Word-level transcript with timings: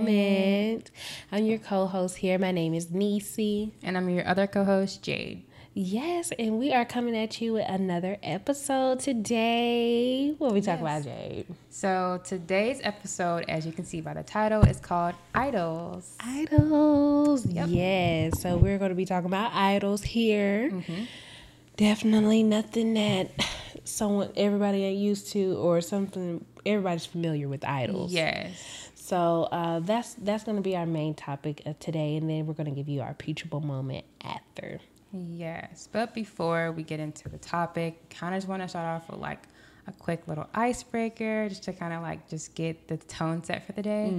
I'm 0.00 1.44
your 1.44 1.58
co-host 1.58 2.18
here. 2.18 2.38
My 2.38 2.52
name 2.52 2.72
is 2.72 2.88
Nisi. 2.92 3.72
And 3.82 3.96
I'm 3.96 4.08
your 4.08 4.24
other 4.28 4.46
co-host, 4.46 5.02
Jade. 5.02 5.42
Yes, 5.74 6.30
and 6.38 6.56
we 6.60 6.72
are 6.72 6.84
coming 6.84 7.16
at 7.16 7.40
you 7.40 7.54
with 7.54 7.68
another 7.68 8.16
episode 8.22 9.00
today. 9.00 10.36
What 10.38 10.52
we 10.52 10.60
talk 10.60 10.80
Yes. 10.80 10.80
about, 10.80 11.02
Jade? 11.02 11.46
So 11.70 12.20
today's 12.24 12.80
episode, 12.84 13.44
as 13.48 13.66
you 13.66 13.72
can 13.72 13.84
see 13.84 14.00
by 14.00 14.14
the 14.14 14.22
title, 14.22 14.62
is 14.62 14.78
called 14.78 15.16
Idols. 15.34 16.14
Idols. 16.20 17.44
Yep. 17.46 17.66
Yes. 17.68 18.40
So 18.40 18.56
we're 18.56 18.78
going 18.78 18.90
to 18.90 18.94
be 18.96 19.04
talking 19.04 19.26
about 19.26 19.52
idols 19.52 20.02
here. 20.04 20.70
Mm-hmm. 20.70 21.04
Definitely 21.76 22.44
nothing 22.44 22.94
that 22.94 23.30
someone 23.84 24.30
everybody 24.36 24.84
ain't 24.84 24.98
used 24.98 25.32
to 25.32 25.56
or 25.56 25.80
something 25.80 26.44
everybody's 26.64 27.06
familiar 27.06 27.48
with 27.48 27.64
idols. 27.64 28.12
Yes. 28.12 28.87
So 29.08 29.44
uh, 29.44 29.80
that's 29.80 30.12
that's 30.14 30.44
going 30.44 30.56
to 30.56 30.62
be 30.62 30.76
our 30.76 30.84
main 30.84 31.14
topic 31.14 31.62
of 31.64 31.78
today, 31.78 32.16
and 32.16 32.28
then 32.28 32.46
we're 32.46 32.52
going 32.52 32.68
to 32.68 32.74
give 32.74 32.90
you 32.90 33.00
our 33.00 33.14
teachable 33.14 33.60
moment 33.60 34.04
after. 34.22 34.80
Yes. 35.12 35.88
But 35.90 36.12
before 36.12 36.72
we 36.72 36.82
get 36.82 37.00
into 37.00 37.30
the 37.30 37.38
topic, 37.38 38.10
kind 38.10 38.34
of 38.34 38.38
just 38.38 38.48
want 38.48 38.60
to 38.60 38.68
start 38.68 38.84
off 38.84 39.08
with 39.08 39.18
like 39.18 39.44
a 39.86 39.92
quick 39.92 40.28
little 40.28 40.46
icebreaker 40.52 41.48
just 41.48 41.62
to 41.62 41.72
kind 41.72 41.94
of 41.94 42.02
like 42.02 42.28
just 42.28 42.54
get 42.54 42.86
the 42.88 42.98
tone 42.98 43.42
set 43.42 43.64
for 43.64 43.72
the 43.72 43.80
day. 43.82 44.10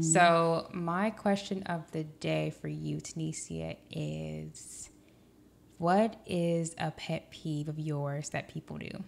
So, 0.00 0.68
my 0.72 1.10
question 1.10 1.64
of 1.64 1.90
the 1.90 2.04
day 2.04 2.50
for 2.60 2.68
you, 2.68 2.98
Tanisha, 2.98 3.76
is 3.90 4.90
what 5.78 6.20
is 6.24 6.72
a 6.78 6.92
pet 6.92 7.32
peeve 7.32 7.68
of 7.68 7.80
yours 7.80 8.30
that 8.30 8.46
people 8.48 8.78
do? 8.78 9.02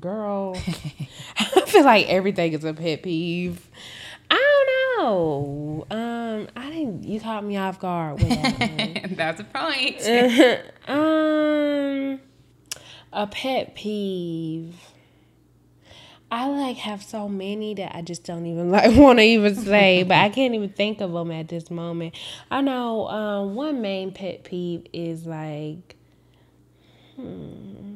Girl, 0.00 0.54
I 1.38 1.62
feel 1.66 1.84
like 1.84 2.08
everything 2.08 2.52
is 2.52 2.62
a 2.62 2.74
pet 2.74 3.02
peeve. 3.02 3.68
I 4.30 4.64
don't 4.98 5.06
know. 5.06 5.86
Um, 5.90 6.48
I 6.54 6.70
didn't. 6.70 7.04
You 7.04 7.20
caught 7.20 7.42
me 7.42 7.56
off 7.56 7.80
guard 7.80 8.18
that. 8.18 9.10
That's 9.16 9.40
a 9.40 9.44
point. 9.44 10.02
um, 10.88 12.20
a 13.12 13.26
pet 13.26 13.74
peeve. 13.74 14.74
I 16.30 16.48
like 16.48 16.76
have 16.76 17.02
so 17.02 17.26
many 17.26 17.72
that 17.74 17.96
I 17.96 18.02
just 18.02 18.24
don't 18.24 18.44
even 18.44 18.70
like 18.70 18.94
want 18.94 19.18
to 19.20 19.22
even 19.22 19.54
say, 19.56 20.02
but 20.02 20.18
I 20.18 20.28
can't 20.28 20.54
even 20.54 20.68
think 20.68 21.00
of 21.00 21.12
them 21.12 21.30
at 21.30 21.48
this 21.48 21.70
moment. 21.70 22.14
I 22.50 22.60
know 22.60 23.08
um, 23.08 23.54
one 23.54 23.80
main 23.80 24.12
pet 24.12 24.44
peeve 24.44 24.86
is 24.92 25.24
like, 25.24 25.96
hmm, 27.16 27.87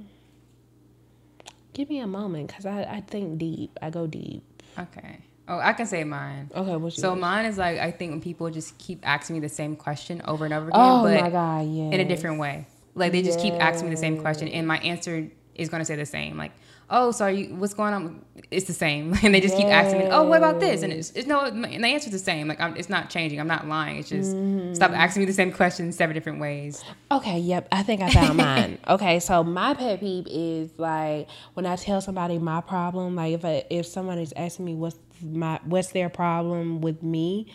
give 1.75 1.89
me 1.89 2.01
a 2.01 2.07
moment 2.07 2.49
because 2.49 2.67
I, 2.67 2.83
I 2.83 3.01
think 3.01 3.39
deep. 3.39 3.79
I 3.83 3.91
go 3.91 4.07
deep. 4.07 4.43
Okay. 4.79 5.19
Oh, 5.49 5.59
I 5.59 5.73
can 5.73 5.87
say 5.87 6.05
mine. 6.05 6.51
Okay, 6.55 6.77
what's 6.77 6.97
So 6.97 7.11
yours? 7.13 7.21
mine 7.21 7.47
is 7.47 7.59
like 7.59 7.79
I 7.79 7.91
think 7.91 8.13
when 8.13 8.21
people 8.21 8.49
just 8.51 8.79
keep 8.79 9.01
asking 9.07 9.35
me 9.35 9.41
the 9.41 9.49
same 9.49 9.77
question 9.77 10.23
over 10.25 10.45
and 10.45 10.55
over 10.55 10.69
again, 10.69 10.81
Oh 10.81 11.03
but 11.03 11.21
my 11.21 11.31
god, 11.31 11.67
yeah. 11.67 11.91
in 11.91 12.01
a 12.01 12.05
different 12.05 12.39
way. 12.39 12.67
Like 12.95 13.13
they 13.13 13.23
just 13.23 13.41
keep 13.41 13.55
asking 13.55 13.89
me 13.89 13.95
the 13.95 14.01
same 14.01 14.21
question, 14.21 14.49
and 14.49 14.67
my 14.69 14.79
answer 14.79 15.29
is 15.55 15.69
going 15.69 15.81
to 15.81 15.85
say 15.85 15.97
the 15.97 16.07
same. 16.07 16.37
Like, 16.37 16.53
oh, 16.93 17.11
so 17.11 17.25
are 17.25 17.31
you? 17.31 17.55
What's 17.57 17.75
going 17.75 17.95
on? 17.95 18.25
It's 18.51 18.67
the 18.67 18.73
same, 18.73 19.15
and 19.23 19.35
they 19.35 19.41
just 19.41 19.57
keep 19.57 19.67
asking 19.67 19.99
me, 20.01 20.09
oh, 20.11 20.23
what 20.25 20.39
about 20.39 20.61
this? 20.61 20.83
And 20.83 20.93
it's, 20.93 21.11
it's 21.13 21.27
no, 21.27 21.41
and 21.41 21.65
the 21.65 21.89
answer's 21.89 22.13
the 22.13 22.19
same. 22.19 22.47
Like 22.47 22.61
I'm, 22.61 22.77
it's 22.77 22.89
not 22.89 23.11
changing. 23.11 23.41
I'm 23.41 23.49
not 23.49 23.67
lying. 23.67 23.99
It's 23.99 24.11
just 24.11 24.37
Mm-hmm. 24.37 24.75
stop 24.75 24.93
asking 24.93 25.21
me 25.23 25.27
the 25.27 25.33
same 25.33 25.51
question 25.53 25.91
seven 25.93 26.15
different 26.15 26.39
ways. 26.41 26.85
Okay, 27.11 27.39
yep. 27.39 27.67
I 27.73 27.83
think 27.83 28.01
I 28.03 28.11
found 28.11 28.37
mine. 28.49 28.79
Okay, 28.87 29.19
so 29.21 29.43
my 29.43 29.75
pet 29.75 30.01
peeve 30.01 30.27
is 30.31 30.71
like 30.79 31.29
when 31.55 31.67
I 31.67 31.77
tell 31.77 32.01
somebody 32.01 32.39
my 32.39 32.61
problem, 32.61 33.17
like 33.17 33.33
if 33.35 33.45
I, 33.45 33.65
if 33.71 33.87
someone 33.87 34.19
is 34.19 34.33
asking 34.37 34.67
me 34.67 34.75
what's 34.75 34.97
my 35.23 35.59
what's 35.65 35.89
their 35.93 36.09
problem 36.09 36.81
with 36.81 37.03
me 37.03 37.53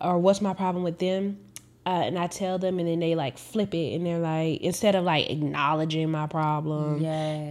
or 0.00 0.18
what's 0.18 0.40
my 0.40 0.54
problem 0.54 0.84
with 0.84 0.98
them, 0.98 1.38
uh, 1.86 1.90
and 1.90 2.18
I 2.18 2.26
tell 2.28 2.58
them 2.58 2.78
and 2.78 2.88
then 2.88 2.98
they 3.00 3.14
like 3.14 3.36
flip 3.36 3.74
it 3.74 3.94
and 3.94 4.06
they're 4.06 4.18
like 4.18 4.60
instead 4.62 4.94
of 4.94 5.04
like 5.04 5.28
acknowledging 5.30 6.10
my 6.10 6.26
problem, 6.26 7.00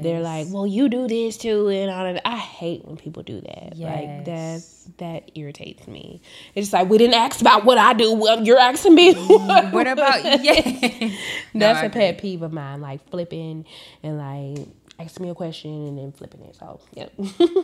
they're 0.02 0.22
like, 0.22 0.48
"Well, 0.50 0.66
you 0.66 0.90
do 0.90 1.08
this 1.08 1.38
too," 1.38 1.70
and 1.70 1.92
all 1.92 2.06
of 2.06 2.16
that. 2.16 2.28
I 2.28 2.38
hate 2.38 2.84
when 2.86 2.98
people 2.98 3.24
do 3.24 3.42
that. 3.42 3.78
Like 3.78 4.26
that 4.26 4.62
that 4.98 5.32
irritates 5.36 5.88
me. 5.88 6.22
It's 6.56 6.74
like 6.74 6.90
we 6.90 6.98
didn't 6.98 7.16
ask 7.16 7.42
about 7.42 7.64
what 7.66 7.78
I 7.78 7.94
do. 7.94 8.14
Well, 8.14 8.44
you're 8.44 8.60
asking 8.60 8.96
me. 8.96 9.14
What 9.14 9.88
about 9.88 10.24
yeah? 10.44 11.12
No, 11.54 11.68
That's 11.68 11.84
I 11.84 11.86
a 11.86 11.90
pet 11.90 12.18
peeve 12.18 12.42
of 12.42 12.52
mine, 12.52 12.82
like 12.82 13.08
flipping 13.12 13.66
and 14.02 14.18
like 14.18 14.68
asking 15.00 15.24
me 15.26 15.30
a 15.30 15.36
question 15.36 15.70
and 15.88 15.98
then 15.98 16.12
flipping 16.12 16.42
it. 16.42 16.56
So, 16.56 16.80
yep. 16.94 17.14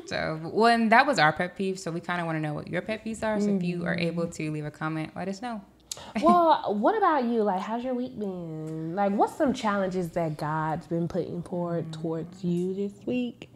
So, 0.06 0.40
well, 0.44 0.68
and 0.74 0.92
that 0.92 1.08
was 1.08 1.18
our 1.18 1.34
pet 1.34 1.58
peeve. 1.58 1.80
So 1.80 1.90
we 1.90 2.00
kind 2.00 2.20
of 2.22 2.28
want 2.28 2.36
to 2.36 2.40
know 2.42 2.54
what 2.54 2.68
your 2.68 2.82
pet 2.84 3.04
peeves 3.04 3.24
are. 3.24 3.40
So 3.42 3.56
if 3.56 3.64
you 3.64 3.86
are 3.86 3.98
able 3.98 4.28
to 4.28 4.52
leave 4.52 4.66
a 4.66 4.72
comment, 4.72 5.12
let 5.16 5.28
us 5.28 5.42
know. 5.42 5.62
well, 6.22 6.74
what 6.74 6.98
about 6.98 7.26
you? 7.26 7.44
Like, 7.44 7.62
how's 7.62 7.84
your 7.84 7.94
week 7.94 8.18
been? 8.18 8.96
Like, 8.96 9.12
what's 9.12 9.36
some 9.36 9.54
challenges 9.54 10.10
that 10.12 10.38
God's 10.38 10.88
been 10.88 11.08
putting 11.08 11.42
forward 11.44 11.92
towards 11.94 12.44
you 12.44 12.74
this 12.74 12.94
week 13.06 13.54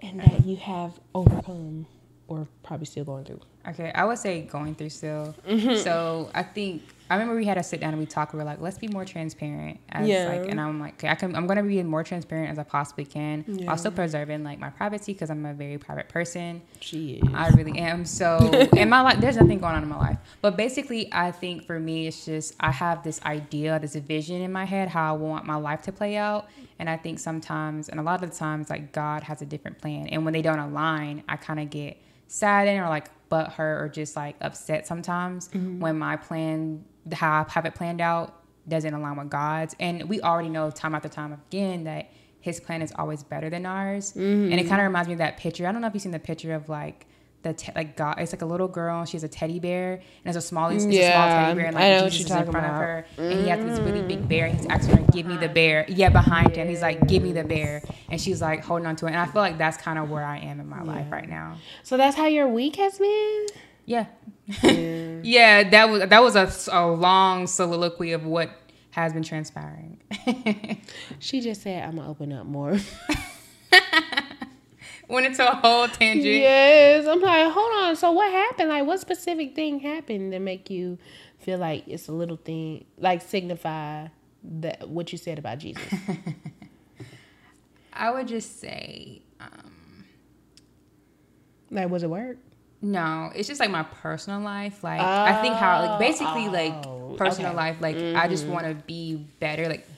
and 0.00 0.20
that 0.20 0.44
you 0.44 0.56
have 0.56 0.98
overcome 1.14 1.86
or 2.28 2.46
probably 2.62 2.86
still 2.86 3.04
going 3.04 3.24
through? 3.24 3.40
Okay, 3.68 3.90
I 3.94 4.04
would 4.04 4.18
say 4.18 4.42
going 4.42 4.74
through 4.74 4.90
still. 4.90 5.34
Mm-hmm. 5.46 5.76
So 5.82 6.30
I 6.34 6.42
think 6.42 6.82
I 7.08 7.14
remember 7.14 7.36
we 7.36 7.44
had 7.44 7.54
to 7.54 7.62
sit 7.62 7.80
down 7.80 7.90
and 7.90 7.98
we 7.98 8.06
talked. 8.06 8.32
We 8.32 8.38
were 8.38 8.44
like, 8.44 8.60
let's 8.60 8.78
be 8.78 8.88
more 8.88 9.04
transparent. 9.04 9.78
As 9.90 10.08
Yeah. 10.08 10.28
Like, 10.28 10.50
and 10.50 10.60
I'm 10.60 10.80
like, 10.80 10.94
okay, 10.94 11.08
I 11.08 11.14
can. 11.14 11.34
I'm 11.36 11.46
gonna 11.46 11.62
be 11.62 11.82
more 11.82 12.02
transparent 12.02 12.50
as 12.50 12.58
I 12.58 12.64
possibly 12.64 13.04
can. 13.04 13.44
while 13.64 13.76
still 13.76 13.92
preserving 13.92 14.44
like 14.44 14.58
my 14.58 14.70
privacy 14.70 15.12
because 15.12 15.30
I'm 15.30 15.44
a 15.46 15.54
very 15.54 15.78
private 15.78 16.08
person. 16.08 16.62
She 16.80 17.14
is. 17.14 17.34
I 17.34 17.48
really 17.50 17.78
am. 17.78 18.04
So 18.04 18.38
in 18.76 18.88
my 18.88 19.02
life, 19.02 19.20
there's 19.20 19.36
nothing 19.36 19.60
going 19.60 19.74
on 19.74 19.82
in 19.82 19.88
my 19.88 19.98
life. 19.98 20.18
But 20.40 20.56
basically, 20.56 21.08
I 21.12 21.30
think 21.30 21.66
for 21.66 21.78
me, 21.78 22.08
it's 22.08 22.24
just 22.24 22.54
I 22.60 22.70
have 22.72 23.04
this 23.04 23.20
idea, 23.22 23.78
this 23.78 23.94
vision 23.94 24.42
in 24.42 24.52
my 24.52 24.64
head 24.64 24.88
how 24.88 25.14
I 25.14 25.16
want 25.16 25.46
my 25.46 25.56
life 25.56 25.82
to 25.82 25.92
play 25.92 26.16
out. 26.16 26.48
And 26.78 26.90
I 26.90 26.96
think 26.96 27.18
sometimes, 27.18 27.88
and 27.88 27.98
a 27.98 28.02
lot 28.02 28.22
of 28.22 28.30
the 28.30 28.36
times, 28.36 28.68
like 28.68 28.92
God 28.92 29.22
has 29.22 29.42
a 29.42 29.46
different 29.46 29.78
plan. 29.78 30.08
And 30.08 30.24
when 30.24 30.34
they 30.34 30.42
don't 30.42 30.58
align, 30.58 31.22
I 31.28 31.36
kind 31.36 31.60
of 31.60 31.70
get 31.70 31.98
saddened 32.28 32.80
or 32.80 32.88
like 32.88 33.08
butthurt 33.30 33.80
or 33.80 33.88
just 33.88 34.16
like 34.16 34.36
upset 34.40 34.86
sometimes 34.86 35.48
mm-hmm. 35.48 35.80
when 35.80 35.98
my 35.98 36.16
plan, 36.16 36.84
how 37.12 37.44
I 37.46 37.50
have 37.50 37.66
it 37.66 37.74
planned 37.74 38.00
out, 38.00 38.42
doesn't 38.68 38.92
align 38.92 39.16
with 39.16 39.30
God's. 39.30 39.74
And 39.78 40.08
we 40.08 40.20
already 40.20 40.48
know 40.48 40.70
time 40.70 40.94
after 40.94 41.08
time 41.08 41.32
again 41.32 41.84
that 41.84 42.10
his 42.40 42.60
plan 42.60 42.82
is 42.82 42.92
always 42.96 43.22
better 43.22 43.50
than 43.50 43.66
ours. 43.66 44.12
Mm-hmm. 44.12 44.52
And 44.52 44.60
it 44.60 44.68
kind 44.68 44.80
of 44.80 44.86
reminds 44.86 45.08
me 45.08 45.14
of 45.14 45.18
that 45.18 45.36
picture. 45.36 45.66
I 45.66 45.72
don't 45.72 45.80
know 45.80 45.88
if 45.88 45.94
you've 45.94 46.02
seen 46.02 46.12
the 46.12 46.18
picture 46.18 46.54
of 46.54 46.68
like 46.68 47.06
the 47.46 47.54
te- 47.54 47.72
like 47.74 47.96
God. 47.96 48.16
It's 48.18 48.32
like 48.32 48.42
a 48.42 48.46
little 48.46 48.68
girl. 48.68 49.04
She 49.04 49.16
has 49.16 49.24
a 49.24 49.28
teddy 49.28 49.58
bear 49.58 49.94
and 49.94 50.02
it's 50.24 50.36
a 50.36 50.46
small, 50.46 50.68
it's 50.70 50.84
a 50.84 50.90
small 50.90 50.92
teddy 50.92 51.58
bear, 51.58 51.66
and 51.66 51.78
I 51.78 51.88
know 51.88 51.94
like 51.94 52.02
what 52.04 52.12
Jesus 52.12 52.28
you're 52.28 52.38
is 52.38 52.46
in 52.46 52.52
front 52.52 52.66
of 52.66 52.72
about. 52.72 52.82
her, 52.82 53.06
and 53.18 53.40
he 53.40 53.48
has 53.48 53.64
this 53.64 53.78
really 53.80 54.02
big 54.02 54.24
mm. 54.24 54.28
bear. 54.28 54.46
And 54.46 54.56
he's 54.56 54.66
asking 54.66 54.96
her, 54.96 55.12
"Give 55.12 55.26
me 55.26 55.36
the 55.36 55.48
bear." 55.48 55.86
Yeah, 55.88 56.08
behind 56.08 56.56
him, 56.56 56.68
he's 56.68 56.82
like, 56.82 57.06
"Give 57.06 57.22
me 57.22 57.32
the 57.32 57.44
bear," 57.44 57.82
and 58.10 58.20
she's 58.20 58.42
like 58.42 58.64
holding 58.64 58.86
on 58.86 58.96
to 58.96 59.06
it. 59.06 59.10
And 59.10 59.18
I 59.18 59.26
feel 59.26 59.42
like 59.42 59.58
that's 59.58 59.76
kind 59.76 59.98
of 59.98 60.10
where 60.10 60.24
I 60.24 60.38
am 60.38 60.60
in 60.60 60.68
my 60.68 60.82
life 60.82 61.10
right 61.10 61.28
now. 61.28 61.58
So 61.82 61.96
that's 61.96 62.16
how 62.16 62.26
your 62.26 62.48
week 62.48 62.76
has 62.76 62.98
been? 62.98 63.46
Yeah, 63.86 64.06
yeah. 64.62 65.70
That 65.70 65.88
was 65.88 66.08
that 66.08 66.22
was 66.22 66.36
a, 66.36 66.76
a 66.76 66.86
long 66.86 67.46
soliloquy 67.46 68.12
of 68.12 68.26
what 68.26 68.50
has 68.90 69.12
been 69.12 69.22
transpiring. 69.22 70.00
She 71.18 71.40
just 71.40 71.62
said, 71.62 71.82
I'm 71.82 71.96
going 71.96 72.04
to 72.06 72.10
open 72.10 72.32
up 72.32 72.46
more. 72.46 72.78
Went 75.08 75.26
into 75.26 75.50
a 75.50 75.54
whole 75.54 75.86
tangent. 75.88 76.24
Yes, 76.24 77.06
I'm 77.06 77.20
like, 77.20 77.52
hold 77.52 77.72
on. 77.74 77.96
So 77.96 78.12
what 78.12 78.30
happened? 78.30 78.68
Like, 78.70 78.86
what 78.86 78.98
specific 79.00 79.54
thing 79.54 79.80
happened 79.80 80.32
to 80.32 80.38
make 80.38 80.68
you 80.70 80.98
feel 81.38 81.58
like 81.58 81.84
it's 81.86 82.08
a 82.08 82.12
little 82.12 82.36
thing, 82.36 82.86
like 82.98 83.22
signify 83.22 84.08
that 84.42 84.88
what 84.88 85.12
you 85.12 85.18
said 85.18 85.38
about 85.38 85.58
Jesus? 85.58 85.82
I 87.92 88.10
would 88.10 88.28
just 88.28 88.60
say, 88.60 89.22
um, 89.40 90.04
like, 91.70 91.88
was 91.88 92.02
it 92.02 92.10
work? 92.10 92.38
No, 92.82 93.30
it's 93.34 93.48
just 93.48 93.60
like 93.60 93.70
my 93.70 93.82
personal 93.84 94.40
life. 94.40 94.84
Like 94.84 95.00
I 95.00 95.40
think 95.42 95.54
how 95.54 95.80
like 95.80 95.90
oh, 95.90 95.98
basically 95.98 96.46
Oh, 96.46 97.08
like 97.10 97.18
personal 97.18 97.50
okay. 97.50 97.56
life. 97.56 97.76
Like 97.80 97.96
I 97.96 98.28
just 98.28 98.44
mm-hmm. 98.44 98.52
want 98.52 98.66
to 98.66 98.74
be 98.86 99.16
better. 99.40 99.68
Like 99.68 99.88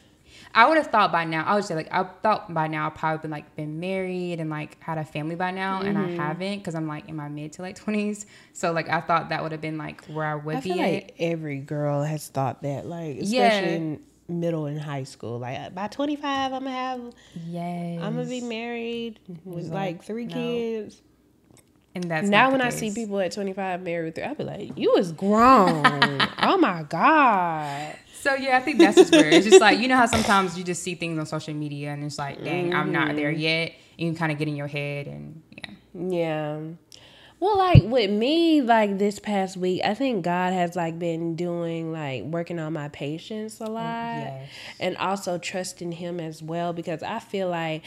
I 0.54 0.66
would 0.66 0.76
have 0.76 0.88
thought 0.88 1.12
by 1.12 1.24
now. 1.24 1.44
I 1.44 1.54
would 1.54 1.64
say 1.64 1.74
like 1.74 1.88
I 1.90 2.04
thought 2.04 2.52
by 2.52 2.68
now 2.68 2.86
I 2.86 2.90
probably 2.90 3.22
been 3.22 3.30
like 3.30 3.56
been 3.56 3.80
married 3.80 4.40
and 4.40 4.48
like 4.48 4.80
had 4.82 4.98
a 4.98 5.04
family 5.04 5.34
by 5.34 5.50
now, 5.50 5.80
and 5.80 5.98
I 5.98 6.02
mm-hmm. 6.02 6.16
haven't 6.16 6.58
because 6.58 6.74
I'm 6.74 6.88
like 6.88 7.08
in 7.08 7.16
my 7.16 7.28
mid 7.28 7.52
to 7.54 7.62
late 7.62 7.76
twenties. 7.76 8.26
So 8.52 8.72
like 8.72 8.88
I 8.88 9.00
thought 9.00 9.30
that 9.30 9.42
would 9.42 9.52
have 9.52 9.60
been 9.60 9.78
like 9.78 10.04
where 10.06 10.24
I 10.24 10.34
would 10.36 10.56
I 10.56 10.60
be 10.60 10.70
feel 10.70 10.78
like 10.78 11.14
every 11.18 11.58
girl 11.58 12.02
has 12.02 12.28
thought 12.28 12.62
that, 12.62 12.86
like, 12.86 13.18
especially 13.18 13.36
Yeah. 13.36 13.60
in 13.60 14.00
middle 14.28 14.66
and 14.66 14.80
high 14.80 15.04
school. 15.04 15.38
Like, 15.38 15.74
by 15.74 15.88
25, 15.88 16.52
I'm 16.52 16.64
gonna 16.64 16.70
have, 16.74 17.00
yes, 17.46 18.02
I'm 18.02 18.14
gonna 18.14 18.28
be 18.28 18.40
married 18.40 19.18
mm-hmm. 19.30 19.52
with 19.52 19.68
like 19.68 19.96
like, 19.96 20.04
three 20.04 20.26
no. 20.26 20.34
kids. 20.34 21.02
And 22.02 22.10
that's 22.10 22.28
now 22.28 22.50
when 22.50 22.60
I 22.60 22.70
see 22.70 22.92
people 22.92 23.18
at 23.20 23.32
25 23.32 23.82
married 23.82 24.04
with 24.06 24.14
three, 24.14 24.24
I'll 24.24 24.34
be 24.34 24.44
like, 24.44 24.76
you 24.78 24.92
was 24.96 25.12
grown. 25.12 25.82
oh 26.42 26.56
my 26.58 26.84
God. 26.88 27.94
So 28.20 28.34
yeah, 28.34 28.56
I 28.56 28.60
think 28.60 28.78
that's 28.78 28.96
just 28.96 29.12
where 29.12 29.28
it's 29.28 29.46
just 29.46 29.60
like 29.60 29.78
you 29.78 29.88
know 29.88 29.96
how 29.96 30.06
sometimes 30.06 30.56
you 30.58 30.64
just 30.64 30.82
see 30.82 30.94
things 30.94 31.18
on 31.18 31.26
social 31.26 31.54
media 31.54 31.92
and 31.92 32.02
it's 32.04 32.18
like, 32.18 32.42
dang, 32.42 32.74
I'm 32.74 32.92
not 32.92 33.14
there 33.16 33.30
Mm-hmm. 33.32 33.40
yet. 33.40 33.72
And 33.98 34.08
you 34.08 34.14
kind 34.14 34.30
of 34.32 34.38
get 34.38 34.48
in 34.48 34.56
your 34.56 34.66
head 34.68 35.06
and 35.06 35.42
yeah. 35.50 35.70
Yeah. 35.94 36.60
Well, 37.40 37.56
like 37.56 37.84
with 37.84 38.10
me, 38.10 38.62
like 38.62 38.98
this 38.98 39.20
past 39.20 39.56
week, 39.56 39.82
I 39.84 39.94
think 39.94 40.24
God 40.24 40.52
has 40.52 40.74
like 40.74 40.98
been 40.98 41.36
doing 41.36 41.92
like 41.92 42.24
working 42.24 42.58
on 42.58 42.72
my 42.72 42.88
patience 42.88 43.60
a 43.60 43.66
lot, 43.66 43.82
yes. 43.84 44.48
and 44.80 44.96
also 44.96 45.38
trusting 45.38 45.92
Him 45.92 46.18
as 46.18 46.42
well 46.42 46.72
because 46.72 47.02
I 47.02 47.18
feel 47.20 47.48
like. 47.48 47.82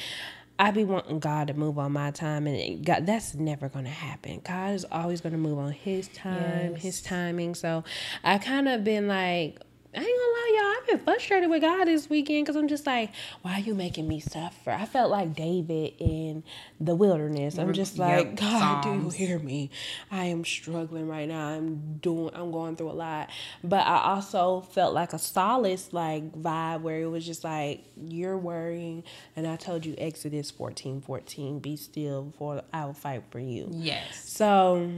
I 0.61 0.69
be 0.69 0.83
wanting 0.83 1.17
God 1.17 1.47
to 1.47 1.55
move 1.55 1.79
on 1.79 1.91
my 1.91 2.11
time, 2.11 2.45
and 2.45 2.85
God, 2.85 3.07
that's 3.07 3.33
never 3.33 3.67
gonna 3.67 3.89
happen. 3.89 4.41
God 4.43 4.75
is 4.75 4.85
always 4.91 5.19
gonna 5.19 5.39
move 5.39 5.57
on 5.57 5.71
His 5.71 6.07
time, 6.09 6.73
Yes. 6.73 6.81
His 6.83 7.01
timing. 7.01 7.55
So, 7.55 7.83
I 8.23 8.37
kind 8.37 8.67
of 8.67 8.83
been 8.83 9.07
like, 9.07 9.59
I 9.93 9.99
ain't 9.99 10.07
gonna 10.07 10.31
lie, 10.33 10.57
y'all. 10.57 10.73
I've 10.77 10.87
been 10.87 10.99
frustrated 10.99 11.49
with 11.49 11.61
God 11.61 11.85
this 11.85 12.09
weekend 12.09 12.45
because 12.45 12.55
I'm 12.55 12.69
just 12.69 12.85
like, 12.85 13.11
why 13.41 13.55
are 13.55 13.59
you 13.59 13.75
making 13.75 14.07
me 14.07 14.21
suffer? 14.21 14.71
I 14.71 14.85
felt 14.85 15.11
like 15.11 15.35
David 15.35 15.93
in 15.99 16.43
the 16.79 16.95
wilderness. 16.95 17.57
I'm 17.57 17.73
just 17.73 17.97
Yep, 17.97 17.99
like, 17.99 18.35
God, 18.37 18.83
do 18.83 18.89
you 18.93 19.09
hear 19.09 19.37
me? 19.37 19.69
I 20.09 20.25
am 20.25 20.45
struggling 20.45 21.09
right 21.09 21.27
now. 21.27 21.49
I'm 21.49 21.97
doing, 22.01 22.31
I'm 22.33 22.51
going 22.51 22.77
through 22.77 22.91
a 22.91 22.93
lot. 22.93 23.31
But 23.65 23.85
I 23.85 24.01
also 24.13 24.61
felt 24.61 24.93
like 24.93 25.11
a 25.11 25.19
solace 25.19 25.89
like 25.91 26.31
vibe 26.33 26.81
where 26.81 27.01
it 27.01 27.07
was 27.07 27.25
just 27.25 27.43
like, 27.43 27.83
you're 28.01 28.37
worrying. 28.37 29.03
And 29.35 29.45
I 29.45 29.57
told 29.57 29.85
you, 29.85 29.95
Exodus 29.97 30.51
14 30.51 31.01
14, 31.01 31.59
be 31.59 31.75
still, 31.75 32.33
for 32.37 32.61
I 32.71 32.85
will 32.85 32.93
fight 32.93 33.23
for 33.29 33.39
you. 33.39 33.67
Yes. 33.71 34.29
So 34.29 34.89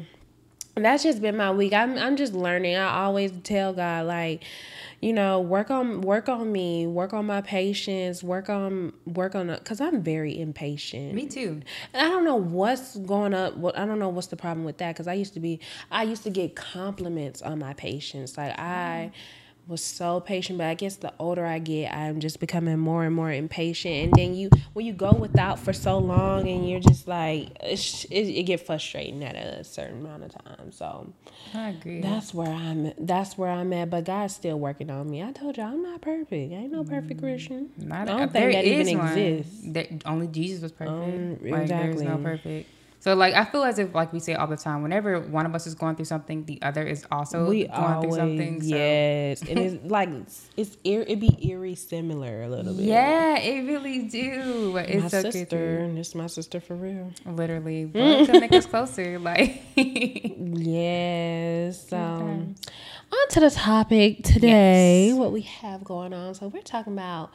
that's 0.76 1.04
just 1.04 1.22
been 1.22 1.38
my 1.38 1.52
week. 1.52 1.74
I'm 1.74 1.98
I'm 1.98 2.16
just 2.16 2.34
learning. 2.34 2.76
I 2.76 3.04
always 3.04 3.32
tell 3.44 3.74
God 3.74 4.08
like, 4.08 4.44
you 5.02 5.14
know, 5.14 5.40
work 5.40 5.70
on 5.70 6.02
work 6.02 6.28
on 6.28 6.52
me, 6.52 6.88
work 6.88 7.14
on 7.14 7.28
my 7.28 7.42
patience, 7.42 8.24
work 8.24 8.50
on 8.50 8.94
work 9.06 9.36
on 9.36 9.56
cuz 9.58 9.80
I'm 9.80 10.02
very 10.02 10.40
impatient. 10.40 11.14
Me 11.14 11.28
too. 11.28 11.62
And 11.94 12.08
I 12.08 12.10
don't 12.10 12.24
know 12.24 12.38
what's 12.38 12.98
going 12.98 13.36
up. 13.36 13.56
What 13.56 13.78
I 13.78 13.86
don't 13.86 14.00
know 14.00 14.10
what's 14.10 14.28
the 14.28 14.36
problem 14.36 14.66
with 14.66 14.80
that 14.80 14.96
because 14.96 15.08
I 15.08 15.14
used 15.14 15.36
to 15.36 15.40
be, 15.40 15.60
I 15.92 16.04
used 16.04 16.24
to 16.24 16.32
get 16.32 16.56
compliments 16.56 17.42
on 17.44 17.60
my 17.60 17.74
patience. 17.74 18.36
Like 18.36 18.58
I 18.58 19.12
mm. 19.12 19.18
Was 19.68 19.84
so 19.84 20.20
patient, 20.20 20.58
but 20.58 20.68
I 20.68 20.74
guess 20.74 20.98
the 20.98 21.14
older 21.20 21.46
I 21.46 21.60
get, 21.60 21.94
I'm 21.94 22.20
just 22.20 22.40
becoming 22.40 22.78
more 22.80 23.04
and 23.06 23.16
more 23.16 23.32
impatient. 23.32 23.96
And 23.96 24.14
then 24.14 24.36
you, 24.36 24.50
when 24.74 24.86
you 24.86 24.94
go 24.94 25.12
without 25.14 25.60
for 25.60 25.74
so 25.74 25.98
long, 25.98 26.48
and 26.48 26.70
you're 26.70 26.80
just 26.80 27.08
like, 27.08 27.50
it, 27.62 28.06
it 28.12 28.44
get 28.44 28.66
frustrating 28.66 29.24
at 29.24 29.36
a 29.36 29.64
certain 29.64 30.02
amount 30.06 30.24
of 30.24 30.32
time. 30.44 30.72
So 30.72 31.14
I 31.54 31.70
agree. 31.70 32.02
that's 32.02 32.34
where 32.34 32.50
I'm. 32.52 32.92
That's 32.98 33.38
where 33.38 33.50
I'm 33.50 33.72
at. 33.74 33.90
But 33.90 34.06
God's 34.06 34.36
still 34.36 34.60
working 34.60 34.90
on 34.90 35.10
me. 35.10 35.24
I 35.24 35.32
told 35.32 35.58
you 35.58 35.64
I'm 35.64 35.82
not 35.84 36.02
perfect. 36.02 36.32
I 36.54 36.56
ain't 36.58 36.72
no 36.72 36.84
perfect 36.84 37.22
Christian. 37.22 37.70
Not, 37.78 38.10
I 38.10 38.18
don't 38.18 38.32
think 38.32 38.54
that 38.54 38.66
even 38.66 38.88
is 38.88 38.96
one. 38.96 39.18
exists. 39.18 39.62
That 39.68 39.88
only 40.06 40.28
Jesus 40.28 40.62
was 40.62 40.72
perfect. 40.72 40.94
Um, 40.94 41.38
Like 41.50 41.68
there's 41.68 42.02
no 42.02 42.16
exactly. 42.16 42.24
perfect. 42.24 42.70
So 43.04 43.16
like 43.16 43.34
I 43.34 43.44
feel 43.44 43.66
as 43.66 43.80
if 43.80 43.94
like 43.94 44.14
we 44.14 44.22
say 44.22 44.34
all 44.34 44.48
the 44.48 44.56
time, 44.56 44.82
whenever 44.82 45.20
one 45.20 45.46
of 45.46 45.54
us 45.54 45.68
is 45.68 45.76
going 45.76 45.98
through 45.98 46.06
something, 46.06 46.46
the 46.46 46.58
other 46.62 46.84
is 46.84 47.06
also 47.12 47.50
we 47.50 47.68
going 47.68 47.82
always 47.82 48.16
through 48.16 48.18
something. 48.18 48.62
So. 48.62 48.76
yes, 48.78 49.42
and 49.42 49.60
it's 49.60 49.86
like 49.92 50.08
it's 50.56 50.78
it 50.86 51.20
be 51.20 51.50
eerie 51.50 51.76
similar 51.76 52.44
a 52.44 52.48
little 52.48 52.74
bit. 52.74 52.86
Yeah, 52.86 53.40
it 53.40 53.68
really 53.68 54.04
do. 54.04 54.78
It's 54.78 55.04
my 55.04 55.10
so 55.10 55.32
sister, 55.32 55.80
and 55.80 56.00
is 56.00 56.16
my 56.16 56.28
sister 56.28 56.62
for 56.62 56.76
real. 56.76 57.12
Literally, 57.26 57.84
but 57.94 58.24
to 58.24 58.40
make 58.40 58.54
us 58.54 58.66
closer. 58.66 59.20
Like, 59.20 59.62
Yes. 59.76 61.90
So 61.90 61.98
Sometimes. 61.98 62.62
on 63.12 63.28
to 63.32 63.40
the 63.42 63.50
topic 63.50 64.24
today. 64.24 65.08
Yes. 65.08 65.18
What 65.18 65.34
we 65.34 65.42
have 65.42 65.84
going 65.84 66.14
on. 66.14 66.36
So 66.36 66.48
we're 66.48 66.62
talking 66.62 66.94
about 66.94 67.32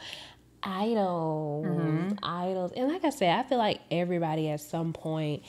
idols, 0.63 1.67
Mm-hmm. 1.67 2.13
idols, 2.23 2.73
and 2.77 2.89
like 2.93 3.05
I 3.05 3.11
said, 3.11 3.39
I 3.39 3.43
feel 3.49 3.59
like 3.59 3.81
everybody 3.91 4.49
at 4.51 4.61
some 4.61 4.93
point, 4.93 5.43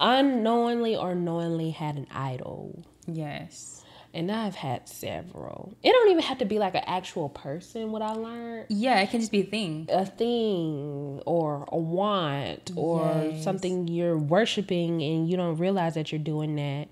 unknowingly 0.00 0.96
or 0.96 1.14
knowingly, 1.14 1.70
had 1.70 1.96
an 1.96 2.06
idol. 2.12 2.84
yes, 3.06 3.84
And 4.14 4.30
I've 4.30 4.54
had 4.54 4.88
several. 4.88 5.74
It 5.82 5.90
don't 5.92 6.10
even 6.10 6.22
have 6.24 6.38
to 6.38 6.44
be 6.44 6.58
like 6.58 6.74
an 6.74 6.82
actual 6.86 7.28
person. 7.28 7.92
What 7.92 8.02
I 8.02 8.12
learned, 8.12 8.66
yeah, 8.68 9.00
it 9.00 9.10
can 9.10 9.20
just 9.20 9.32
be 9.32 9.40
a 9.40 9.44
thing. 9.46 9.86
a 9.90 10.04
thing 10.04 11.22
or 11.24 11.66
a 11.72 11.78
want 11.78 12.72
or 12.76 13.28
Yes. 13.30 13.42
something 13.42 13.88
you're 13.88 14.18
worshiping 14.18 15.02
and 15.02 15.28
you 15.30 15.36
don't 15.36 15.56
realize 15.56 15.94
that 15.94 16.12
you're 16.12 16.18
doing 16.18 16.56
that 16.56 16.88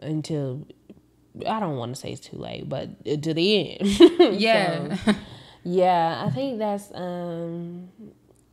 until 0.00 0.66
I 1.46 1.58
don't 1.58 1.76
want 1.76 1.94
to 1.94 2.00
say 2.00 2.12
it's 2.12 2.20
too 2.28 2.36
late, 2.36 2.68
but 2.68 3.04
to 3.04 3.34
the 3.34 3.78
end. 3.80 4.40
Yeah. 4.40 4.96
So, 4.96 5.12
yeah, 5.64 6.22
I 6.26 6.30
think 6.30 6.58
that's 6.58 6.92
um 6.94 7.88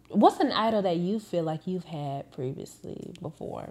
what's 0.09 0.39
an 0.39 0.51
idol 0.51 0.81
that 0.81 0.97
you 0.97 1.19
feel 1.19 1.43
like 1.43 1.67
you've 1.67 1.85
had 1.85 2.31
previously 2.31 3.13
before? 3.21 3.69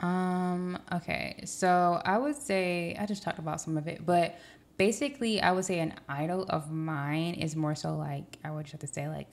Um, 0.00 0.78
okay. 0.92 1.40
So 1.44 2.00
I 2.04 2.18
would 2.18 2.36
say 2.36 2.96
I 2.98 3.06
just 3.06 3.22
talked 3.22 3.38
about 3.38 3.60
some 3.60 3.76
of 3.78 3.86
it, 3.86 4.04
but 4.04 4.38
basically 4.76 5.40
I 5.40 5.52
would 5.52 5.64
say 5.64 5.78
an 5.78 5.94
idol 6.08 6.44
of 6.48 6.70
mine 6.72 7.34
is 7.34 7.54
more 7.54 7.74
so 7.74 7.96
like 7.96 8.38
I 8.44 8.50
would 8.50 8.64
just 8.64 8.72
have 8.72 8.80
to 8.80 8.86
say 8.86 9.08
like 9.08 9.28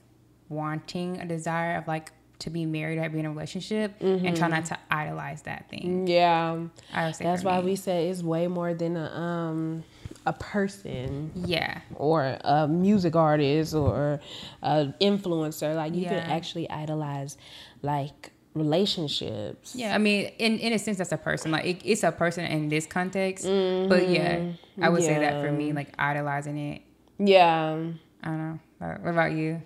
wanting 0.48 1.20
a 1.20 1.26
desire 1.26 1.78
of 1.78 1.88
like 1.88 2.12
to 2.40 2.50
be 2.50 2.66
married 2.66 2.98
or 3.00 3.10
be 3.10 3.20
in 3.20 3.26
a 3.26 3.30
relationship 3.30 3.96
and 4.00 4.36
try 4.38 4.48
not 4.48 4.66
to 4.66 4.78
idolize 4.90 5.42
that 5.44 5.70
thing. 5.70 6.08
Yeah. 6.08 6.60
I 6.94 7.06
would 7.08 7.16
say 7.16 7.26
That's 7.26 7.44
why 7.44 7.60
me. 7.60 7.66
we 7.66 7.76
say 7.76 8.10
it's 8.10 8.24
way 8.24 8.48
more 8.48 8.74
than 8.74 8.96
a 8.96 9.06
um 9.12 9.84
a 10.26 10.34
person. 10.34 11.32
Yeah. 11.46 11.82
or 11.96 12.38
a 12.42 12.68
music 12.68 13.16
artist 13.16 13.74
or 13.74 14.20
an 14.62 14.94
influencer 15.02 15.76
like 15.76 15.96
you 15.96 16.06
can 16.06 16.20
actually 16.20 16.70
idolize 16.70 17.38
like 17.82 18.32
relationships 18.54 19.76
Yeah, 19.76 19.96
I 19.96 19.98
mean, 19.98 20.32
in, 20.40 20.60
in 20.60 20.74
a 20.74 20.80
sense, 20.80 20.98
that's 20.98 21.12
a 21.12 21.18
person. 21.18 21.52
Like, 21.52 21.66
it, 21.66 21.82
it's 21.86 22.04
a 22.04 22.12
person 22.12 22.46
in 22.46 22.68
this 22.70 22.86
context. 22.86 23.46
But 23.46 24.10
yeah, 24.10 24.52
I 24.82 24.90
would 24.90 25.04
say 25.04 25.20
that 25.20 25.42
for 25.44 25.52
me, 25.52 25.72
like, 25.74 25.94
idolizing 25.98 26.58
it. 26.58 26.82
yeah 27.18 27.78
I 28.24 28.28
don't 28.28 28.38
know. 28.38 28.60
What 28.80 29.12
about 29.12 29.32
you? 29.32 29.62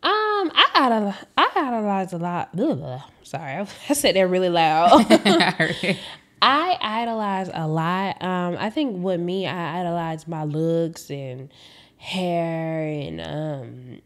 um 0.00 0.52
i 0.54 0.64
idolize, 0.76 1.24
I 1.36 1.48
idolize 1.56 2.12
a 2.12 2.18
lot 2.18 2.50
Ugh, 2.56 3.00
sorry 3.24 3.66
i 3.88 3.92
said 3.94 4.14
that 4.14 4.28
really 4.28 4.48
loud 4.48 5.04
I 6.40 6.78
idolize 6.80 7.50
a 7.52 7.66
lot. 7.66 8.22
Um, 8.22 8.56
I 8.58 8.70
think 8.70 9.02
with 9.02 9.20
me, 9.20 9.46
I 9.46 9.80
idolize 9.80 10.28
my 10.28 10.44
looks 10.44 11.10
and 11.10 11.48
hair, 11.96 12.82
and 12.86 13.20
um, 13.20 14.00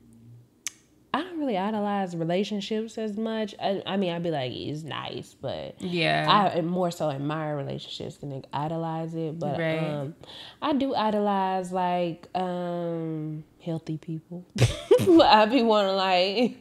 I 1.15 1.21
don't 1.23 1.39
really 1.39 1.59
idolize 1.59 2.17
relationships 2.17 2.97
as 2.97 3.19
much. 3.19 3.55
I, 3.61 3.83
I 3.85 3.97
mean, 3.99 4.13
I'd 4.15 4.23
be 4.23 4.31
like, 4.31 4.51
it's 4.53 4.83
nice, 4.83 5.35
but 5.35 5.75
yeah. 5.81 6.53
I 6.57 6.61
more 6.63 6.91
so 6.91 7.11
admire 7.11 7.55
relationships 7.57 8.17
than 8.17 8.45
idolize 8.53 9.15
it. 9.15 9.39
But 9.39 9.59
Right. 9.59 9.79
um, 9.79 10.15
I 10.63 10.73
do 10.73 10.95
idolize 10.95 11.71
like 11.71 12.29
um 12.35 13.45
healthy 13.63 13.99
people. 13.99 14.47
I'd 15.01 15.51
be 15.51 15.63
wanting 15.63 15.97
like 15.97 16.57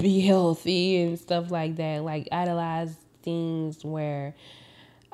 be 0.00 0.20
healthy 0.20 1.02
and 1.02 1.18
stuff 1.18 1.50
like 1.52 1.76
that. 1.76 2.02
Like 2.02 2.28
idolize 2.32 2.96
things 3.22 3.84
where. 3.84 4.34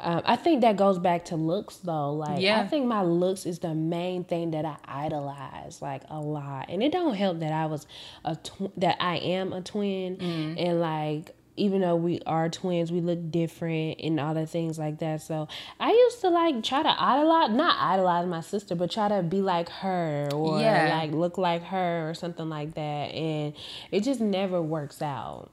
Um, 0.02 0.22
I 0.24 0.36
think 0.36 0.62
that 0.62 0.76
goes 0.76 0.98
back 0.98 1.26
to 1.26 1.36
looks 1.36 1.76
though. 1.76 2.12
Like 2.14 2.40
yeah. 2.40 2.60
I 2.60 2.66
think 2.66 2.86
my 2.86 3.02
looks 3.02 3.46
is 3.46 3.58
the 3.58 3.74
main 3.74 4.24
thing 4.24 4.50
that 4.52 4.64
I 4.64 4.76
idolize 4.86 5.82
like 5.82 6.02
a 6.08 6.20
lot, 6.20 6.66
and 6.68 6.82
it 6.82 6.92
don't 6.92 7.14
help 7.14 7.40
that 7.40 7.52
I 7.52 7.66
was 7.66 7.86
a 8.24 8.36
tw- 8.36 8.72
that 8.78 8.96
I 9.00 9.16
am 9.16 9.52
a 9.52 9.60
twin, 9.60 10.16
Mm. 10.16 10.54
and 10.58 10.80
like 10.80 11.34
even 11.56 11.82
though 11.82 11.96
we 11.96 12.22
are 12.24 12.48
twins, 12.48 12.90
we 12.90 13.02
look 13.02 13.30
different 13.30 14.00
and 14.02 14.18
all 14.18 14.32
the 14.32 14.46
things 14.46 14.78
like 14.78 14.98
that. 15.00 15.20
So 15.20 15.46
I 15.78 15.90
used 15.90 16.20
to 16.22 16.30
like 16.30 16.62
try 16.62 16.82
to 16.82 16.88
idolize, 17.02 17.50
not 17.50 17.76
idolize 17.78 18.26
my 18.26 18.40
sister, 18.40 18.74
but 18.74 18.90
try 18.90 19.08
to 19.08 19.22
be 19.22 19.42
like 19.42 19.68
her 19.68 20.28
or 20.32 20.58
Yeah. 20.60 20.96
like 20.98 21.12
look 21.12 21.36
like 21.36 21.62
her 21.64 22.08
or 22.08 22.14
something 22.14 22.48
like 22.48 22.74
that, 22.74 22.80
and 23.14 23.52
it 23.90 24.04
just 24.04 24.20
never 24.22 24.62
works 24.62 25.02
out. 25.02 25.50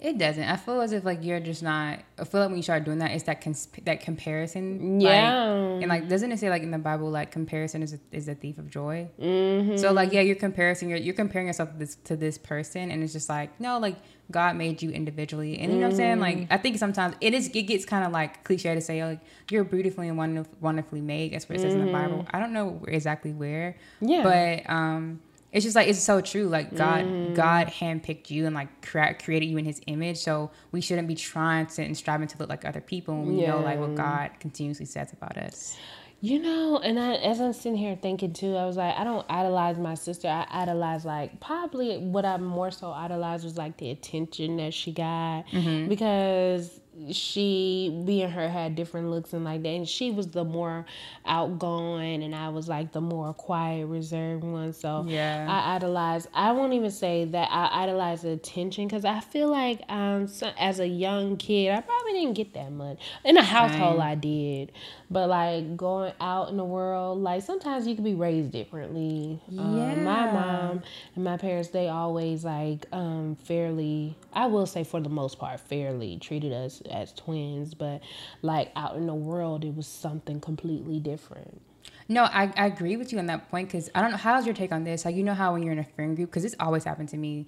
It 0.00 0.16
doesn't. 0.16 0.42
I 0.44 0.56
feel 0.56 0.80
as 0.80 0.92
if 0.92 1.04
like 1.04 1.22
you're 1.22 1.40
just 1.40 1.62
not. 1.62 1.98
I 2.18 2.24
feel 2.24 2.40
like 2.40 2.48
when 2.48 2.56
you 2.56 2.62
start 2.62 2.84
doing 2.84 2.98
that, 2.98 3.10
it's 3.10 3.24
that 3.24 3.42
cons- 3.42 3.68
that 3.84 4.00
comparison. 4.00 4.98
like- 4.98 5.02
Yeah. 5.02 5.44
and 5.80 5.88
like, 5.88 6.08
doesn't 6.08 6.32
it 6.32 6.38
say 6.38 6.48
like 6.48 6.62
in 6.62 6.70
the 6.70 6.78
Bible 6.78 7.10
like 7.10 7.30
comparison 7.30 7.82
is 7.82 7.92
a, 7.92 7.98
is 8.10 8.26
a 8.28 8.34
thief 8.34 8.56
of 8.58 8.70
joy? 8.70 9.08
Mm-hmm. 9.20 9.76
So 9.76 9.92
like, 9.92 10.12
yeah, 10.12 10.22
you're 10.22 10.36
comparing. 10.36 10.88
You're, 10.88 10.98
you're 10.98 11.14
comparing 11.14 11.48
yourself 11.48 11.72
to 11.72 11.76
this 11.78 11.96
to 12.04 12.16
this 12.16 12.38
person, 12.38 12.90
and 12.90 13.02
it's 13.02 13.12
just 13.12 13.28
like 13.28 13.60
no, 13.60 13.78
like 13.78 13.96
God 14.30 14.56
made 14.56 14.80
you 14.80 14.90
individually, 14.90 15.58
and 15.58 15.72
you 15.72 15.78
know 15.78 15.86
what 15.88 15.92
I'm 15.92 15.96
saying. 15.96 16.20
Like, 16.20 16.36
Mm. 16.38 16.46
I 16.50 16.56
think 16.56 16.78
sometimes 16.78 17.14
it 17.20 17.34
is. 17.34 17.48
It 17.52 17.62
gets 17.62 17.84
kind 17.84 18.04
of 18.06 18.12
like 18.12 18.42
cliche 18.44 18.74
to 18.74 18.80
say 18.80 19.04
like 19.04 19.20
you're 19.50 19.64
beautifully 19.64 20.08
and 20.08 20.16
wonderf- 20.18 20.46
wonderfully 20.60 21.00
made. 21.02 21.34
That's 21.34 21.46
what 21.48 21.56
it 21.58 21.60
says 21.62 21.74
in 21.74 21.84
the 21.84 21.92
Bible. 21.92 22.26
I 22.30 22.40
don't 22.40 22.52
know 22.52 22.82
exactly 22.88 23.32
where. 23.32 23.76
Mm-hmm. 24.00 24.08
Yeah. 24.12 24.22
But 24.64 24.72
um, 24.72 25.20
it's 25.52 25.64
just 25.64 25.74
like 25.76 25.88
it's 25.88 25.98
so 26.02 26.20
true. 26.20 26.44
Like 26.48 26.74
God, 26.76 27.04
Mm. 27.04 27.34
God 27.34 27.66
handpicked 27.68 28.30
you 28.30 28.46
and 28.46 28.54
like 28.54 28.68
crea- 28.86 29.14
created 29.14 29.46
you 29.46 29.58
in 29.58 29.64
His 29.64 29.80
image. 29.86 30.18
So 30.18 30.50
we 30.72 30.80
shouldn't 30.80 31.08
be 31.08 31.14
trying 31.14 31.66
to 31.66 31.82
and 31.82 31.96
striving 31.96 32.28
to 32.28 32.38
look 32.38 32.48
like 32.48 32.64
other 32.64 32.80
people 32.80 33.14
when 33.18 33.36
we 33.36 33.46
know 33.46 33.60
like 33.60 33.78
what 33.78 33.94
God 33.94 34.30
continuously 34.40 34.86
says 34.86 35.12
about 35.12 35.36
us. 35.36 35.76
You 36.22 36.38
know, 36.38 36.76
and 36.78 37.00
I, 37.00 37.14
as 37.14 37.40
I'm 37.40 37.54
sitting 37.54 37.78
here 37.78 37.96
thinking 38.00 38.34
too, 38.34 38.54
I 38.54 38.66
was 38.66 38.76
like, 38.76 38.94
I 38.94 39.04
don't 39.04 39.24
idolize 39.30 39.78
my 39.78 39.94
sister. 39.94 40.28
I 40.28 40.46
idolize 40.50 41.04
like 41.06 41.40
probably 41.40 41.96
what 41.96 42.26
I 42.26 42.36
more 42.36 42.70
so 42.70 42.92
idolized 42.92 43.42
was 43.44 43.56
like 43.56 43.78
the 43.78 43.90
attention 43.90 44.58
that 44.58 44.74
she 44.74 44.92
got 44.92 45.46
Mm-hmm. 45.48 45.88
because 45.88 46.79
she 47.12 47.90
me 48.04 48.22
and 48.22 48.32
her 48.32 48.48
had 48.48 48.74
different 48.76 49.10
looks 49.10 49.32
and 49.32 49.44
like 49.44 49.62
that. 49.62 49.68
And 49.68 49.88
she 49.88 50.10
was 50.10 50.28
the 50.28 50.44
more 50.44 50.84
outgoing 51.26 52.22
and 52.22 52.34
i 52.34 52.48
was 52.48 52.68
like 52.68 52.92
the 52.92 53.00
more 53.00 53.32
quiet 53.34 53.86
reserved 53.86 54.44
one. 54.44 54.72
So 54.72 55.04
Yeah. 55.08 55.46
i 55.48 55.74
idolized 55.76 56.28
i 56.34 56.52
won't 56.52 56.72
even 56.72 56.90
say 56.90 57.24
that 57.26 57.48
i 57.50 57.82
idolized 57.82 58.24
attention 58.24 58.86
because 58.86 59.04
i 59.04 59.20
feel 59.20 59.48
like 59.48 59.80
um 59.88 60.26
so, 60.28 60.50
as 60.58 60.80
a 60.80 60.86
young 60.86 61.36
kid 61.36 61.72
i 61.72 61.80
probably 61.80 62.12
didn't 62.12 62.34
get 62.34 62.54
that 62.54 62.72
much. 62.72 62.98
In 63.24 63.36
a 63.36 63.42
household 63.42 64.00
Same. 64.00 64.08
i 64.08 64.14
did. 64.14 64.72
But 65.10 65.28
like 65.28 65.76
going 65.76 66.12
out 66.20 66.48
in 66.50 66.56
the 66.56 66.64
world 66.64 67.18
like 67.20 67.42
sometimes 67.42 67.86
you 67.86 67.94
can 67.94 68.04
be 68.04 68.14
raised 68.14 68.50
differently. 68.52 69.40
Um, 69.58 70.02
my 70.04 70.26
mom 70.26 70.82
and 71.14 71.24
my 71.24 71.36
parents 71.36 71.70
they 71.70 71.88
always 71.88 72.44
like 72.44 72.86
um 72.92 73.36
fairly 73.44 74.16
i 74.32 74.46
will 74.46 74.66
say 74.66 74.84
for 74.84 75.00
the 75.00 75.08
most 75.08 75.38
part 75.38 75.60
fairly 75.60 76.18
treated 76.18 76.52
us 76.52 76.82
as 76.90 77.12
twins 77.12 77.74
but 77.74 78.00
like 78.42 78.70
out 78.76 78.96
in 78.96 79.06
the 79.06 79.14
world 79.14 79.64
it 79.64 79.74
was 79.74 79.86
something 79.86 80.40
completely 80.40 80.98
different 81.00 81.60
No, 82.08 82.24
I, 82.24 82.52
I 82.56 82.66
agree 82.66 82.96
with 82.96 83.12
you 83.12 83.18
on 83.18 83.26
that 83.26 83.48
point 83.50 83.68
because 83.68 83.88
I 83.94 84.02
don't 84.02 84.10
know. 84.10 84.16
How's 84.16 84.44
your 84.46 84.54
take 84.54 84.72
on 84.72 84.84
this? 84.84 85.04
Like, 85.04 85.14
you 85.14 85.22
know 85.22 85.34
how 85.34 85.52
when 85.54 85.62
you're 85.62 85.72
in 85.72 85.78
a 85.78 85.84
friend 85.84 86.16
group, 86.16 86.30
because 86.30 86.42
this 86.42 86.56
always 86.60 86.84
happened 86.84 87.08
to 87.10 87.16
me. 87.16 87.46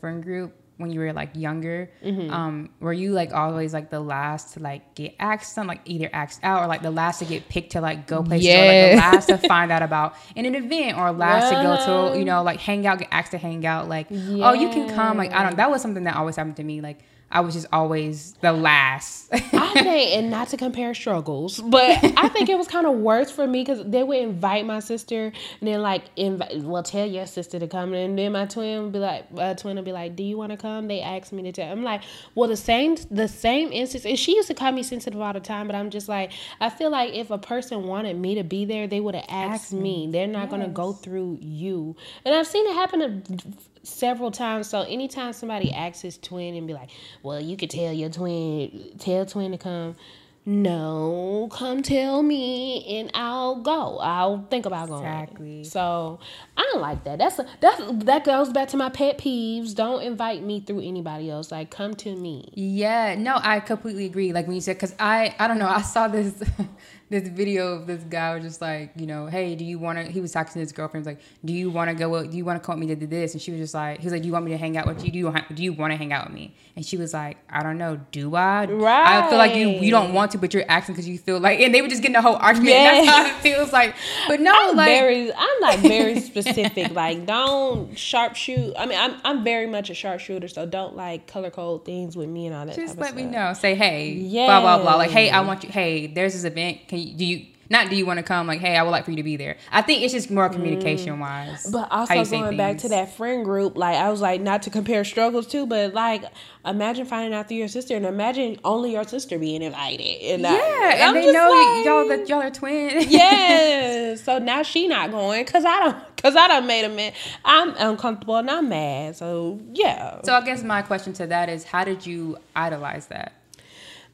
Friend 0.00 0.22
group 0.22 0.54
when 0.82 0.90
you 0.90 1.00
were 1.00 1.12
like 1.14 1.30
younger, 1.34 1.90
Mm-hmm. 2.04 2.30
um, 2.32 2.68
were 2.80 2.92
you 2.92 3.12
like 3.12 3.32
always 3.32 3.72
like 3.72 3.88
the 3.90 4.00
last 4.00 4.54
to 4.54 4.60
like 4.60 4.94
get 4.94 5.14
asked 5.18 5.56
on, 5.56 5.66
like 5.66 5.80
either 5.86 6.10
asked 6.12 6.40
out 6.42 6.62
or 6.62 6.66
like 6.66 6.82
the 6.82 6.90
last 6.90 7.20
to 7.20 7.24
get 7.24 7.48
picked 7.48 7.72
to 7.72 7.80
like 7.80 8.06
go 8.06 8.22
places, 8.22 8.48
or 8.48 8.50
like 8.50 8.90
the 8.90 8.96
last 8.96 9.26
to 9.28 9.38
find 9.48 9.72
out 9.72 9.82
about 9.82 10.14
in 10.36 10.44
an 10.44 10.54
event, 10.54 10.98
or 10.98 11.10
last 11.12 11.48
to 11.50 11.54
go 11.62 12.10
to 12.12 12.18
you 12.18 12.24
know 12.24 12.42
like 12.42 12.60
hang 12.60 12.86
out, 12.86 12.98
get 12.98 13.08
asked 13.10 13.30
to 13.30 13.38
hang 13.38 13.64
out, 13.64 13.88
like 13.88 14.08
oh 14.10 14.52
you 14.52 14.68
can 14.68 14.94
come, 14.94 15.16
like 15.16 15.32
I 15.32 15.42
don't. 15.44 15.56
That 15.56 15.70
was 15.70 15.80
something 15.80 16.04
that 16.04 16.16
always 16.16 16.36
happened 16.36 16.56
to 16.56 16.64
me. 16.64 16.80
Like 16.82 16.98
I 17.32 17.40
was 17.40 17.54
just 17.54 17.66
always 17.72 18.32
the 18.42 18.52
last. 18.52 19.28
I 19.32 19.38
think, 19.72 20.14
and 20.16 20.30
not 20.30 20.48
to 20.48 20.56
compare 20.58 20.92
struggles, 20.94 21.58
but 21.60 21.88
I 22.18 22.28
think 22.28 22.50
it 22.50 22.58
was 22.58 22.68
kind 22.68 22.86
of 22.86 22.94
worse 22.96 23.30
for 23.30 23.46
me 23.46 23.62
because 23.64 23.82
they 23.84 24.02
would 24.04 24.18
invite 24.18 24.66
my 24.66 24.80
sister 24.80 25.32
and 25.60 25.68
then 25.68 25.80
like 25.80 26.02
invite, 26.16 26.58
well, 26.58 26.82
tell 26.82 27.06
your 27.06 27.24
sister 27.26 27.58
to 27.58 27.66
come, 27.66 27.94
and 27.94 28.18
then 28.18 28.32
my 28.32 28.44
twin 28.44 28.82
would 28.84 28.92
be 28.92 28.98
like, 28.98 29.32
my 29.32 29.54
twin 29.54 29.76
would 29.76 29.84
be 29.86 29.92
like, 29.92 30.14
"Do 30.14 30.22
you 30.22 30.36
want 30.36 30.52
to 30.52 30.58
come?" 30.58 30.88
They 30.88 31.00
asked 31.00 31.32
me 31.32 31.42
to 31.44 31.52
tell. 31.52 31.72
I'm 31.72 31.82
like, 31.82 32.02
well, 32.34 32.48
the 32.50 32.56
same, 32.56 32.96
the 33.10 33.28
same 33.28 33.72
instance, 33.72 34.04
and 34.04 34.18
she 34.18 34.36
used 34.36 34.48
to 34.48 34.54
call 34.54 34.70
me 34.72 34.82
sensitive 34.82 35.18
all 35.20 35.32
the 35.32 35.40
time, 35.40 35.66
but 35.66 35.74
I'm 35.74 35.88
just 35.88 36.08
like, 36.08 36.32
I 36.60 36.68
feel 36.68 36.90
like 36.90 37.14
if 37.14 37.30
a 37.30 37.38
person 37.38 37.86
wanted 37.86 38.18
me 38.18 38.34
to 38.34 38.44
be 38.44 38.66
there, 38.66 38.86
they 38.86 39.00
would 39.00 39.14
have 39.14 39.24
asked 39.28 39.52
Asked 39.52 39.72
me. 39.72 40.06
me. 40.06 40.12
They're 40.12 40.26
not 40.26 40.50
gonna 40.50 40.68
go 40.68 40.92
through 40.92 41.38
you, 41.40 41.96
and 42.26 42.34
I've 42.34 42.46
seen 42.46 42.66
it 42.66 42.74
happen 42.74 43.00
to 43.00 43.42
several 43.82 44.30
times. 44.30 44.68
So 44.68 44.82
anytime 44.82 45.32
somebody 45.32 45.72
asks 45.72 46.02
his 46.02 46.18
twin 46.18 46.54
and 46.54 46.66
be 46.66 46.74
like, 46.74 46.90
"Well, 47.22 47.40
you 47.40 47.56
could 47.56 47.70
tell 47.70 47.92
your 47.92 48.10
twin, 48.10 48.92
tell 48.98 49.26
twin 49.26 49.52
to 49.52 49.58
come." 49.58 49.96
No, 50.44 51.48
come 51.52 51.84
tell 51.84 52.20
me 52.20 52.98
and 52.98 53.12
I'll 53.14 53.56
go. 53.56 53.98
I'll 53.98 54.44
think 54.50 54.66
about 54.66 54.88
going. 54.88 55.04
Exactly. 55.04 55.64
So 55.64 56.18
I 56.56 56.68
don't 56.72 56.82
like 56.82 57.04
that. 57.04 57.18
That's 57.20 57.38
a, 57.38 57.46
that's 57.60 57.80
that 58.04 58.24
goes 58.24 58.48
back 58.48 58.66
to 58.68 58.76
my 58.76 58.88
pet 58.88 59.18
peeves. 59.18 59.72
Don't 59.72 60.02
invite 60.02 60.42
me 60.42 60.58
through 60.58 60.80
anybody 60.80 61.30
else. 61.30 61.52
Like 61.52 61.70
come 61.70 61.94
to 61.96 62.16
me. 62.16 62.48
Yeah, 62.54 63.14
no, 63.14 63.38
I 63.40 63.60
completely 63.60 64.04
agree. 64.04 64.32
Like 64.32 64.48
when 64.48 64.56
you 64.56 64.60
said, 64.60 64.76
because 64.76 64.96
I, 64.98 65.32
I 65.38 65.46
don't 65.46 65.60
know, 65.60 65.68
I 65.68 65.82
saw 65.82 66.08
this, 66.08 66.34
this 67.12 67.28
video 67.28 67.74
of 67.74 67.86
this 67.86 68.02
guy 68.02 68.34
was 68.34 68.42
just 68.42 68.60
like, 68.60 68.90
you 68.96 69.06
know, 69.06 69.26
hey, 69.26 69.54
do 69.54 69.64
you 69.64 69.78
want 69.78 69.98
to? 69.98 70.04
He 70.10 70.20
was 70.20 70.32
talking 70.32 70.52
to 70.54 70.58
his 70.58 70.72
girlfriend, 70.72 71.06
he 71.06 71.10
was 71.10 71.16
like, 71.18 71.24
do 71.44 71.52
you 71.52 71.70
want 71.70 71.90
to 71.90 71.94
go? 71.94 72.26
Do 72.26 72.36
you 72.36 72.44
want 72.44 72.60
to 72.60 72.66
come 72.66 72.80
with 72.80 72.88
me 72.88 72.94
to 72.94 73.00
do 73.00 73.06
this? 73.06 73.34
And 73.34 73.40
she 73.40 73.50
was 73.52 73.60
just 73.60 73.74
like, 73.74 74.00
he 74.00 74.06
was 74.06 74.12
like, 74.12 74.22
do 74.22 74.26
you 74.26 74.32
want 74.32 74.44
me 74.44 74.50
to 74.52 74.58
hang 74.58 74.76
out 74.76 74.86
with 74.86 75.04
you? 75.04 75.12
Do 75.12 75.18
you 75.18 75.26
want, 75.26 75.54
do 75.54 75.62
you 75.62 75.72
want 75.72 75.92
to 75.92 75.96
hang 75.96 76.12
out 76.12 76.26
with 76.26 76.34
me? 76.34 76.54
And 76.74 76.84
she 76.84 76.96
was 76.96 77.12
like, 77.12 77.36
I 77.50 77.62
don't 77.62 77.78
know, 77.78 78.00
do 78.10 78.34
I? 78.34 78.64
Right. 78.64 79.24
I 79.24 79.28
feel 79.28 79.38
like 79.38 79.54
you, 79.54 79.68
you 79.68 79.90
don't 79.90 80.14
want 80.14 80.32
to, 80.32 80.38
but 80.38 80.54
you're 80.54 80.64
asking 80.68 80.94
because 80.94 81.08
you 81.08 81.18
feel 81.18 81.38
like, 81.38 81.60
and 81.60 81.74
they 81.74 81.82
were 81.82 81.88
just 81.88 82.02
getting 82.02 82.16
a 82.16 82.22
whole 82.22 82.36
argument. 82.36 82.74
And 82.74 83.06
that's 83.06 83.16
how 83.16 83.26
it 83.36 83.40
feels 83.42 83.72
like. 83.72 83.94
But 84.26 84.40
no, 84.40 84.52
I'm 84.54 84.76
like, 84.76 84.88
very 84.88 85.32
I'm 85.32 85.60
like 85.60 85.80
very 85.80 86.20
specific. 86.20 86.92
like 86.92 87.26
don't 87.26 87.92
sharpshoot. 87.92 88.74
I 88.78 88.86
mean 88.86 88.98
I'm 88.98 89.16
I'm 89.24 89.44
very 89.44 89.66
much 89.66 89.90
a 89.90 89.94
sharpshooter, 89.94 90.48
so 90.48 90.66
don't 90.66 90.96
like 90.96 91.26
color 91.26 91.50
code 91.50 91.84
things 91.84 92.16
with 92.16 92.28
me 92.28 92.46
and 92.46 92.54
all 92.54 92.66
that. 92.66 92.76
just 92.76 92.98
let 92.98 93.14
me 93.14 93.24
know. 93.24 93.52
Say, 93.52 93.74
hey, 93.74 94.12
yeah, 94.12 94.46
blah 94.46 94.60
blah 94.60 94.82
blah. 94.82 94.96
Like, 94.96 95.10
hey, 95.10 95.30
I 95.30 95.40
want 95.40 95.64
you. 95.64 95.70
Hey, 95.70 96.06
there's 96.06 96.32
this 96.32 96.44
event. 96.44 96.88
Can 96.88 96.98
you 96.98 97.01
do 97.06 97.24
you? 97.24 97.46
Not 97.72 97.88
do 97.88 97.96
you 97.96 98.04
want 98.04 98.18
to 98.18 98.22
come? 98.22 98.46
Like, 98.46 98.60
hey, 98.60 98.76
I 98.76 98.82
would 98.82 98.90
like 98.90 99.06
for 99.06 99.12
you 99.12 99.16
to 99.16 99.22
be 99.22 99.36
there. 99.36 99.56
I 99.70 99.80
think 99.80 100.02
it's 100.02 100.12
just 100.12 100.30
more 100.30 100.50
mm. 100.50 100.52
communication 100.52 101.18
wise. 101.20 101.70
But 101.70 101.90
also 101.90 102.22
going 102.26 102.56
back 102.58 102.76
to 102.78 102.90
that 102.90 103.16
friend 103.16 103.46
group, 103.46 103.78
like 103.78 103.96
I 103.96 104.10
was 104.10 104.20
like 104.20 104.42
not 104.42 104.62
to 104.64 104.70
compare 104.70 105.04
struggles 105.04 105.46
too, 105.46 105.64
but 105.64 105.94
like 105.94 106.22
imagine 106.66 107.06
finding 107.06 107.32
out 107.32 107.48
through 107.48 107.56
your 107.56 107.68
sister 107.68 107.96
and 107.96 108.04
imagine 108.04 108.58
only 108.62 108.92
your 108.92 109.04
sister 109.04 109.38
being 109.38 109.62
invited. 109.62 110.20
And 110.22 110.46
I- 110.46 110.52
Yeah, 110.52 111.08
and 111.08 111.16
they 111.16 111.32
know 111.32 111.50
like, 111.50 111.86
y'all 111.86 112.08
that 112.08 112.28
y'all 112.28 112.42
are 112.42 112.50
twins. 112.50 113.06
yeah. 113.08 114.16
So 114.16 114.38
now 114.38 114.62
she 114.62 114.86
not 114.86 115.10
going 115.10 115.42
because 115.42 115.64
I 115.64 115.80
don't 115.80 116.16
because 116.16 116.36
I 116.36 116.48
don't 116.48 116.66
made 116.66 116.84
a 116.84 116.90
man. 116.90 117.14
I'm 117.42 117.74
uncomfortable 117.78 118.36
and 118.36 118.50
I'm 118.50 118.68
mad. 118.68 119.16
So 119.16 119.58
yeah. 119.72 120.20
So 120.24 120.34
I 120.34 120.44
guess 120.44 120.62
my 120.62 120.82
question 120.82 121.14
to 121.14 121.26
that 121.28 121.48
is, 121.48 121.64
how 121.64 121.84
did 121.84 122.04
you 122.04 122.36
idolize 122.54 123.06
that? 123.06 123.32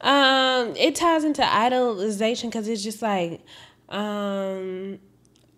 Um, 0.00 0.76
it 0.76 0.94
ties 0.94 1.24
into 1.24 1.42
idolization 1.42 2.44
because 2.44 2.68
it's 2.68 2.82
just 2.82 3.02
like, 3.02 3.40
um, 3.88 4.98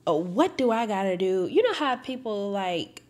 oh, 0.07 0.17
what 0.17 0.57
do 0.57 0.71
I 0.71 0.87
gotta 0.87 1.17
do? 1.17 1.49
You 1.51 1.63
know 1.63 1.75
how 1.75 1.97
people 1.97 2.51
like, 2.51 3.03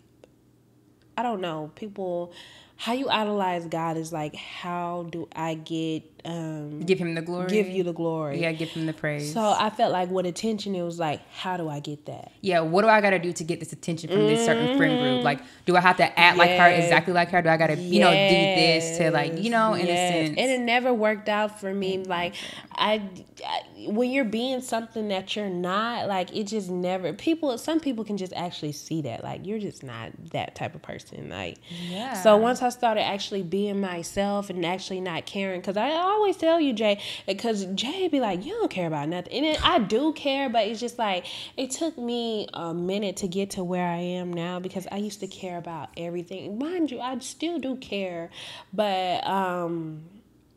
I 1.17 1.23
don't 1.23 1.41
know, 1.41 1.71
people, 1.75 2.33
how 2.81 2.95
you 2.95 3.11
idolize 3.11 3.67
God 3.67 3.99
is 3.99 4.11
like, 4.11 4.35
how 4.35 5.07
do 5.11 5.29
I 5.37 5.53
get, 5.53 6.03
um, 6.25 6.81
Give 6.81 6.99
him 6.99 7.15
the 7.15 7.21
glory. 7.21 7.51
give 7.51 7.69
you 7.69 7.83
the 7.83 7.93
glory? 7.93 8.41
Yeah, 8.41 8.53
give 8.53 8.71
him 8.71 8.87
the 8.87 8.95
praise. 8.95 9.35
So 9.35 9.41
I 9.59 9.69
felt 9.69 9.93
like 9.93 10.09
with 10.11 10.25
attention, 10.25 10.75
it 10.75 10.83
was 10.83 10.99
like, 10.99 11.21
how 11.31 11.59
do 11.59 11.69
I 11.69 11.81
get 11.81 12.07
that? 12.07 12.33
yeah, 12.41 12.61
what 12.61 12.81
do 12.81 12.89
I 12.89 13.03
gotta 13.03 13.19
do 13.19 13.35
to 13.35 13.45
get 13.45 13.61
this 13.61 13.75
attention 13.75 14.09
from 14.09 14.27
this 14.27 14.43
certain 14.43 14.75
friend 14.79 14.99
group? 14.99 15.23
Like, 15.23 15.41
do 15.67 15.77
I 15.77 15.81
have 15.83 15.99
to 15.99 16.19
act 16.19 16.39
like 16.39 16.53
her, 16.53 16.69
exactly 16.69 17.13
like 17.13 17.29
her? 17.33 17.43
Do 17.43 17.51
I 17.51 17.59
gotta, 17.59 17.77
you 17.77 18.01
know, 18.01 18.15
do 18.15 18.55
this 18.55 18.97
to 18.97 19.11
like, 19.11 19.37
you 19.39 19.51
know, 19.51 19.75
in 19.75 19.87
Yes. 19.89 20.11
a 20.11 20.13
sense? 20.13 20.39
And 20.39 20.51
it 20.51 20.61
never 20.61 20.95
worked 20.95 21.29
out 21.29 21.61
for 21.61 21.75
me. 21.75 21.99
Like 21.99 22.35
I, 22.73 23.03
I, 23.47 23.61
when 23.91 24.11
you're 24.11 24.25
being 24.25 24.63
something 24.63 25.09
that 25.09 25.37
you're 25.37 25.51
not, 25.51 26.09
like 26.09 26.35
it 26.35 26.45
just 26.45 26.71
never. 26.71 27.13
People, 27.13 27.59
some 27.59 27.79
people 27.79 28.05
can 28.07 28.17
just 28.17 28.33
actually 28.33 28.73
see 28.73 29.03
that. 29.03 29.23
Like 29.23 29.45
you're 29.47 29.59
just 29.59 29.83
not 29.83 30.13
that 30.33 30.55
type 30.55 30.75
of 30.75 30.81
person. 30.81 31.29
Like 31.29 31.59
Yeah. 31.69 32.15
So 32.23 32.39
once 32.39 32.63
I 32.63 32.70
started 32.71 33.03
actually 33.03 33.43
being 33.43 33.81
myself 33.81 34.50
and 34.50 34.65
actually 34.65 35.00
not 35.00 35.27
caring, 35.27 35.61
because 35.61 35.77
I 35.77 35.91
always 35.91 36.37
tell 36.37 36.61
you, 36.61 36.73
Jay, 36.73 37.00
because 37.27 37.65
Jay 37.75 38.09
be 38.09 38.21
like, 38.21 38.45
you 38.45 38.53
don't 38.53 38.71
care 38.71 38.87
about 38.87 39.09
nothing, 39.09 39.45
and 39.45 39.59
I 39.62 39.79
do 39.79 40.12
care, 40.12 40.49
but 40.49 40.67
it's 40.67 40.81
just 40.81 40.99
like 40.99 41.27
it 41.57 41.71
took 41.71 41.97
me 41.99 42.49
a 42.55 42.73
minute 42.75 43.17
to 43.19 43.29
get 43.29 43.50
to 43.50 43.65
where 43.65 43.87
I 43.87 43.99
am 43.99 44.33
now 44.33 44.61
because 44.61 44.87
I 44.91 44.97
used 44.97 45.21
to 45.21 45.27
care 45.27 45.59
about 45.59 45.91
everything. 45.97 46.59
Mind 46.59 46.91
you, 46.91 47.00
I 47.00 47.19
still 47.19 47.59
do 47.59 47.77
care, 47.77 48.31
but 48.73 49.27
um 49.27 50.03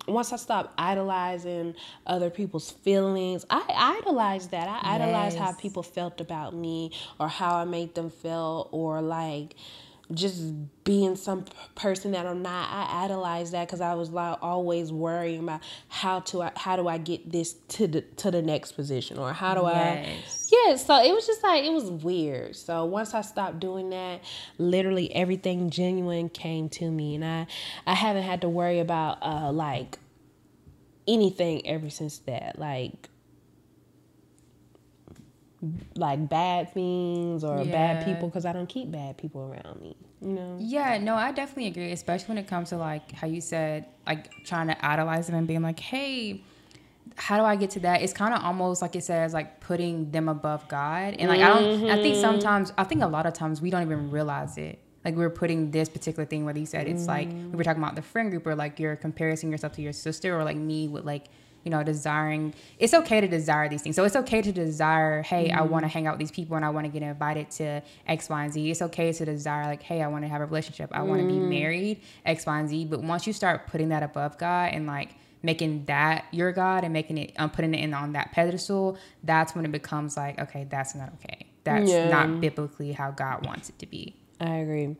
once 0.05 0.33
I 0.33 0.35
stopped 0.35 0.73
idolizing 0.77 1.75
other 2.05 2.29
people's 2.29 2.71
feelings, 2.71 3.45
I 3.49 3.99
idolized 4.03 4.51
that. 4.51 4.67
I 4.67 4.95
idolized 4.95 5.37
how 5.37 5.53
people 5.53 5.81
felt 5.81 6.19
about 6.19 6.53
me 6.53 6.91
or 7.19 7.29
how 7.29 7.55
I 7.55 7.63
made 7.63 7.95
them 7.95 8.09
feel 8.09 8.67
or 8.71 9.01
like 9.01 9.55
just 10.13 10.83
being 10.83 11.15
some 11.15 11.45
person 11.75 12.11
that 12.11 12.25
I'm 12.25 12.41
not. 12.41 12.69
I 12.69 13.05
idolize 13.05 13.51
that 13.51 13.67
because 13.67 13.81
I 13.81 13.93
was 13.93 14.09
like 14.09 14.37
always 14.41 14.91
worrying 14.91 15.43
about 15.43 15.61
how 15.87 16.19
to 16.21 16.51
how 16.55 16.75
do 16.75 16.87
I 16.87 16.97
get 16.97 17.31
this 17.31 17.53
to 17.69 17.87
the 17.87 18.01
to 18.01 18.31
the 18.31 18.41
next 18.41 18.73
position 18.73 19.17
or 19.17 19.33
how 19.33 19.55
do 19.55 19.65
I 19.65 19.73
Yes. 19.73 20.51
yeah, 20.51 20.75
so 20.75 21.01
it 21.03 21.13
was 21.13 21.25
just 21.25 21.43
like 21.43 21.63
it 21.63 21.71
was 21.71 21.89
weird. 21.89 22.55
So 22.55 22.85
once 22.85 23.13
I 23.13 23.21
stopped 23.21 23.59
doing 23.59 23.89
that, 23.91 24.21
literally 24.57 25.13
everything 25.13 25.69
genuine 25.69 26.29
came 26.29 26.69
to 26.69 26.89
me, 26.89 27.15
and 27.15 27.25
I 27.25 27.47
I 27.85 27.93
haven't 27.93 28.23
had 28.23 28.41
to 28.41 28.49
worry 28.49 28.79
about 28.79 29.19
uh 29.21 29.51
like 29.51 29.97
anything 31.07 31.65
ever 31.67 31.89
since 31.89 32.19
that. 32.19 32.59
Like 32.59 33.09
like 35.95 36.29
bad 36.29 36.73
things 36.73 37.43
or 37.43 37.63
bad 37.65 38.05
people 38.05 38.27
because 38.27 38.45
I 38.45 38.53
don't 38.53 38.67
keep 38.67 38.91
bad 38.91 39.17
people 39.17 39.41
around 39.41 39.81
me. 39.81 39.95
You 40.21 40.29
know. 40.29 40.57
Yeah, 40.59 40.97
no, 40.97 41.15
I 41.15 41.31
definitely 41.31 41.67
agree, 41.67 41.91
especially 41.91 42.29
when 42.29 42.37
it 42.37 42.47
comes 42.47 42.69
to 42.69 42.77
like 42.77 43.11
how 43.11 43.27
you 43.27 43.41
said, 43.41 43.85
like 44.05 44.31
trying 44.45 44.67
to 44.67 44.85
idolize 44.85 45.27
them 45.27 45.35
and 45.35 45.47
being 45.47 45.61
like, 45.61 45.79
hey, 45.79 46.43
how 47.15 47.37
do 47.37 47.43
I 47.43 47.55
get 47.55 47.71
to 47.71 47.79
that? 47.81 48.01
It's 48.01 48.13
kind 48.13 48.33
of 48.33 48.43
almost 48.43 48.81
like 48.81 48.95
it 48.95 49.03
says 49.03 49.33
like 49.33 49.59
putting 49.59 50.11
them 50.11 50.29
above 50.29 50.67
God, 50.67 51.15
and 51.19 51.29
like 51.29 51.41
I 51.41 51.49
don't. 51.49 51.89
I 51.89 52.01
think 52.01 52.15
mm-hmm. 52.15 52.21
sometimes, 52.21 52.73
I 52.77 52.83
think 52.83 53.03
a 53.03 53.07
lot 53.07 53.25
of 53.25 53.33
times 53.33 53.61
we 53.61 53.69
don't 53.69 53.81
even 53.81 54.11
realize 54.11 54.57
it. 54.57 54.79
Like 55.05 55.15
we're 55.15 55.29
putting 55.29 55.71
this 55.71 55.89
particular 55.89 56.25
thing, 56.25 56.45
whether 56.45 56.59
you 56.59 56.65
said 56.65 56.87
it's 56.87 57.07
like 57.07 57.29
we 57.29 57.57
were 57.57 57.63
talking 57.63 57.83
about 57.83 57.95
the 57.95 58.01
friend 58.01 58.31
group, 58.31 58.47
or 58.47 58.55
like 58.55 58.79
you're 58.79 58.95
comparing 58.95 59.51
yourself 59.51 59.73
to 59.73 59.81
your 59.81 59.93
sister, 59.93 60.37
or 60.37 60.43
like 60.43 60.57
me 60.57 60.87
with 60.87 61.05
like 61.05 61.25
you 61.63 61.71
know, 61.71 61.81
desiring. 61.83 62.53
It's 62.79 62.93
okay 62.93 63.21
to 63.21 63.27
desire 63.27 63.69
these 63.69 63.81
things. 63.81 63.95
So 63.95 64.03
it's 64.03 64.15
okay 64.15 64.41
to 64.41 64.51
desire, 64.51 65.21
hey, 65.21 65.49
Mm-hmm. 65.49 65.59
I 65.59 65.61
want 65.63 65.83
to 65.85 65.87
hang 65.89 66.07
out 66.07 66.13
with 66.13 66.19
these 66.19 66.31
people 66.31 66.55
and 66.55 66.65
I 66.65 66.69
want 66.69 66.85
to 66.85 66.91
get 66.91 67.01
invited 67.01 67.49
to 67.51 67.81
X, 68.07 68.29
Y, 68.29 68.43
and 68.43 68.53
Z. 68.53 68.69
It's 68.71 68.81
okay 68.81 69.11
to 69.13 69.25
desire, 69.25 69.65
like, 69.65 69.81
hey, 69.83 70.01
I 70.01 70.07
want 70.07 70.23
to 70.25 70.27
have 70.29 70.41
a 70.41 70.45
relationship. 70.45 70.89
I 70.93 71.03
want 71.03 71.21
to 71.21 71.27
Mm-hmm. 71.27 71.49
be 71.49 71.55
married, 71.59 72.01
X, 72.25 72.45
Y, 72.45 72.59
and 72.59 72.69
Z. 72.69 72.85
But 72.85 73.01
once 73.01 73.25
you 73.27 73.33
start 73.33 73.67
putting 73.67 73.89
that 73.89 74.03
above 74.03 74.37
God 74.37 74.71
and 74.73 74.85
like 74.87 75.15
making 75.41 75.85
that 75.85 76.25
your 76.31 76.51
God 76.53 76.83
and 76.83 76.93
making 76.93 77.17
it, 77.17 77.33
um, 77.37 77.49
putting 77.49 77.73
it 77.73 77.79
in 77.83 77.93
on 77.93 78.13
that 78.13 78.31
pedestal, 78.31 78.97
that's 79.23 79.53
when 79.55 79.65
it 79.65 79.71
becomes 79.71 80.15
like, 80.17 80.39
okay, 80.39 80.65
that's 80.69 80.95
not 80.95 81.11
okay. 81.15 81.47
That's 81.65 81.89
Yeah. 81.91 82.09
not 82.09 82.41
biblically 82.41 82.91
how 82.93 83.11
God 83.11 83.45
wants 83.45 83.69
it 83.69 83.77
to 83.79 83.85
be. 83.85 84.15
I 84.39 84.55
agree. 84.57 84.95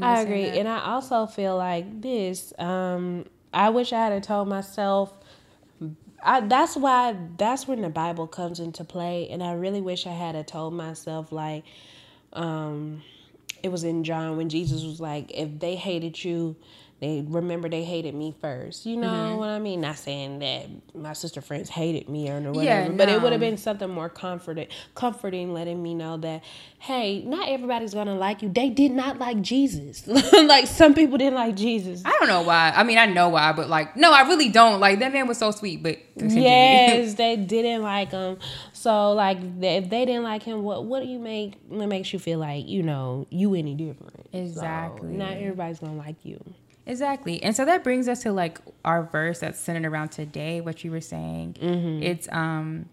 I 0.00 0.20
agree. 0.20 0.44
that? 0.50 0.58
And 0.58 0.68
I 0.68 0.80
also 0.92 1.26
feel 1.26 1.56
like 1.56 2.00
this. 2.02 2.52
Um, 2.58 3.24
I 3.52 3.70
wish 3.70 3.92
I 3.92 4.06
had 4.06 4.22
told 4.22 4.48
myself. 4.48 5.12
I, 6.24 6.40
that's 6.40 6.76
why. 6.76 7.16
That's 7.36 7.68
when 7.68 7.82
the 7.82 7.90
Bible 7.90 8.26
comes 8.26 8.60
into 8.60 8.84
play, 8.84 9.28
and 9.30 9.42
I 9.42 9.52
really 9.52 9.80
wish 9.80 10.06
I 10.06 10.12
had 10.12 10.46
told 10.48 10.74
myself 10.74 11.32
like, 11.32 11.64
um, 12.32 13.02
it 13.62 13.70
was 13.70 13.84
in 13.84 14.04
John 14.04 14.36
when 14.36 14.48
Jesus 14.48 14.84
was 14.84 15.00
like, 15.00 15.30
if 15.32 15.60
they 15.60 15.76
hated 15.76 16.22
you, 16.24 16.56
they 17.00 17.24
remember 17.26 17.68
they 17.68 17.84
hated 17.84 18.14
me 18.14 18.34
first. 18.40 18.86
You 18.86 18.96
know 18.96 19.08
Mm-hmm. 19.08 19.36
what 19.38 19.48
I 19.48 19.58
mean? 19.58 19.80
Not 19.82 19.98
saying 19.98 20.38
that 20.38 20.66
my 20.94 21.12
sister 21.12 21.40
friends 21.40 21.68
hated 21.68 22.08
me 22.08 22.30
or 22.30 22.40
whatever, 22.52 22.62
Yeah, 22.64 22.88
but 22.88 23.08
it 23.08 23.20
would 23.20 23.32
have 23.32 23.40
been 23.40 23.56
something 23.58 23.90
more 23.90 24.08
comforting, 24.08 24.68
comforting, 24.94 25.52
letting 25.52 25.82
me 25.82 25.92
know 25.94 26.16
that, 26.18 26.42
hey, 26.78 27.22
not 27.26 27.48
everybody's 27.48 27.92
gonna 27.94 28.14
like 28.14 28.42
you. 28.42 28.48
They 28.48 28.70
did 28.70 28.92
not 28.92 29.18
like 29.18 29.42
Jesus. 29.42 30.06
like 30.32 30.66
some 30.66 30.94
people 30.94 31.18
didn't 31.18 31.34
like 31.34 31.56
Jesus. 31.56 32.02
I 32.04 32.10
don't 32.18 32.28
know 32.28 32.42
why. 32.42 32.72
I 32.74 32.84
mean, 32.84 32.96
I 32.98 33.06
know 33.06 33.28
why, 33.28 33.52
but 33.52 33.68
like, 33.68 33.96
no, 33.96 34.12
I 34.12 34.22
really 34.28 34.48
don't. 34.48 34.80
Like, 34.80 35.00
that 35.00 35.12
man 35.12 35.26
was 35.26 35.38
so 35.38 35.50
sweet, 35.50 35.82
but. 35.82 35.98
Yes, 36.16 37.14
they 37.14 37.36
didn't 37.36 37.82
like 37.82 38.12
him. 38.12 38.38
So 38.72 39.12
like, 39.12 39.38
if 39.60 39.90
they 39.90 40.04
didn't 40.06 40.22
like 40.22 40.42
him, 40.44 40.62
what 40.62 40.84
what 40.84 41.02
do 41.02 41.08
you 41.08 41.18
make? 41.18 41.54
What 41.68 41.88
makes 41.88 42.12
you 42.12 42.18
feel 42.18 42.38
like 42.38 42.66
you 42.68 42.82
know 42.84 43.26
you 43.30 43.54
any 43.54 43.74
different? 43.74 44.28
So, 44.32 44.38
Exactly. 44.38 45.10
not 45.12 45.32
everybody's 45.36 45.80
gonna 45.80 45.96
like 45.96 46.16
you. 46.24 46.38
Exactly. 46.86 47.42
And 47.42 47.56
so 47.56 47.64
that 47.64 47.82
brings 47.82 48.08
us 48.08 48.22
to 48.22 48.32
like 48.32 48.60
our 48.84 49.04
verse 49.04 49.40
that's 49.40 49.58
centered 49.58 49.90
around 49.90 50.10
today, 50.10 50.60
what 50.60 50.84
you 50.84 50.90
were 50.90 51.00
saying. 51.00 51.56
It's 52.02 52.28
um 52.30 52.88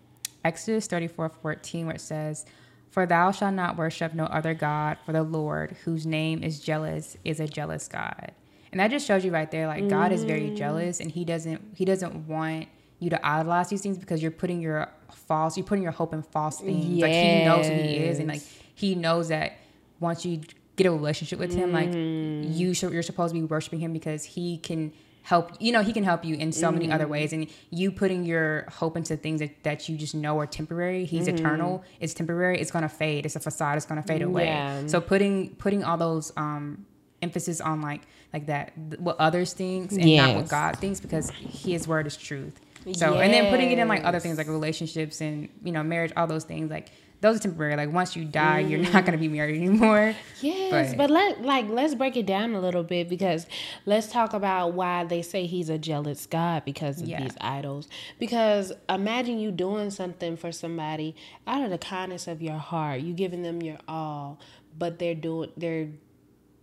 Exodus 0.45 0.87
34 0.87 1.29
14, 1.29 1.85
where 1.85 1.95
it 1.95 2.01
says, 2.01 2.45
For 2.89 3.05
thou 3.05 3.31
shalt 3.31 3.53
not 3.53 3.77
worship 3.77 4.13
no 4.13 4.25
other 4.25 4.53
God, 4.53 4.97
for 5.05 5.11
the 5.11 5.23
Lord, 5.23 5.75
whose 5.83 6.05
name 6.05 6.41
is 6.41 6.59
jealous, 6.59 7.17
is 7.23 7.39
a 7.39 7.47
jealous 7.47 7.87
God. 7.87 8.31
And 8.71 8.79
that 8.79 8.89
just 8.89 9.05
shows 9.05 9.25
you 9.25 9.31
right 9.31 9.51
there, 9.51 9.67
like 9.67 9.89
God 9.89 10.11
is 10.13 10.23
very 10.23 10.51
jealous 10.55 10.99
and 11.01 11.11
he 11.11 11.25
doesn't 11.25 11.61
he 11.75 11.83
doesn't 11.85 12.27
want 12.27 12.67
you 12.99 13.09
to 13.09 13.25
idolize 13.27 13.67
these 13.69 13.81
things 13.81 13.97
because 13.97 14.21
you're 14.21 14.31
putting 14.31 14.61
your 14.61 14.87
false, 15.13 15.57
you're 15.57 15.65
putting 15.65 15.83
your 15.83 15.91
hope 15.91 16.13
in 16.13 16.21
false 16.21 16.59
things. 16.61 16.85
Like 17.01 17.11
he 17.11 17.43
knows 17.45 17.67
who 17.67 17.73
he 17.73 17.97
is 17.97 18.19
and 18.19 18.27
like 18.29 18.41
he 18.73 18.95
knows 18.95 19.27
that 19.27 19.57
once 19.99 20.25
you 20.25 20.39
get 20.75 20.87
a 20.87 20.91
relationship 20.91 21.39
with 21.39 21.53
him, 21.53 21.71
like 21.71 21.91
mm. 21.91 22.55
you 22.55 22.73
should, 22.73 22.93
you're 22.93 23.03
supposed 23.03 23.33
to 23.33 23.39
be 23.39 23.45
worshiping 23.45 23.79
him 23.79 23.93
because 23.93 24.23
he 24.23 24.57
can 24.57 24.93
help 25.23 25.51
you 25.59 25.71
know 25.71 25.83
he 25.83 25.93
can 25.93 26.03
help 26.03 26.25
you 26.25 26.35
in 26.35 26.51
so 26.51 26.71
many 26.71 26.91
other 26.91 27.05
mm. 27.05 27.09
ways. 27.09 27.33
And 27.33 27.47
you 27.69 27.91
putting 27.91 28.25
your 28.25 28.65
hope 28.69 28.97
into 28.97 29.15
things 29.15 29.39
that, 29.39 29.63
that 29.63 29.87
you 29.87 29.97
just 29.97 30.15
know 30.15 30.39
are 30.39 30.47
temporary 30.47 31.05
he's 31.05 31.27
mm-hmm. 31.27 31.37
eternal 31.37 31.83
it's 31.99 32.13
temporary 32.13 32.59
it's 32.59 32.71
going 32.71 32.83
to 32.83 32.89
fade. 32.89 33.25
It's 33.25 33.35
a 33.35 33.39
facade 33.39 33.77
it's 33.77 33.85
going 33.85 34.01
to 34.01 34.07
fade 34.07 34.21
away. 34.21 34.45
Yeah. 34.45 34.87
so 34.87 34.99
putting 34.99 35.55
putting 35.55 35.83
all 35.83 35.97
those 35.97 36.31
um 36.37 36.85
emphasis 37.21 37.61
on 37.61 37.81
like 37.81 38.01
like 38.33 38.47
that 38.47 38.75
what 38.99 39.17
others 39.19 39.53
thinks 39.53 39.95
and 39.95 40.15
not 40.15 40.35
what 40.35 40.49
god 40.49 40.77
thinks 40.77 40.99
because 40.99 41.29
his 41.29 41.87
word 41.87 42.07
is 42.07 42.17
truth. 42.17 42.59
So 42.93 43.19
and 43.19 43.31
then 43.31 43.51
putting 43.51 43.71
it 43.71 43.77
in 43.77 43.87
like 43.87 44.03
other 44.03 44.19
things 44.19 44.37
like 44.39 44.47
relationships 44.47 45.21
and 45.21 45.49
you 45.63 45.71
know 45.71 45.83
marriage 45.83 46.11
all 46.17 46.25
those 46.25 46.45
things 46.45 46.71
like 46.71 46.89
those 47.21 47.37
are 47.37 47.39
temporary 47.39 47.75
like 47.75 47.91
once 47.91 48.15
you 48.15 48.25
die 48.25 48.59
you're 48.59 48.79
not 48.79 49.05
going 49.05 49.13
to 49.13 49.17
be 49.17 49.27
mm. 49.27 49.33
married 49.33 49.55
anymore 49.57 50.13
Yes, 50.41 50.89
But- 50.91 50.97
but, 50.97 51.09
let 51.11 51.41
like 51.43 51.69
let's 51.69 51.93
break 51.95 52.17
it 52.17 52.25
down 52.25 52.53
a 52.55 52.59
little 52.59 52.83
bit 52.83 53.07
because 53.09 53.45
let's 53.85 54.07
talk 54.07 54.33
about 54.33 54.73
why 54.73 55.03
they 55.03 55.21
say 55.21 55.45
he's 55.45 55.69
a 55.69 55.77
jealous 55.77 56.25
God 56.25 56.65
because 56.65 57.01
of 57.01 57.07
Yeah. 57.07 57.21
these 57.21 57.35
idols. 57.39 57.87
Because 58.19 58.73
imagine 58.89 59.39
you 59.39 59.51
doing 59.51 59.91
something 59.91 60.35
for 60.37 60.51
somebody 60.51 61.15
out 61.45 61.63
of 61.63 61.69
the 61.69 61.77
kindness 61.77 62.27
of 62.27 62.41
your 62.41 62.57
heart, 62.57 63.01
you 63.01 63.13
giving 63.13 63.43
them 63.43 63.61
your 63.61 63.77
all, 63.87 64.39
but 64.77 64.97
they're 64.99 65.15
doing 65.15 65.51
they're 65.55 65.89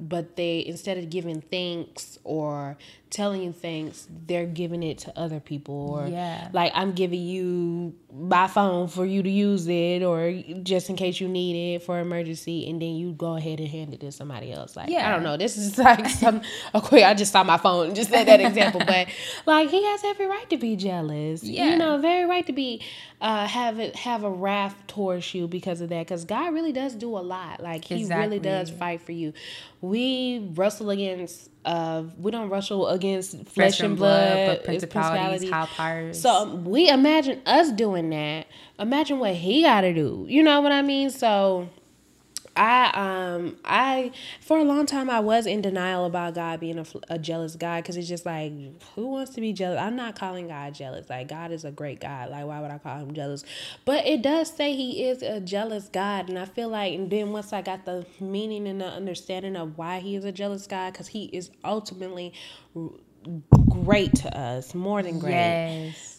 but 0.00 0.36
they 0.36 0.64
instead 0.66 0.96
of 0.98 1.10
giving 1.10 1.40
thanks 1.40 2.18
or 2.24 2.76
telling 3.10 3.42
you 3.42 3.52
thanks, 3.52 4.06
they're 4.26 4.46
giving 4.46 4.82
it 4.82 4.98
to 4.98 5.18
other 5.18 5.40
people 5.40 5.90
or 5.98 6.06
Yeah. 6.06 6.48
like 6.52 6.72
I'm 6.74 6.92
giving 6.92 7.22
you 7.22 7.94
my 8.12 8.46
phone 8.48 8.88
for 8.88 9.04
you 9.04 9.22
to 9.22 9.28
use 9.30 9.66
it 9.68 10.02
or 10.02 10.32
just 10.62 10.88
in 10.90 10.96
case 10.96 11.20
you 11.20 11.28
need 11.28 11.74
it 11.74 11.82
for 11.82 11.98
emergency 12.00 12.68
and 12.70 12.80
then 12.80 12.96
you 12.96 13.12
go 13.12 13.36
ahead 13.36 13.60
and 13.60 13.68
hand 13.68 13.92
it 13.94 14.00
to 14.00 14.12
somebody 14.12 14.52
else. 14.52 14.76
Like 14.76 14.90
I 14.90 15.10
don't 15.10 15.22
know. 15.22 15.36
This 15.36 15.56
is 15.56 15.76
like 15.88 16.08
some 16.08 16.40
okay, 16.74 17.04
I 17.04 17.14
just 17.14 17.32
saw 17.32 17.44
my 17.44 17.56
phone 17.58 17.86
and 17.88 17.96
just 17.96 18.10
said 18.10 18.24
that 18.28 18.40
example. 18.40 18.80
But 18.86 19.08
like 19.46 19.68
he 19.70 19.84
has 19.84 20.02
every 20.04 20.26
right 20.26 20.48
to 20.50 20.56
be 20.56 20.76
jealous. 20.76 21.42
Yeah. 21.44 21.70
You 21.70 21.76
know, 21.76 21.98
very 21.98 22.24
right 22.24 22.46
to 22.46 22.52
be 22.52 22.82
uh 23.20 23.46
have 23.46 23.78
it 23.78 23.96
have 23.96 24.22
a 24.24 24.30
wrath 24.30 24.74
towards 24.86 25.34
you 25.34 25.48
because 25.48 25.80
of 25.80 25.88
that. 25.90 26.06
Because 26.06 26.24
God 26.24 26.52
really 26.54 26.72
does 26.72 26.94
do 26.94 27.16
a 27.16 27.20
lot. 27.20 27.62
Like 27.62 27.84
he 27.84 28.04
really 28.04 28.38
does 28.38 28.70
fight 28.70 29.02
for 29.02 29.12
you. 29.12 29.32
We 29.80 30.48
wrestle 30.54 30.90
against 30.90 31.50
uh 31.64 32.04
we 32.18 32.30
don't 32.30 32.48
wrestle 32.50 32.88
against 32.88 33.46
flesh, 33.46 33.80
and 33.80 33.96
blood, 33.96 34.46
but 34.46 34.58
it's 34.58 34.64
principalities, 34.64 35.48
principalities. 35.48 35.50
high 35.50 35.66
powers. 35.66 36.20
So 36.20 36.30
um, 36.30 36.64
we 36.64 36.88
imagine 36.88 37.40
us 37.46 37.70
doing 37.72 38.10
that. 38.10 38.46
Imagine 38.78 39.18
what 39.18 39.34
he 39.34 39.62
got 39.62 39.82
to 39.82 39.92
do. 39.92 40.26
You 40.28 40.42
know 40.42 40.60
what 40.60 40.72
I 40.72 40.82
mean? 40.82 41.10
So 41.10 41.68
I 42.58 42.90
um 43.36 43.56
I 43.64 44.10
for 44.40 44.58
a 44.58 44.64
long 44.64 44.84
time 44.86 45.08
I 45.08 45.20
was 45.20 45.46
in 45.46 45.62
denial 45.62 46.04
about 46.04 46.34
God 46.34 46.60
being 46.60 46.78
a, 46.78 46.86
a 47.08 47.18
jealous 47.18 47.54
God 47.56 47.82
because 47.82 47.96
it's 47.96 48.08
just 48.08 48.26
like 48.26 48.52
who 48.94 49.06
wants 49.06 49.34
to 49.34 49.40
be 49.40 49.52
jealous? 49.52 49.80
I'm 49.80 49.96
not 49.96 50.18
calling 50.18 50.48
God 50.48 50.74
jealous. 50.74 51.08
Like 51.08 51.28
God 51.28 51.52
is 51.52 51.64
a 51.64 51.70
great 51.70 52.00
God. 52.00 52.30
Like 52.30 52.44
why 52.44 52.60
would 52.60 52.70
I 52.70 52.78
call 52.78 52.98
him 52.98 53.14
jealous? 53.14 53.44
But 53.84 54.06
it 54.06 54.22
does 54.22 54.50
say 54.50 54.74
He 54.74 55.04
is 55.04 55.22
a 55.22 55.40
jealous 55.40 55.88
God, 55.88 56.28
and 56.28 56.38
I 56.38 56.44
feel 56.46 56.68
like 56.68 56.94
and 56.94 57.10
then 57.10 57.30
once 57.32 57.52
I 57.52 57.62
got 57.62 57.84
the 57.84 58.04
meaning 58.20 58.66
and 58.66 58.80
the 58.80 58.86
understanding 58.86 59.56
of 59.56 59.78
why 59.78 60.00
He 60.00 60.16
is 60.16 60.24
a 60.24 60.32
jealous 60.32 60.66
God, 60.66 60.92
because 60.92 61.08
He 61.08 61.26
is 61.26 61.50
ultimately 61.64 62.32
great 63.68 64.14
to 64.16 64.38
us, 64.38 64.74
more 64.74 65.02
than 65.02 65.18
great. 65.18 65.32
yes 65.32 66.17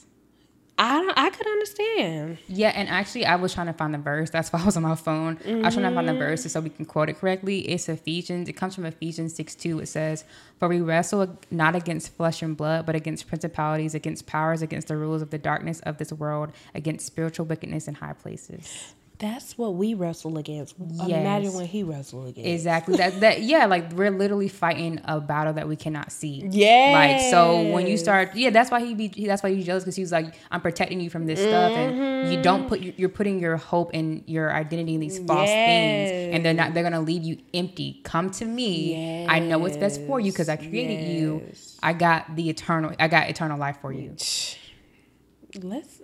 I 0.82 1.02
don't, 1.02 1.20
I 1.20 1.30
could 1.30 1.46
understand. 1.46 2.38
Yeah, 2.48 2.70
and 2.70 2.88
actually, 2.88 3.26
I 3.26 3.36
was 3.36 3.54
trying 3.54 3.68
to 3.68 3.74
find 3.74 3.94
the 3.94 3.98
verse. 3.98 4.30
That's 4.30 4.54
why 4.54 4.62
I 4.62 4.65
was 4.65 4.78
on 4.78 4.84
my 4.84 4.96
phone. 4.96 5.38
I 5.46 5.56
was 5.56 5.74
trying 5.74 5.89
to 5.89 5.94
find 5.94 6.08
the 6.08 6.13
mm-hmm. 6.13 6.20
verse 6.20 6.50
so 6.50 6.62
we 6.62 6.70
can 6.70 6.86
quote 6.86 7.10
it 7.10 7.20
correctly. 7.20 7.60
It's 7.68 7.89
Ephesians. 7.89 8.48
It 8.48 8.54
comes 8.54 8.76
from 8.76 8.86
Ephesians 8.86 9.36
6 9.36 9.56
2. 9.56 9.80
It 9.80 9.88
says, 9.88 10.24
For 10.58 10.70
we 10.70 10.80
wrestle 10.80 11.38
not 11.52 11.76
against 11.76 12.15
flesh 12.15 12.42
and 12.42 12.56
blood, 12.56 12.86
but 12.86 12.96
against 12.96 13.28
principalities, 13.28 13.94
against 13.94 14.26
powers, 14.26 14.62
against 14.62 14.88
the 14.88 14.96
rulers 14.96 15.22
of 15.22 15.32
the 15.32 15.38
darkness 15.38 15.82
of 15.82 15.98
this 15.98 16.13
world, 16.13 16.54
against 16.74 17.06
spiritual 17.06 17.46
wickedness 17.46 17.89
in 17.89 17.96
high 17.96 18.13
places. 18.13 18.94
That's 19.20 19.58
what 19.58 19.74
we 19.74 19.96
wrestle 19.96 20.38
against. 20.38 20.76
Yes. 20.80 21.10
Imagine 21.10 21.54
what 21.54 21.66
he 21.66 21.84
wrestled 21.84 22.30
against. 22.30 22.48
Exactly. 22.48 22.96
that 22.96 23.20
that 23.20 23.42
yeah, 23.44 23.66
like 23.66 23.92
we're 23.92 24.12
literally 24.12 24.48
fighting 24.48 25.02
a 25.04 25.20
battle 25.20 25.52
that 25.54 25.68
we 25.68 25.76
cannot 25.76 26.14
see. 26.14 26.48
Yeah. 26.50 26.92
Like 26.94 27.30
so 27.30 27.70
when 27.74 27.86
you 27.86 27.98
start 27.98 28.34
yeah, 28.36 28.50
that's 28.50 28.72
why 28.72 28.80
he 28.80 28.96
be 28.96 29.10
that's 29.28 29.44
why 29.44 29.54
he's 29.54 29.66
jealous 29.66 29.84
because 29.84 29.98
he's 29.98 30.14
like 30.14 30.34
I'm 30.52 30.62
protecting 30.62 31.02
you 31.02 31.10
from 31.10 31.26
this 31.26 31.38
stuff 31.38 31.74
and 31.74 31.98
you 31.98 32.34
mm-hmm. 32.36 32.42
don't 32.42 32.70
put 32.70 32.80
you're 32.80 33.10
putting 33.10 33.40
your 33.40 33.58
hope 33.58 33.92
and 33.94 34.24
your 34.26 34.54
identity 34.54 34.94
in 34.94 35.02
these 35.02 35.20
false 35.20 35.50
things 35.50 36.34
and 36.34 36.46
they're 36.46 36.54
not 36.54 36.74
they're 36.74 36.84
gonna 36.84 37.02
leave 37.02 37.24
you 37.24 37.40
empty. 37.54 38.00
Come 38.06 38.32
to 38.32 38.46
me. 38.46 39.28
I 39.28 39.40
know 39.40 39.60
what's 39.60 39.76
best 39.76 40.02
for 40.08 40.22
you 40.22 40.32
because 40.32 40.48
I 40.48 40.56
created 40.56 41.10
you. 41.10 41.44
I 41.84 41.92
got 41.92 42.38
the 42.38 42.50
eternal 42.50 42.94
I 42.98 43.10
got 43.10 43.30
eternal 43.30 43.60
life 43.60 43.80
for 43.82 43.92
you. 43.92 44.16
Let's. 45.62 46.00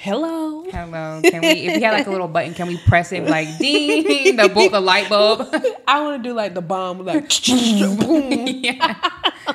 Hello. 0.00 0.64
Hello. 0.70 1.20
Can 1.22 1.42
we 1.42 1.48
if 1.48 1.76
we 1.76 1.82
had 1.82 1.92
like 1.92 2.06
a 2.06 2.10
little 2.10 2.26
button, 2.26 2.54
can 2.54 2.68
we 2.68 2.78
press 2.78 3.12
it 3.12 3.24
like 3.24 3.46
ding 3.58 4.34
the 4.34 4.48
bulb 4.48 4.72
the 4.72 4.80
light 4.80 5.10
bulb? 5.10 5.46
I 5.86 6.00
want 6.00 6.22
to 6.22 6.26
do 6.26 6.34
like 6.34 6.54
the 6.54 6.62
bomb, 6.62 7.04
like 7.04 7.28
boom. 7.46 8.46
yeah. 8.62 8.94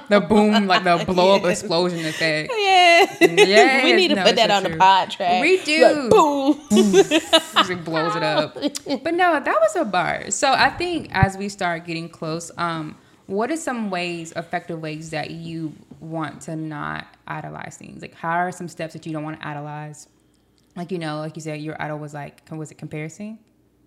The 0.07 0.21
boom, 0.21 0.67
like 0.67 0.83
the 0.83 1.03
blow 1.03 1.35
up 1.35 1.45
explosion 1.45 2.05
effect. 2.05 2.51
Yeah. 2.55 3.17
Yes, 3.21 3.83
we 3.83 3.93
need 3.93 4.09
to 4.09 4.15
no, 4.17 4.23
put 4.23 4.35
that 4.35 4.51
so 4.51 4.55
on 4.55 4.63
the 4.63 4.69
true. 4.69 4.77
pod 4.77 5.09
track. 5.09 5.41
We 5.41 5.63
do. 5.63 5.81
Like, 5.81 6.09
boom. 6.11 6.61
it 6.71 7.83
blows 7.83 8.15
it 8.15 8.21
up. 8.21 8.53
But 9.03 9.15
no, 9.15 9.39
that 9.39 9.45
was 9.47 9.75
a 9.75 9.83
bar. 9.83 10.29
So 10.29 10.51
I 10.51 10.69
think 10.69 11.09
as 11.11 11.37
we 11.37 11.49
start 11.49 11.87
getting 11.87 12.07
close, 12.07 12.51
um, 12.59 12.95
what 13.25 13.49
are 13.49 13.57
some 13.57 13.89
ways, 13.89 14.31
effective 14.35 14.79
ways 14.79 15.09
that 15.09 15.31
you 15.31 15.73
want 15.99 16.41
to 16.41 16.55
not 16.55 17.07
idolize 17.27 17.77
things? 17.77 18.01
Like, 18.01 18.13
how 18.15 18.31
are 18.31 18.51
some 18.51 18.67
steps 18.67 18.93
that 18.93 19.05
you 19.05 19.13
don't 19.13 19.23
want 19.23 19.39
to 19.39 19.47
idolize? 19.47 20.07
Like 20.75 20.91
you 20.91 20.99
know, 20.99 21.19
like 21.19 21.35
you 21.35 21.41
said, 21.41 21.61
your 21.61 21.81
idol 21.81 21.99
was 21.99 22.13
like, 22.13 22.41
was 22.51 22.71
it 22.71 22.75
comparison? 22.77 23.39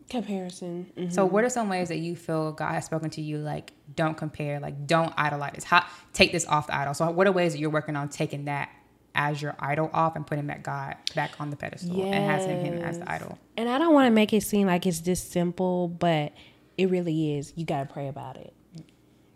Comparison. 0.08 0.90
Mhm. 0.96 1.12
So, 1.12 1.26
what 1.26 1.44
are 1.44 1.50
some 1.50 1.68
ways 1.68 1.88
that 1.88 1.98
you 1.98 2.16
feel 2.16 2.52
God 2.52 2.72
has 2.72 2.86
spoken 2.86 3.10
to 3.10 3.20
you? 3.20 3.38
Like, 3.38 3.72
don't 3.94 4.16
compare, 4.16 4.58
like, 4.58 4.86
don't 4.86 5.12
idolize. 5.18 5.64
How 5.64 5.84
take 6.14 6.32
this 6.32 6.46
off 6.46 6.66
the 6.68 6.76
idol. 6.76 6.94
So, 6.94 7.10
what 7.10 7.26
are 7.26 7.32
ways 7.32 7.52
that 7.52 7.58
you're 7.58 7.68
working 7.68 7.94
on 7.94 8.08
taking 8.08 8.46
that 8.46 8.70
as 9.14 9.42
your 9.42 9.54
idol 9.58 9.90
off 9.92 10.16
and 10.16 10.26
putting 10.26 10.46
that 10.46 10.62
God 10.62 10.94
back 11.14 11.32
on 11.40 11.50
the 11.50 11.56
pedestal 11.56 12.02
and 12.04 12.14
having 12.14 12.64
him 12.64 12.78
as 12.82 13.00
the 13.00 13.10
idol. 13.10 13.36
And 13.56 13.68
I 13.68 13.76
don't 13.78 13.92
want 13.92 14.06
to 14.06 14.10
make 14.10 14.32
it 14.32 14.42
seem 14.44 14.68
like 14.68 14.86
it's 14.86 15.00
this 15.00 15.20
simple, 15.22 15.88
but 15.88 16.32
it 16.76 16.88
really 16.88 17.36
is. 17.36 17.52
You 17.56 17.66
got 17.66 17.86
to 17.86 17.92
pray 17.92 18.06
about 18.06 18.36
it. 18.36 18.54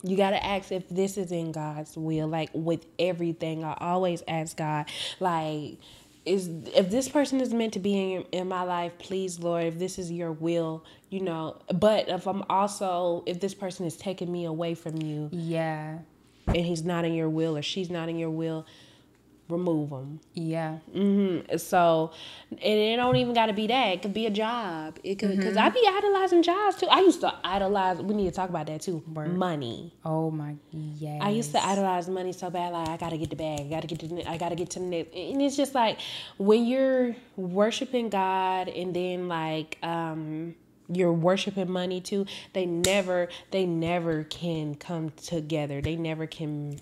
You 0.02 0.16
got 0.16 0.30
to 0.30 0.44
ask 0.44 0.72
if 0.72 0.88
this 0.88 1.16
is 1.16 1.30
in 1.32 1.52
God's 1.52 1.96
will. 1.96 2.26
Like 2.28 2.50
with 2.52 2.86
everything, 2.98 3.64
I 3.64 3.76
always 3.80 4.22
ask 4.26 4.56
God, 4.56 4.86
like, 5.20 5.78
is 6.24 6.48
if 6.74 6.90
this 6.90 7.08
person 7.08 7.40
is 7.40 7.52
meant 7.52 7.72
to 7.74 7.80
be 7.80 8.14
in, 8.14 8.22
in 8.32 8.48
my 8.48 8.62
life, 8.62 8.92
please, 8.98 9.40
Lord, 9.40 9.64
if 9.64 9.78
this 9.78 9.98
is 9.98 10.10
your 10.10 10.32
will, 10.32 10.84
you 11.10 11.20
know. 11.20 11.56
But 11.72 12.08
if 12.08 12.26
I'm 12.26 12.44
also, 12.48 13.24
if 13.26 13.40
this 13.40 13.54
person 13.54 13.86
is 13.86 13.96
taking 13.96 14.30
me 14.30 14.44
away 14.44 14.74
from 14.74 15.02
you, 15.02 15.28
Yeah. 15.32 15.98
and 16.46 16.56
he's 16.56 16.84
not 16.84 17.04
in 17.04 17.14
your 17.14 17.28
will 17.28 17.56
or 17.56 17.62
she's 17.62 17.90
not 17.90 18.08
in 18.08 18.18
your 18.18 18.30
will, 18.30 18.66
remove 19.52 19.90
them. 19.90 20.20
Yeah. 20.34 20.78
Mm-hmm. 20.94 21.56
So, 21.58 22.10
and 22.50 22.58
it 22.62 22.96
don't 22.96 23.16
even 23.16 23.34
got 23.34 23.46
to 23.46 23.52
be 23.52 23.66
that. 23.68 23.86
It 23.94 24.02
could 24.02 24.14
be 24.14 24.26
a 24.26 24.30
job. 24.30 24.98
It 25.04 25.16
could 25.18 25.30
because 25.36 25.54
Mm-hmm. 25.56 25.66
I 25.66 25.68
be 25.70 25.86
idolizing 25.86 26.42
jobs 26.42 26.76
too. 26.76 26.86
I 26.90 27.00
used 27.00 27.20
to 27.20 27.32
idolize. 27.44 27.98
We 28.00 28.14
need 28.14 28.24
to 28.26 28.30
talk 28.32 28.48
about 28.50 28.66
that 28.66 28.80
too. 28.80 29.02
Word. 29.12 29.36
Money. 29.36 29.92
Oh 30.04 30.30
my 30.30 30.54
yes. 30.72 31.20
I 31.22 31.30
used 31.30 31.52
to 31.52 31.64
idolize 31.64 32.08
money 32.08 32.32
so 32.32 32.50
bad. 32.50 32.72
Like 32.72 32.88
I 32.88 32.96
gotta 32.96 33.18
get 33.18 33.30
the 33.30 33.36
bag. 33.36 33.60
I 33.60 33.68
gotta 33.68 33.86
get 33.86 34.00
to. 34.00 34.08
the- 34.08 34.28
I 34.28 34.36
gotta 34.38 34.54
get 34.56 34.70
to 34.70 34.78
the 34.78 34.84
next. 34.86 35.14
And 35.14 35.40
it's 35.42 35.56
just 35.56 35.74
like 35.74 35.98
when 36.38 36.64
you're 36.66 37.14
worshiping 37.36 38.08
God 38.08 38.68
and 38.68 38.94
then 38.94 39.28
like 39.28 39.78
um 39.82 40.54
you're 40.88 41.12
worshiping 41.12 41.70
money 41.70 42.00
too. 42.00 42.26
They 42.52 42.66
never. 42.66 43.28
They 43.50 43.64
never 43.66 44.24
can 44.24 44.74
come 44.74 45.10
together. 45.10 45.80
They 45.80 45.96
never 45.96 46.26
can. 46.26 46.80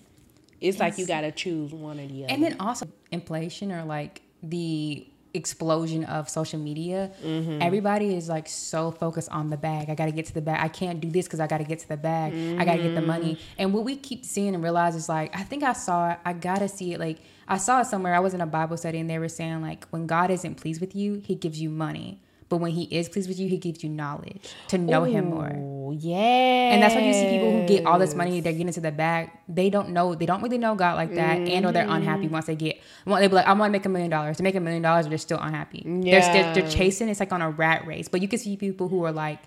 It's 0.60 0.78
like 0.78 0.98
you 0.98 1.06
gotta 1.06 1.32
choose 1.32 1.72
one 1.72 1.98
or 1.98 2.06
the 2.06 2.24
other. 2.24 2.32
And 2.32 2.42
then 2.42 2.56
also 2.60 2.86
inflation 3.10 3.72
or 3.72 3.84
like 3.84 4.22
the 4.42 5.06
explosion 5.34 6.04
of 6.04 6.28
social 6.28 6.58
media. 6.58 7.12
Mm-hmm. 7.22 7.62
Everybody 7.62 8.14
is 8.14 8.28
like 8.28 8.48
so 8.48 8.90
focused 8.90 9.28
on 9.30 9.50
the 9.50 9.56
bag. 9.56 9.88
I 9.90 9.94
got 9.94 10.06
to 10.06 10.12
get 10.12 10.26
to 10.26 10.34
the 10.34 10.40
bag. 10.40 10.58
I 10.60 10.68
can't 10.68 11.00
do 11.00 11.10
this 11.10 11.26
because 11.26 11.40
I 11.40 11.46
got 11.46 11.58
to 11.58 11.64
get 11.64 11.78
to 11.80 11.88
the 11.88 11.96
bag. 11.96 12.32
I 12.58 12.64
got 12.64 12.76
to 12.76 12.82
get 12.82 12.94
the 12.94 13.02
money. 13.02 13.34
Mm-hmm. 13.34 13.54
And 13.58 13.74
what 13.74 13.84
we 13.84 13.96
keep 13.96 14.24
seeing 14.24 14.54
and 14.54 14.62
realize 14.62 14.94
is 14.94 15.08
like, 15.08 15.34
I 15.36 15.42
think 15.42 15.62
I 15.62 15.72
saw 15.72 16.10
it. 16.10 16.18
I 16.24 16.32
got 16.32 16.58
to 16.58 16.68
see 16.68 16.94
it. 16.94 17.00
Like, 17.00 17.18
I 17.48 17.58
saw 17.58 17.80
it 17.80 17.86
somewhere. 17.86 18.14
I 18.14 18.20
was 18.20 18.34
in 18.34 18.40
a 18.40 18.46
Bible 18.46 18.76
study 18.76 18.98
and 18.98 19.08
they 19.08 19.18
were 19.18 19.28
saying, 19.28 19.62
like, 19.62 19.86
when 19.90 20.06
God 20.06 20.30
isn't 20.30 20.56
pleased 20.56 20.80
with 20.80 20.94
you, 20.94 21.22
he 21.24 21.34
gives 21.34 21.60
you 21.60 21.70
money. 21.70 22.20
But 22.48 22.56
when 22.58 22.72
he 22.72 22.84
is 22.84 23.08
pleased 23.08 23.28
with 23.28 23.38
you, 23.38 23.48
he 23.48 23.58
gives 23.58 23.84
you 23.84 23.90
knowledge 23.90 24.52
to 24.68 24.78
know 24.78 25.04
him 25.04 25.26
more. 25.26 25.52
Oh 25.90 25.92
yeah. 25.98 26.72
And 26.72 26.80
that's 26.80 26.94
why 26.94 27.00
you 27.00 27.12
see 27.12 27.28
people 27.28 27.50
who 27.50 27.66
get 27.66 27.84
all 27.84 27.98
this 27.98 28.14
money, 28.14 28.40
they're 28.40 28.52
getting 28.52 28.68
into 28.68 28.80
the 28.80 28.92
bag. 28.92 29.30
They 29.48 29.70
don't 29.70 29.88
know, 29.88 30.14
they 30.14 30.24
don't 30.24 30.40
really 30.40 30.58
know 30.58 30.76
God 30.76 30.94
like 30.94 31.14
that, 31.14 31.38
and 31.38 31.66
or 31.66 31.72
they're 31.72 31.88
unhappy 31.88 32.24
mm-hmm. 32.26 32.34
once 32.34 32.46
they 32.46 32.54
get. 32.54 32.80
They 33.06 33.26
be 33.26 33.34
like, 33.34 33.46
I 33.46 33.52
want 33.54 33.70
to 33.70 33.72
make 33.72 33.84
a 33.86 33.88
million 33.88 34.10
dollars. 34.10 34.36
To 34.36 34.44
make 34.44 34.54
a 34.54 34.60
million 34.60 34.82
dollars, 34.82 35.08
they're 35.08 35.18
still 35.18 35.40
unhappy. 35.40 35.82
They're, 35.84 36.20
they're, 36.20 36.54
they're 36.54 36.70
chasing. 36.70 37.08
It's 37.08 37.18
like 37.18 37.32
on 37.32 37.42
a 37.42 37.50
rat 37.50 37.86
race. 37.86 38.06
But 38.06 38.22
you 38.22 38.28
can 38.28 38.38
see 38.38 38.56
people 38.56 38.88
who 38.88 39.04
are 39.04 39.10
like, 39.10 39.40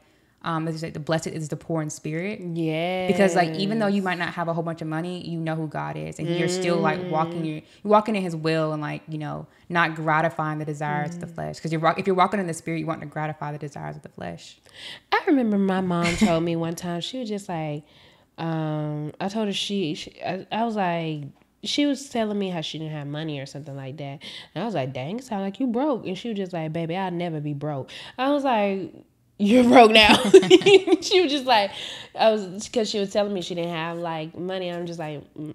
um, 0.46 0.68
as 0.68 0.74
you 0.74 0.80
say, 0.80 0.90
the 0.90 1.00
blessed 1.00 1.28
is 1.28 1.48
the 1.48 1.56
poor 1.56 1.82
in 1.82 1.90
spirit. 1.90 2.42
Yeah. 2.42 3.08
Because 3.08 3.34
like 3.36 3.56
even 3.56 3.80
though 3.80 3.88
you 3.88 4.02
might 4.02 4.18
not 4.18 4.34
have 4.34 4.50
a 4.50 4.54
whole 4.54 4.64
bunch 4.64 4.82
of 4.82 4.88
money, 4.88 5.26
you 5.26 5.40
know 5.40 5.56
who 5.56 5.68
God 5.68 5.96
is, 5.96 6.20
and 6.20 6.28
you're 6.28 6.50
still 6.50 6.78
like 6.78 7.00
walking 7.10 7.46
your 7.46 7.62
walking 7.84 8.16
in 8.16 8.22
His 8.22 8.36
will 8.36 8.74
and 8.74 8.82
like 8.82 9.04
you 9.08 9.18
know 9.18 9.48
not 9.70 9.96
gratifying 9.96 10.60
the 10.60 10.66
desires 10.66 11.16
of 11.16 11.22
the 11.22 11.28
flesh. 11.28 11.56
Because 11.56 11.72
you're 11.72 11.96
if 11.98 12.08
you're 12.08 12.16
walking 12.16 12.42
in 12.42 12.48
the 12.48 12.54
spirit, 12.54 12.80
you 12.80 12.86
want 12.86 13.00
to 13.00 13.06
gratify 13.06 13.54
the 13.54 13.58
desires 13.58 13.96
of 13.96 14.02
the 14.02 14.10
flesh. 14.10 14.58
I 15.12 15.24
remember 15.28 15.58
my 15.58 15.80
mom 15.82 16.14
told 16.18 16.44
me 16.44 16.56
one 16.58 16.76
time 16.76 17.00
she 17.00 17.20
was 17.20 17.30
just 17.30 17.48
like, 17.48 17.84
um, 18.38 19.14
I 19.22 19.30
told 19.30 19.48
her 19.48 19.54
she, 19.54 19.96
she 19.96 20.22
I, 20.22 20.46
I 20.52 20.66
was 20.66 20.76
like, 20.76 21.24
she 21.64 21.86
was 21.86 22.10
telling 22.10 22.38
me 22.38 22.50
how 22.50 22.60
she 22.60 22.80
didn't 22.80 22.94
have 22.94 23.08
money 23.08 23.40
or 23.40 23.46
something 23.46 23.78
like 23.78 23.96
that, 23.98 24.20
and 24.54 24.62
I 24.62 24.66
was 24.66 24.76
like, 24.76 24.92
dang, 24.92 25.22
sound 25.22 25.44
like 25.44 25.62
you 25.62 25.68
broke, 25.68 26.06
and 26.06 26.18
she 26.18 26.28
was 26.28 26.38
just 26.38 26.52
like, 26.52 26.74
baby, 26.74 26.98
I'll 26.98 27.12
never 27.12 27.40
be 27.40 27.54
broke. 27.54 27.90
I 28.18 28.30
was 28.32 28.44
like. 28.44 28.94
You're 29.44 29.64
broke 29.66 29.92
now. 29.92 30.16
she 31.02 31.22
was 31.22 31.32
just 31.32 31.46
like, 31.46 31.72
I 32.16 32.30
was 32.32 32.66
because 32.66 32.90
she 32.90 33.00
was 33.00 33.12
telling 33.12 33.34
me 33.34 33.42
she 33.42 33.56
didn't 33.56 33.74
have 33.74 33.98
like 33.98 34.38
money. 34.38 34.72
I'm 34.72 34.86
just 34.86 35.00
like, 35.00 35.22
mm, 35.36 35.54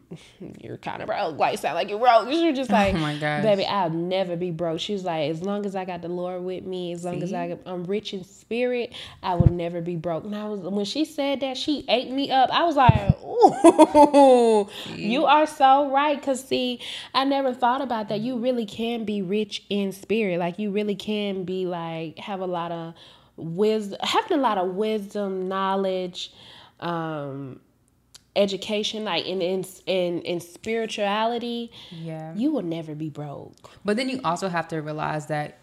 you're 0.60 0.76
kind 0.76 1.00
of 1.00 1.06
broke. 1.06 1.38
Like, 1.38 1.58
sound 1.58 1.76
like 1.76 1.88
you're 1.88 1.98
broke. 1.98 2.28
She 2.30 2.48
was 2.48 2.56
just 2.56 2.70
like, 2.72 2.94
Oh 2.94 2.98
my 2.98 3.16
gosh. 3.16 3.42
baby, 3.42 3.64
I'll 3.64 3.90
never 3.90 4.36
be 4.36 4.50
broke. 4.50 4.80
She 4.80 4.92
was 4.92 5.04
like, 5.04 5.30
as 5.30 5.42
long 5.42 5.64
as 5.64 5.74
I 5.76 5.84
got 5.84 6.02
the 6.02 6.08
Lord 6.08 6.42
with 6.42 6.64
me, 6.64 6.92
as 6.92 7.04
long 7.04 7.22
as 7.22 7.32
I, 7.32 7.56
I'm 7.64 7.84
rich 7.84 8.12
in 8.12 8.24
spirit, 8.24 8.92
I 9.22 9.36
will 9.36 9.50
never 9.50 9.80
be 9.80 9.96
broke. 9.96 10.24
And 10.24 10.34
I 10.34 10.48
was 10.48 10.60
when 10.60 10.84
she 10.84 11.04
said 11.04 11.40
that, 11.40 11.56
she 11.56 11.84
ate 11.88 12.10
me 12.10 12.30
up. 12.30 12.50
I 12.52 12.64
was 12.64 12.76
like, 12.76 13.18
ooh, 13.22 14.68
you 14.96 15.24
are 15.26 15.46
so 15.46 15.90
right. 15.90 16.20
Cause 16.20 16.44
see, 16.46 16.80
I 17.14 17.24
never 17.24 17.54
thought 17.54 17.80
about 17.80 18.08
that. 18.08 18.20
You 18.20 18.36
really 18.38 18.66
can 18.66 19.04
be 19.04 19.22
rich 19.22 19.64
in 19.70 19.92
spirit. 19.92 20.38
Like 20.38 20.58
you 20.58 20.70
really 20.70 20.96
can 20.96 21.44
be 21.44 21.66
like 21.66 22.18
have 22.18 22.40
a 22.40 22.46
lot 22.46 22.72
of 22.72 22.94
wisdom, 23.38 23.98
having 24.02 24.38
a 24.38 24.40
lot 24.40 24.58
of 24.58 24.74
wisdom, 24.74 25.48
knowledge, 25.48 26.32
um, 26.80 27.60
education, 28.36 29.04
like 29.04 29.26
in 29.26 29.40
in 29.42 29.64
in, 29.86 30.20
in 30.22 30.40
spirituality. 30.40 31.70
Yeah. 31.90 32.34
You 32.34 32.52
will 32.52 32.62
never 32.62 32.94
be 32.94 33.08
broke. 33.10 33.54
But 33.84 33.96
then 33.96 34.08
you 34.08 34.20
also 34.24 34.48
have 34.48 34.68
to 34.68 34.78
realize 34.78 35.26
that 35.26 35.58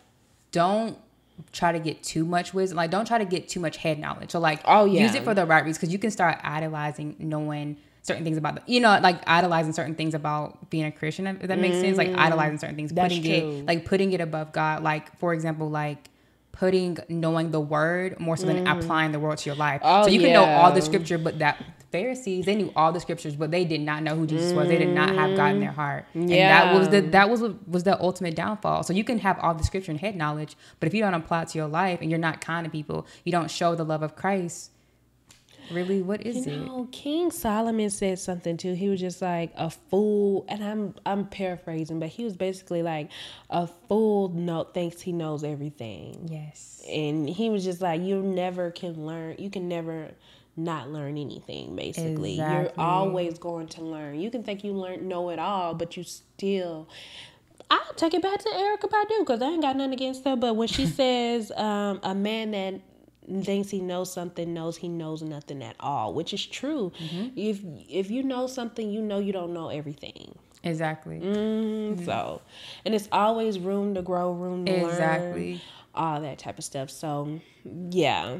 don't 0.51 0.97
try 1.51 1.71
to 1.71 1.79
get 1.79 2.01
too 2.01 2.25
much 2.25 2.53
wisdom. 2.53 2.77
Like 2.77 2.91
don't 2.91 3.05
try 3.05 3.17
to 3.17 3.25
get 3.25 3.47
too 3.49 3.59
much 3.59 3.77
head 3.77 3.99
knowledge. 3.99 4.31
So 4.31 4.39
like 4.39 4.61
Oh, 4.65 4.85
yeah. 4.85 5.03
use 5.03 5.15
it 5.15 5.23
for 5.23 5.33
the 5.33 5.45
right 5.45 5.59
reasons 5.63 5.77
because 5.77 5.91
you 5.93 5.99
can 5.99 6.11
start 6.11 6.39
idolizing 6.43 7.15
knowing 7.19 7.77
certain 8.03 8.23
things 8.23 8.37
about 8.37 8.55
the 8.55 8.61
you 8.71 8.79
know 8.79 8.99
like 9.01 9.19
idolizing 9.27 9.73
certain 9.73 9.95
things 9.95 10.13
about 10.13 10.69
being 10.69 10.85
a 10.85 10.91
Christian 10.91 11.25
if 11.25 11.39
that 11.47 11.57
makes 11.57 11.77
sense 11.77 11.97
like 11.97 12.09
idolizing 12.15 12.59
certain 12.59 12.75
things 12.75 12.91
Mm. 12.91 12.95
That's 12.95 13.15
putting 13.15 13.23
true. 13.41 13.49
it 13.59 13.65
like 13.65 13.85
putting 13.85 14.13
it 14.13 14.21
above 14.21 14.53
God 14.53 14.83
like 14.83 15.17
for 15.17 15.33
example 15.33 15.71
like 15.71 16.09
putting 16.55 16.97
knowing 17.09 17.51
the 17.51 17.59
word 17.59 18.19
more 18.19 18.37
so 18.37 18.45
than 18.45 18.65
applying 18.67 19.11
the 19.11 19.19
word 19.19 19.37
to 19.37 19.49
your 19.49 19.57
life 19.57 19.81
Mm. 19.81 20.01
Oh, 20.01 20.03
so 20.03 20.09
you 20.09 20.19
can 20.19 20.33
know 20.33 20.45
all 20.45 20.71
the 20.71 20.81
scripture 20.81 21.17
but 21.17 21.39
that 21.39 21.55
Pharisees 21.91 22.45
they 22.45 22.55
knew 22.55 22.71
all 22.75 22.91
the 22.91 22.99
scriptures 22.99 23.35
but 23.35 23.51
they 23.51 23.63
did 23.63 23.81
not 23.81 24.03
know 24.03 24.15
who 24.15 24.25
Jesus 24.27 24.51
was 24.53 24.67
they 24.67 24.77
did 24.77 24.89
not 24.89 25.09
have 25.15 25.35
God 25.37 25.51
in 25.55 25.59
their 25.61 25.71
heart 25.71 26.05
and 26.13 26.29
that 26.31 26.73
was 26.73 26.89
the 26.89 27.01
that 27.01 27.29
was 27.29 27.41
what 27.41 27.67
was 27.67 27.83
the 27.83 27.99
ultimate 28.01 28.35
downfall. 28.35 28.83
So 28.83 28.91
you 28.93 29.03
can 29.03 29.19
have 29.19 29.37
all 29.39 29.53
the 29.53 29.63
scripture 29.63 29.91
and 29.91 29.99
head 29.99 30.15
knowledge, 30.15 30.57
but 30.79 30.87
if 30.87 30.93
you 30.93 31.01
don't 31.01 31.13
apply 31.13 31.43
it 31.43 31.47
to 31.49 31.57
your 31.57 31.67
life 31.67 31.99
and 32.01 32.09
you're 32.09 32.19
not 32.19 32.41
kind 32.41 32.65
to 32.65 32.71
people, 32.71 33.05
you 33.23 33.31
don't 33.31 33.49
show 33.49 33.75
the 33.75 33.85
love 33.85 34.01
of 34.03 34.15
Christ. 34.15 34.71
Really, 35.71 36.01
what 36.01 36.25
is 36.25 36.45
You 36.45 36.53
it? 36.53 36.57
know, 36.65 36.87
King 36.91 37.31
Solomon 37.31 37.89
said 37.89 38.19
something 38.19 38.57
too. 38.57 38.73
He 38.73 38.89
was 38.89 38.99
just 38.99 39.21
like 39.21 39.51
a 39.55 39.69
fool, 39.69 40.45
and 40.47 40.63
I'm 40.63 40.95
I'm 41.05 41.25
paraphrasing, 41.27 41.99
but 41.99 42.09
he 42.09 42.23
was 42.23 42.35
basically 42.37 42.83
like 42.83 43.09
a 43.49 43.67
fool. 43.67 44.29
No, 44.29 44.63
thinks 44.63 45.01
he 45.01 45.11
knows 45.11 45.43
everything, 45.43 46.27
Yes. 46.31 46.81
and 46.87 47.27
he 47.29 47.49
was 47.49 47.63
just 47.63 47.81
like 47.81 48.01
you 48.01 48.21
never 48.21 48.71
can 48.71 49.05
learn. 49.05 49.35
You 49.39 49.49
can 49.49 49.67
never 49.67 50.11
not 50.57 50.89
learn 50.89 51.17
anything. 51.17 51.75
Basically, 51.75 52.33
you're 52.33 52.71
always 52.77 53.37
going 53.39 53.67
to 53.69 53.81
learn. 53.81 54.19
You 54.19 54.29
can 54.31 54.43
think 54.43 54.63
you 54.63 54.71
learn 54.73 55.07
know 55.07 55.29
it 55.29 55.39
all, 55.39 55.73
but 55.73 55.97
you 55.97 56.03
still. 56.03 56.87
I'll 57.71 57.93
take 57.95 58.13
it 58.13 58.21
back 58.21 58.39
to 58.39 58.49
Erykah 58.49 58.89
Badu 58.91 59.19
because 59.19 59.41
I 59.41 59.47
ain't 59.47 59.61
got 59.63 59.75
nothing 59.75 59.93
against 59.93 60.23
her. 60.25 60.35
But 60.35 60.55
when 60.55 60.67
she 60.67 60.85
says 61.01 61.51
um, 61.55 61.99
a 62.03 62.13
man 62.13 62.51
that 62.51 62.79
thinks 63.43 63.69
he 63.69 63.79
knows 63.81 64.11
something 64.11 64.53
knows 64.53 64.77
he 64.77 64.87
knows 64.87 65.21
nothing 65.21 65.63
at 65.63 65.75
all, 65.79 66.13
which 66.13 66.33
is 66.33 66.45
true. 66.45 66.91
Mm-hmm. 66.99 67.27
If 67.37 67.61
if 67.89 68.11
you 68.11 68.23
know 68.23 68.47
something, 68.47 68.89
you 68.91 69.01
know 69.01 69.19
you 69.19 69.33
don't 69.33 69.53
know 69.53 69.69
everything. 69.69 70.35
Exactly. 70.63 71.19
Mm, 71.19 72.03
So, 72.05 72.41
and 72.85 72.95
it's 72.95 73.07
always 73.11 73.59
room 73.59 73.93
to 73.93 74.01
grow, 74.01 74.31
room 74.31 74.65
to 74.65 74.71
learn, 74.71 74.89
Exactly. 74.89 75.61
all 75.93 76.21
that 76.21 76.39
type 76.39 76.57
of 76.57 76.63
stuff. 76.63 76.89
So, 76.89 77.39
yeah. 77.91 78.37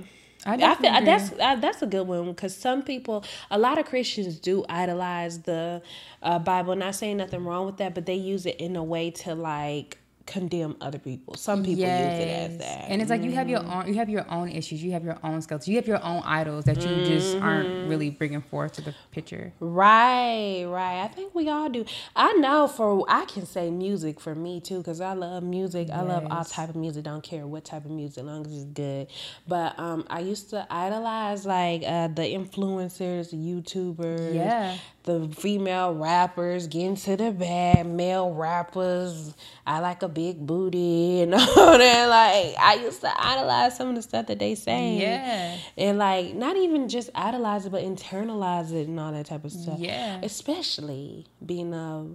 I 0.47 0.53
I, 0.55 0.75
feel 0.75 0.93
agree. 0.93 1.05
that's 1.05 1.31
uh, 1.39 1.55
that's 1.55 1.81
a 1.81 1.87
good 1.87 2.07
one 2.07 2.27
because 2.27 2.55
some 2.55 2.83
people, 2.83 3.23
a 3.49 3.57
lot 3.57 3.77
of 3.79 3.85
Christians 3.85 4.39
do 4.39 4.63
idolize 4.69 5.41
the 5.41 5.81
uh, 6.21 6.37
Bible. 6.39 6.75
Not 6.75 6.93
saying 6.95 7.17
nothing 7.17 7.43
wrong 7.43 7.65
with 7.65 7.77
that, 7.77 7.95
but 7.95 8.05
they 8.05 8.13
use 8.15 8.45
it 8.45 8.57
in 8.57 8.75
a 8.75 8.83
way 8.83 9.09
to 9.11 9.33
like 9.33 9.97
condemn 10.25 10.75
other 10.81 10.97
people. 10.99 11.35
Some 11.35 11.63
people 11.63 11.83
use 11.83 11.89
it 11.89 12.27
as 12.51 12.57
that. 12.57 12.85
And 12.89 13.01
it's 13.01 13.09
like 13.11 13.21
you 13.23 13.31
have 13.33 13.47
your 13.49 13.59
own 13.63 13.87
you 13.87 13.95
have 13.95 14.09
your 14.09 14.25
own 14.31 14.49
issues, 14.49 14.83
you 14.83 14.91
have 14.93 15.03
your 15.03 15.17
own 15.23 15.41
skills, 15.41 15.67
you 15.67 15.75
have 15.75 15.87
your 15.87 16.03
own 16.03 16.21
idols 16.25 16.65
that 16.65 16.77
you 16.77 17.05
just 17.05 17.35
Mm-hmm. 17.35 17.43
aren't 17.45 17.89
really 17.89 18.09
bringing 18.09 18.41
forth 18.41 18.73
to 18.73 18.81
the 18.81 18.93
picture. 19.11 19.53
Right, 19.59 20.63
right. 20.67 21.03
I 21.03 21.07
think 21.07 21.33
we 21.35 21.49
all 21.49 21.69
do. 21.69 21.85
I 22.15 22.33
know 22.33 22.67
for 22.67 23.05
I 23.07 23.25
can 23.25 23.45
say 23.45 23.69
music 23.71 24.19
for 24.19 24.35
me 24.35 24.59
too 24.61 24.77
because 24.79 25.01
I 25.01 25.13
love 25.13 25.43
music. 25.43 25.89
I 25.91 26.01
love 26.01 26.25
all 26.31 26.43
type 26.45 26.69
of 26.69 26.75
music. 26.75 27.03
Don't 27.03 27.23
care 27.23 27.45
what 27.45 27.65
type 27.65 27.85
of 27.85 27.91
music, 27.91 28.19
as 28.19 28.25
long 28.25 28.45
as 28.45 28.53
it's 28.53 28.65
good. 28.65 29.07
But 29.47 29.77
um, 29.79 30.05
I 30.09 30.19
used 30.21 30.49
to 30.51 30.65
idolize 30.69 31.45
like 31.45 31.83
uh, 31.85 32.07
the 32.07 32.23
influencers, 32.23 33.31
the 33.31 33.37
YouTubers, 33.37 34.33
Yeah. 34.33 34.77
The 35.05 35.29
female 35.37 35.93
rappers, 35.95 36.67
getting 36.67 36.95
to 36.95 37.15
the 37.15 37.31
bag, 37.31 37.85
male 37.85 38.33
rappers. 38.33 39.33
I 39.65 39.79
like 39.79 40.01
a 40.03 40.07
big 40.09 40.45
booty 40.45 41.21
and 41.21 41.33
all 41.35 41.77
that. 41.77 42.07
Like 42.07 42.55
I 42.59 42.79
used 42.83 43.01
to 43.01 43.11
idolize 43.15 43.77
some 43.77 43.89
of 43.89 43.95
the 43.95 44.01
stuff 44.01 44.27
that 44.27 44.39
they 44.39 44.55
say. 44.55 44.97
Yeah. 44.97 45.57
And 45.77 45.97
like 45.97 46.35
not 46.35 46.57
even 46.57 46.89
just 46.89 47.09
idolize 47.15 47.65
it, 47.65 47.71
but 47.71 47.83
internalize 47.83 48.71
it 48.71 48.87
and 48.87 48.99
all 48.99 49.11
that 49.11 49.27
type 49.27 49.45
of 49.45 49.51
stuff. 49.51 49.79
Yeah. 49.79 50.19
Especially 50.23 51.25
being 51.45 51.73
a 51.73 52.07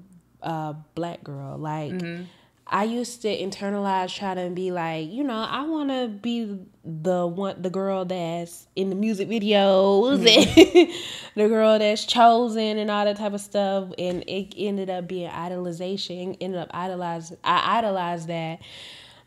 a 0.43 0.75
black 0.95 1.23
girl. 1.25 1.57
Like 1.59 1.93
Mm-hmm. 1.93 2.25
I 2.73 2.85
used 2.85 3.23
to 3.23 3.29
internalize 3.29 4.15
try 4.15 4.35
to 4.35 4.49
be 4.51 4.71
like, 4.71 5.11
you 5.11 5.25
know, 5.25 5.35
I 5.49 5.65
want 5.65 5.91
to 5.91 6.07
be 6.09 6.57
the 6.85 7.27
one, 7.27 7.61
the 7.61 7.69
girl 7.71 8.05
that's 8.05 8.69
in 8.77 8.91
the 8.91 8.95
music 8.95 9.29
videos, 9.29 10.21
Mm-hmm. 10.21 10.79
and 10.79 10.89
the 11.35 11.49
girl 11.49 11.79
that's 11.81 12.05
chosen, 12.05 12.79
and 12.79 12.89
all 12.91 13.05
that 13.05 13.17
type 13.17 13.33
of 13.35 13.41
stuff. 13.41 13.93
And 13.99 14.23
it 14.29 14.55
ended 14.57 14.89
up 14.89 15.09
being 15.09 15.29
idolization. 15.29 16.37
Ended 16.41 16.61
up 16.61 16.71
idolizing. 16.73 17.39
I 17.43 17.79
idolized 17.79 18.29
that. 18.29 18.61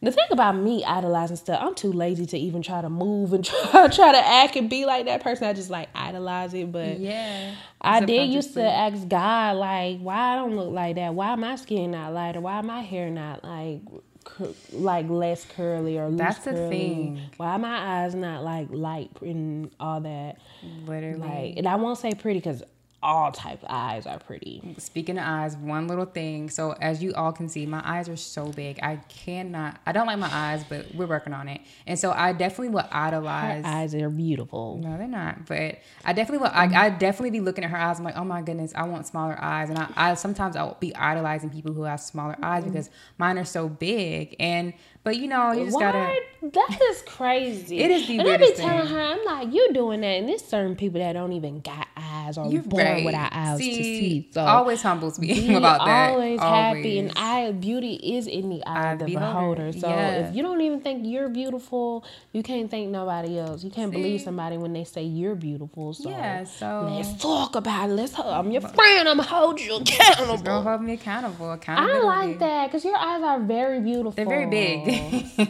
The 0.03 0.11
thing 0.11 0.25
about 0.31 0.57
me 0.57 0.83
idolizing 0.83 1.37
stuff, 1.37 1.59
I'm 1.61 1.75
too 1.75 1.91
lazy 1.93 2.25
to 2.25 2.37
even 2.37 2.61
try 2.61 2.81
to 2.81 2.89
move 2.89 3.31
and 3.31 3.43
try 3.71 3.87
try 3.87 4.11
to 4.11 4.17
act 4.17 4.57
and 4.57 4.69
be 4.69 4.85
like 4.85 5.05
that 5.05 5.23
person. 5.23 5.47
I 5.47 5.53
just 5.53 5.69
like 5.69 5.87
idolize 5.95 6.53
it, 6.53 6.73
but 6.73 6.99
Yeah. 6.99 7.55
I 7.79 8.01
did 8.01 8.29
used 8.29 8.53
to 8.55 8.63
ask 8.63 9.07
God, 9.07 9.55
like, 9.55 9.99
why 9.99 10.33
I 10.33 10.35
don't 10.35 10.57
look 10.57 10.71
like 10.71 10.95
that? 10.97 11.13
Why 11.13 11.35
my 11.35 11.55
skin 11.55 11.91
not 11.91 12.13
lighter? 12.13 12.41
Why 12.41 12.59
my 12.61 12.81
hair 12.81 13.09
not 13.09 13.45
like, 13.45 13.79
cur- 14.25 14.53
like 14.73 15.09
less 15.09 15.45
curly 15.45 15.97
or 15.97 16.09
loose 16.09 16.17
That's 16.17 16.45
the 16.45 16.53
thing. 16.69 17.21
Why 17.37 17.55
my 17.55 18.03
eyes 18.03 18.13
not 18.13 18.43
like 18.43 18.67
light 18.71 19.11
and 19.21 19.71
all 19.79 20.01
that? 20.01 20.37
Literally. 20.85 21.19
Like, 21.19 21.57
and 21.57 21.65
I 21.67 21.75
won't 21.75 21.97
say 21.97 22.13
pretty 22.13 22.39
because 22.39 22.61
all 23.03 23.31
types 23.31 23.61
of 23.63 23.69
eyes 23.69 24.07
are 24.07 24.17
pretty. 24.17 24.75
Speaking 24.79 25.17
of 25.17 25.25
eyes, 25.25 25.57
one 25.57 25.87
little 25.87 26.05
thing. 26.05 26.49
So 26.49 26.71
as 26.81 27.03
you 27.03 27.13
all 27.13 27.33
can 27.33 27.49
see, 27.49 27.65
my 27.65 27.81
eyes 27.83 28.07
are 28.07 28.15
so 28.15 28.45
big. 28.47 28.79
I 28.81 28.95
cannot. 29.09 29.79
I 29.85 29.91
don't 29.91 30.07
like 30.07 30.17
my 30.17 30.29
eyes, 30.31 30.63
but 30.63 30.85
we're 30.95 31.05
working 31.05 31.33
on 31.33 31.49
it. 31.49 31.61
And 31.85 31.99
so 31.99 32.11
I 32.11 32.31
definitely 32.31 32.69
would 32.69 32.85
Her 32.85 32.89
idolize. 32.91 33.65
eyes 33.65 33.93
are 33.93 34.09
beautiful. 34.09 34.79
No, 34.81 34.97
they're 34.97 35.07
not. 35.07 35.45
But 35.45 35.79
I 36.05 36.13
definitely 36.13 36.47
will. 36.47 36.53
I, 36.53 36.65
I 36.73 36.89
definitely 36.89 37.31
be 37.31 37.41
looking 37.41 37.65
at 37.65 37.69
her 37.69 37.77
eyes. 37.77 37.99
I'm 37.99 38.05
like, 38.05 38.17
oh 38.17 38.23
my 38.23 38.41
goodness, 38.41 38.71
I 38.73 38.83
want 38.83 39.05
smaller 39.05 39.37
eyes. 39.39 39.69
And 39.69 39.77
I, 39.77 39.89
I 39.95 40.13
sometimes 40.13 40.55
I'll 40.55 40.77
be 40.79 40.95
idolizing 40.95 41.49
people 41.49 41.73
who 41.73 41.83
have 41.83 41.99
smaller 41.99 42.37
eyes 42.41 42.63
mm-hmm. 42.63 42.71
because 42.71 42.89
mine 43.17 43.37
are 43.37 43.45
so 43.45 43.67
big. 43.67 44.35
And 44.39 44.73
but 45.03 45.17
you 45.17 45.27
know, 45.27 45.51
you 45.51 45.65
just 45.65 45.75
What? 45.75 45.81
gotta. 45.93 46.15
That 46.43 46.77
is 46.91 47.01
crazy. 47.03 47.79
It 47.79 47.89
is 47.89 48.05
the 48.05 48.19
And 48.19 48.21
I 48.27 48.35
be 48.37 48.43
weirdest 48.43 48.61
telling 48.61 48.85
thing. 48.87 48.95
her, 48.95 49.01
I'm 49.01 49.23
like, 49.25 49.53
you 49.53 49.71
doing 49.71 50.01
that, 50.01 50.07
and 50.07 50.27
there's 50.27 50.43
certain 50.43 50.75
people 50.75 50.99
that 50.99 51.13
don't 51.13 51.31
even 51.31 51.61
got 51.61 51.87
eyes 51.95 52.37
or 52.37 52.51
You're 52.51 52.63
born 52.63 52.83
right. 52.83 53.05
without 53.05 53.31
eyes 53.33 53.59
to 53.59 53.63
See, 53.63 53.73
see. 53.83 54.27
So 54.31 54.41
always 54.41 54.81
humbles 54.81 55.17
me 55.19 55.55
about 55.55 55.85
that. 55.85 56.11
always 56.11 56.39
happy, 56.41 56.99
and. 56.99 57.13
I 57.15 57.51
beauty 57.53 57.93
is 57.95 58.27
in 58.27 58.49
the 58.49 58.61
eye 58.65 58.89
Eye 58.89 58.93
of 58.93 58.99
the 58.99 59.05
beholder. 59.05 59.67
beholder. 59.71 59.79
So 59.79 59.87
Yeah. 59.87 60.27
if 60.27 60.35
you 60.35 60.43
don't 60.43 60.59
even 60.61 60.81
think 60.81 61.03
you're 61.05 61.29
beautiful, 61.29 62.03
you 62.33 62.43
can't 62.43 62.69
think 62.69 62.89
nobody 62.91 63.39
else. 63.39 63.63
You 63.63 63.69
can't 63.71 63.91
believe 63.91 64.19
somebody 64.21 64.57
when 64.57 64.73
they 64.73 64.83
say 64.83 65.03
you're 65.03 65.35
beautiful. 65.35 65.93
So 65.93 66.09
Yeah, 66.09 66.43
so- 66.43 66.89
let's 66.91 67.13
talk 67.21 67.55
about 67.55 67.89
it. 67.89 67.93
Let's. 67.93 68.17
I'm 68.19 68.51
your 68.51 68.61
friend. 68.61 69.07
I'm 69.07 69.17
gonna 69.17 69.23
hold 69.23 69.61
you 69.61 69.77
accountable. 69.77 70.25
Girl, 70.25 70.33
accountable. 70.59 70.61
hold 70.63 70.81
me 70.81 70.93
accountable. 70.93 71.49
I 71.49 71.53
Accountability. 71.55 72.05
like 72.05 72.39
that 72.39 72.67
because 72.67 72.83
your 72.83 72.97
eyes 72.97 73.21
are 73.23 73.39
very 73.39 73.79
beautiful. 73.79 74.11
They're 74.11 74.25
very 74.25 74.47
big. 74.47 74.92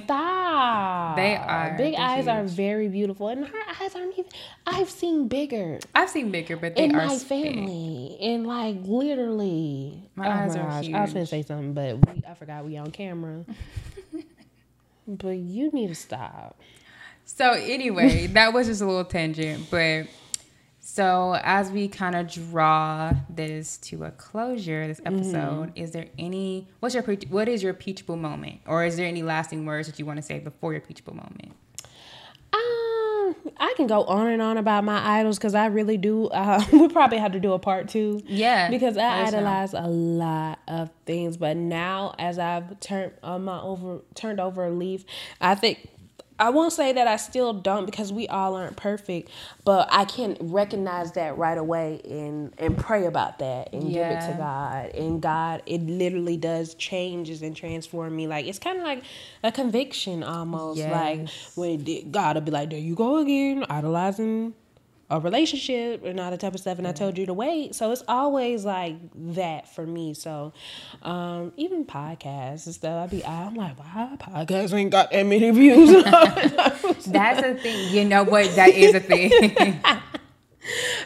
Stop. 0.04 1.16
They 1.16 1.36
are. 1.36 1.76
Big 1.78 1.96
eyes 1.96 2.28
are 2.28 2.44
very 2.44 2.88
beautiful, 2.88 3.28
and 3.28 3.46
her 3.46 3.60
eyes 3.82 3.96
aren't 3.96 4.18
even. 4.18 4.32
I've 4.66 4.90
seen 4.90 5.28
bigger 5.28 5.80
I've 5.96 6.10
seen 6.10 6.32
bigger, 6.32 6.58
but 6.58 6.76
they 6.76 6.86
in 6.86 6.96
are 6.96 7.06
my 7.06 7.18
big. 7.18 7.28
family, 7.28 8.18
and 8.22 8.48
like 8.48 8.78
literally. 8.84 10.10
My 10.16 10.28
oh 10.28 10.32
eyes 10.32 10.56
my 10.56 10.62
are 10.62 10.70
gosh, 10.70 10.90
I 10.92 11.02
was 11.02 11.14
gonna 11.14 11.26
say 11.26 11.44
something, 11.44 11.74
but 11.74 12.14
we, 12.14 12.24
I 12.28 12.34
forgot 12.34 12.66
we 12.66 12.78
on 12.78 12.92
camera. 12.92 13.46
but 15.08 15.38
you 15.38 15.70
need 15.72 15.88
to 15.88 15.96
stop. 15.96 16.60
So 17.26 17.52
anyway, 17.52 18.28
that 18.28 18.54
was 18.54 18.68
just 18.68 18.82
a 18.82 18.86
little 18.86 19.06
tangent, 19.06 19.68
but 19.72 20.08
so 20.94 21.40
as 21.42 21.72
we 21.72 21.88
kind 21.88 22.14
of 22.16 22.28
draw 22.32 23.14
this 23.28 23.78
to 23.78 24.04
a 24.04 24.12
closure, 24.12 24.86
this 24.86 25.02
episode, 25.04 25.72
is 25.74 25.90
there 25.90 26.06
any 26.20 26.68
what's 26.82 26.94
your 26.94 27.04
what 27.30 27.48
is 27.48 27.64
your 27.64 27.74
peachable 27.74 28.16
moment, 28.16 28.60
or 28.68 28.86
is 28.86 28.96
there 28.96 29.08
any 29.08 29.24
lasting 29.24 29.66
words 29.66 29.88
that 29.88 29.98
you 29.98 30.06
want 30.06 30.18
to 30.18 30.22
say 30.22 30.38
before 30.38 30.72
your 30.72 30.82
peachable 30.82 31.16
moment? 31.16 31.54
Um, 32.54 33.36
I 33.58 33.74
can 33.76 33.88
go 33.88 34.04
on 34.04 34.28
and 34.28 34.40
on 34.40 34.60
about 34.60 34.84
my 34.84 35.20
idols 35.20 35.40
because 35.40 35.56
I 35.56 35.66
really 35.66 35.98
do. 35.98 36.28
Uh, 36.28 36.64
we 36.72 36.88
probably 36.90 37.18
have 37.18 37.32
to 37.32 37.40
do 37.40 37.54
a 37.54 37.60
part 37.60 37.88
two. 37.88 38.22
Yeah, 38.28 38.70
because 38.70 38.96
I 38.96 39.02
know. 39.02 39.28
idolize 39.30 39.74
a 39.74 39.88
lot 39.88 40.60
of 40.68 40.92
things, 41.08 41.38
but 41.38 41.58
now 41.58 42.14
as 42.20 42.38
I've 42.38 42.80
turned 42.82 43.14
on 43.24 43.46
my 43.46 43.60
over 43.60 44.02
turned 44.14 44.40
over 44.40 44.66
a 44.66 44.72
leaf, 44.72 45.06
I 45.42 45.56
think 45.56 45.90
I 46.44 46.50
won't 46.50 46.74
say 46.74 46.92
that 46.92 47.08
I 47.08 47.16
still 47.16 47.54
don't 47.54 47.86
because 47.86 48.12
we 48.12 48.28
all 48.28 48.56
aren't 48.56 48.76
perfect, 48.76 49.30
but 49.64 49.88
I 49.92 50.04
can 50.04 50.36
recognize 50.42 51.14
that 51.14 51.38
right 51.38 51.58
away 51.58 52.02
and 52.04 52.54
and 52.58 52.78
pray 52.78 53.06
about 53.06 53.40
that 53.40 53.72
and 53.72 53.84
give 53.94 54.02
it 54.12 54.22
to 54.32 54.34
God. 54.38 54.90
And 54.94 55.22
God, 55.22 55.64
it 55.66 55.82
literally 55.82 56.36
does 56.36 56.76
changes 56.76 57.42
and 57.42 57.56
transform 57.56 58.14
me. 58.16 58.28
Like 58.28 58.46
it's 58.46 58.60
kind 58.60 58.78
of 58.78 58.84
like 58.84 59.04
a 59.42 59.52
conviction 59.54 60.22
almost. 60.22 60.80
Like 60.92 61.30
when 61.56 61.88
it- 61.88 62.12
God 62.12 62.36
will 62.36 62.42
be 62.42 62.52
like, 62.52 62.70
"There 62.72 62.80
you 62.80 62.96
go 62.96 63.18
again, 63.20 63.66
idolizing." 63.70 64.54
A 65.14 65.20
relationship 65.20 66.04
and 66.04 66.20
all 66.20 66.32
that 66.32 66.40
type 66.40 66.56
of 66.56 66.60
stuff 66.60 66.80
and 66.80 66.88
I 66.88 66.92
told 66.92 67.18
you 67.20 67.28
to 67.28 67.34
wait. 67.34 67.76
So 67.76 67.92
it's 67.92 68.04
always 68.08 68.66
like 68.66 68.96
that 69.36 69.70
for 69.74 69.86
me. 69.86 70.16
So 70.16 70.54
um 71.04 71.54
even 71.56 71.86
podcasts 71.86 72.66
and 72.66 72.74
stuff, 72.74 73.04
I'd 73.04 73.12
be 73.12 73.24
I'm 73.24 73.54
like, 73.54 73.78
wow, 73.78 74.18
podcasts 74.20 74.74
ain't 74.74 74.90
got 74.92 75.12
that 75.12 75.26
many 75.26 75.52
views. 75.52 76.04
That's 77.06 77.42
a 77.42 77.54
thing. 77.56 77.94
You 77.94 78.06
know 78.06 78.24
what? 78.24 78.56
That 78.56 78.70
is 78.70 78.96
a 78.96 79.00
thing. 79.00 79.30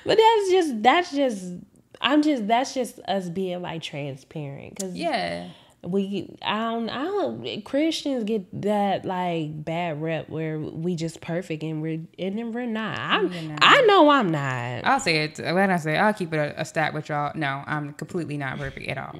but 0.06 0.18
that's 0.18 0.50
just 0.50 0.84
that's 0.84 1.12
just 1.12 1.54
I'm 2.00 2.22
just 2.22 2.48
that's 2.48 2.74
just 2.74 3.00
us 3.00 3.28
being 3.30 3.62
like 3.62 3.82
transparent 3.82 4.76
because 4.76 4.96
yeah. 4.96 5.50
We 5.84 6.36
I 6.42 6.72
don't 6.72 6.90
I 6.90 7.04
don't 7.04 7.62
Christians 7.64 8.24
get 8.24 8.62
that 8.62 9.06
like 9.06 9.64
bad 9.64 10.02
rep 10.02 10.28
where 10.28 10.60
we 10.60 10.96
just 10.96 11.22
perfect 11.22 11.64
and 11.64 11.82
we're 11.82 12.02
and 12.18 12.38
then 12.38 12.52
we're 12.52 12.66
not. 12.66 12.98
I'm 12.98 13.32
You're 13.32 13.44
not. 13.44 13.60
I 13.62 13.82
know 13.82 14.10
I'm 14.10 14.30
not. 14.30 14.86
I'll 14.86 15.00
say 15.00 15.26
it. 15.26 15.40
When 15.40 15.70
I 15.70 15.78
say 15.78 15.98
I'll 15.98 16.14
keep 16.14 16.34
it 16.34 16.38
a, 16.38 16.62
a 16.62 16.66
stat 16.66 16.94
with 16.94 17.10
y'all. 17.10 17.32
No, 17.36 17.64
I'm 17.66 17.94
completely 17.94 18.38
not 18.38 18.58
perfect 18.58 18.88
at 18.88 18.98
all. 18.98 19.14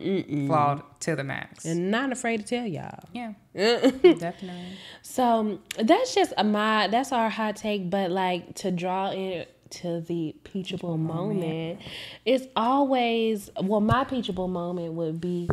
Flawed 0.48 0.84
to 1.02 1.16
the 1.16 1.24
max. 1.24 1.66
and 1.66 1.92
not 1.92 2.12
afraid 2.12 2.38
to 2.38 2.44
tell 2.44 2.66
y'all. 2.66 3.04
yeah, 3.14 3.34
definitely. 3.54 4.78
So 5.04 5.60
that's 5.80 6.16
just 6.16 6.34
a 6.38 6.44
my 6.44 6.88
that's 6.88 7.12
our 7.12 7.30
hot 7.30 7.56
take, 7.56 7.90
but 7.90 8.12
like 8.12 8.56
to 8.56 8.72
draw 8.72 9.12
in 9.12 9.46
to 9.70 10.02
the 10.02 10.36
peachable 10.44 10.98
moment, 10.98 11.82
it's 12.26 12.48
always 12.56 13.50
well 13.62 13.82
my 13.82 14.04
peachable 14.06 14.48
moment 14.48 14.94
would 14.94 15.22
be 15.22 15.50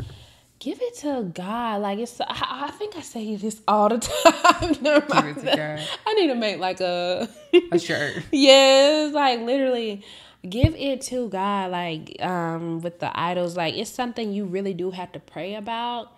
give 0.58 0.78
it 0.80 0.96
to 0.98 1.30
God. 1.34 1.82
Like 1.82 1.98
it's 1.98 2.20
I, 2.20 2.26
I 2.66 2.70
think 2.72 2.96
I 2.96 3.00
say 3.00 3.36
this 3.36 3.60
all 3.68 3.88
the 3.88 3.98
time. 4.24 4.72
Give 4.72 5.36
it 5.36 5.40
to. 5.50 5.56
God. 5.56 5.88
I 6.06 6.14
need 6.14 6.28
to 6.28 6.34
make 6.34 6.58
like 6.58 6.80
a 6.80 7.28
A 7.72 7.78
shirt. 7.78 8.22
yes, 8.32 9.12
like 9.14 9.40
literally 9.40 10.04
give 10.48 10.74
it 10.74 11.00
to 11.00 11.28
God 11.30 11.70
like 11.70 12.16
um 12.20 12.80
with 12.82 12.98
the 12.98 13.10
idols 13.18 13.56
like 13.56 13.74
it's 13.76 13.88
something 13.88 14.30
you 14.30 14.44
really 14.44 14.74
do 14.74 14.90
have 14.90 15.12
to 15.12 15.20
pray 15.20 15.54
about. 15.54 16.12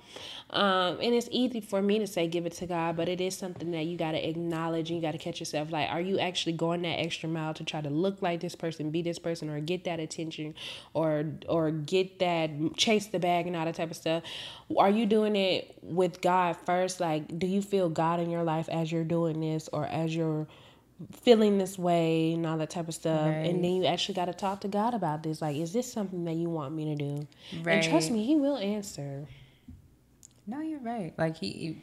Um 0.50 0.98
and 1.02 1.14
it's 1.14 1.28
easy 1.32 1.60
for 1.60 1.82
me 1.82 1.98
to 1.98 2.06
say 2.06 2.28
give 2.28 2.46
it 2.46 2.52
to 2.54 2.66
God, 2.66 2.96
but 2.96 3.08
it 3.08 3.20
is 3.20 3.36
something 3.36 3.72
that 3.72 3.86
you 3.86 3.96
got 3.96 4.12
to 4.12 4.28
acknowledge 4.28 4.90
and 4.90 4.96
you 4.96 5.02
got 5.02 5.12
to 5.12 5.18
catch 5.18 5.40
yourself 5.40 5.72
like 5.72 5.90
are 5.90 6.00
you 6.00 6.18
actually 6.18 6.52
going 6.52 6.82
that 6.82 7.00
extra 7.00 7.28
mile 7.28 7.52
to 7.54 7.64
try 7.64 7.80
to 7.80 7.90
look 7.90 8.22
like 8.22 8.40
this 8.40 8.54
person, 8.54 8.90
be 8.90 9.02
this 9.02 9.18
person 9.18 9.50
or 9.50 9.58
get 9.60 9.84
that 9.84 9.98
attention 9.98 10.54
or 10.94 11.24
or 11.48 11.70
get 11.70 12.20
that 12.20 12.50
chase 12.76 13.06
the 13.06 13.18
bag 13.18 13.46
and 13.46 13.56
all 13.56 13.64
that 13.64 13.74
type 13.74 13.90
of 13.90 13.96
stuff? 13.96 14.22
Are 14.76 14.90
you 14.90 15.06
doing 15.06 15.34
it 15.34 15.76
with 15.82 16.20
God 16.20 16.56
first? 16.64 17.00
Like 17.00 17.38
do 17.38 17.46
you 17.46 17.60
feel 17.60 17.88
God 17.88 18.20
in 18.20 18.30
your 18.30 18.44
life 18.44 18.68
as 18.68 18.92
you're 18.92 19.04
doing 19.04 19.40
this 19.40 19.68
or 19.72 19.86
as 19.86 20.14
you're 20.14 20.46
feeling 21.12 21.58
this 21.58 21.78
way 21.78 22.32
and 22.32 22.46
all 22.46 22.56
that 22.58 22.70
type 22.70 22.88
of 22.88 22.94
stuff. 22.94 23.26
Right. 23.26 23.46
And 23.46 23.62
then 23.62 23.72
you 23.72 23.86
actually 23.86 24.14
got 24.14 24.26
to 24.26 24.34
talk 24.34 24.62
to 24.62 24.68
God 24.68 24.94
about 24.94 25.22
this. 25.22 25.42
Like, 25.42 25.56
is 25.56 25.72
this 25.72 25.90
something 25.90 26.24
that 26.24 26.34
you 26.34 26.48
want 26.48 26.74
me 26.74 26.86
to 26.86 26.94
do? 26.94 27.26
And 27.66 27.82
trust 27.82 28.10
me, 28.10 28.24
He 28.24 28.36
will 28.36 28.56
answer. 28.56 29.26
No, 30.46 30.60
you're 30.60 30.78
right. 30.80 31.12
Like 31.18 31.36
he, 31.36 31.76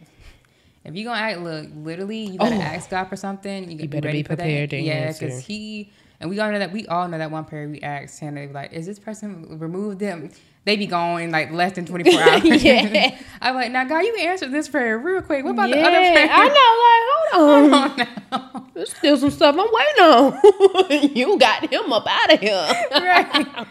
if 0.86 0.95
you're 0.95 1.06
gonna 1.12 1.19
act, 1.19 1.39
look, 1.39 1.67
literally, 1.76 2.26
you 2.26 2.38
gotta 2.39 2.56
Oh. 2.56 2.62
ask 2.62 2.89
God 2.89 3.06
for 3.06 3.15
something. 3.15 3.69
You, 3.69 3.78
gotta 3.78 3.89
better 3.89 4.06
ready 4.08 4.19
be 4.19 4.23
for 4.23 4.36
that. 4.36 4.43
prepared 4.43 4.73
Yeah, 4.73 5.12
because 5.12 5.45
he 5.45 5.91
and 6.19 6.30
we 6.30 6.39
all 6.39 6.49
know 6.52 6.60
that 6.60 6.71
we 6.71 6.86
all 6.88 7.08
know 7.08 7.17
that 7.17 7.32
one 7.32 7.43
prayer 7.45 7.67
we 7.67 7.82
asked 7.82 8.19
him. 8.19 8.36
They 8.36 8.45
be 8.47 8.54
like, 8.54 8.71
"Is 8.71 8.86
this 8.86 8.99
person 8.99 9.60
remove 9.60 9.99
them?" 9.99 10.30
They 10.65 10.78
be 10.78 10.88
gone 10.88 11.21
in 11.21 11.32
like 11.32 11.52
less 11.52 11.73
than 11.73 11.86
twenty 11.86 12.10
four 12.10 12.21
hours. 12.23 12.63
Yeah. 12.63 13.17
I'm 13.41 13.56
like, 13.56 13.71
now 13.73 13.84
God, 13.84 13.99
you 13.99 14.15
answered 14.15 14.52
this 14.54 14.69
prayer 14.69 14.97
real 14.97 15.21
quick. 15.21 15.43
What 15.43 15.52
about 15.52 15.67
yeah, 15.67 15.76
the 15.76 15.82
other 15.82 15.99
prayer? 16.13 16.30
I 16.32 16.47
know. 16.47 16.80
Like, 16.86 17.04
hold 17.12 17.73
on. 17.73 18.08
Hold 18.34 18.56
on. 18.56 18.71
There's 18.73 18.95
still 18.95 19.17
some 19.17 19.30
stuff 19.32 19.56
I'm 19.60 19.67
waiting 19.71 21.10
on. 21.12 21.15
you 21.17 21.38
got 21.38 21.71
him 21.71 21.91
up 21.91 22.06
out 22.08 22.34
of 22.34 22.39
here. 22.39 22.67
right. 22.91 23.67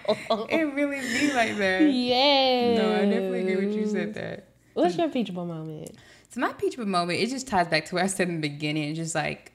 It 0.51 0.75
really 0.75 1.01
be 1.01 1.33
like 1.33 1.57
that. 1.57 1.81
yeah. 1.91 2.75
No, 2.77 2.95
I 2.97 3.05
definitely 3.07 3.41
agree 3.53 3.67
with 3.67 3.75
you 3.75 3.87
said 3.89 4.15
that. 4.15 4.45
What's 4.75 4.97
your 4.97 5.09
peachable 5.09 5.47
moment? 5.47 5.97
So 6.31 6.41
my 6.41 6.53
peachable 6.53 6.87
moment, 6.87 7.21
it 7.21 7.29
just 7.29 7.47
ties 7.47 7.69
back 7.69 7.85
to 7.87 7.97
what 7.97 8.05
I 8.05 8.07
said 8.07 8.29
in 8.29 8.41
the 8.41 8.49
beginning. 8.49 8.95
Just 8.95 9.15
like, 9.15 9.53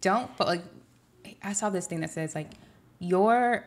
don't 0.00 0.34
fo- 0.36 0.44
like. 0.44 0.62
I 1.42 1.52
saw 1.52 1.70
this 1.70 1.86
thing 1.86 2.00
that 2.00 2.10
says 2.10 2.34
like, 2.34 2.52
your 3.00 3.66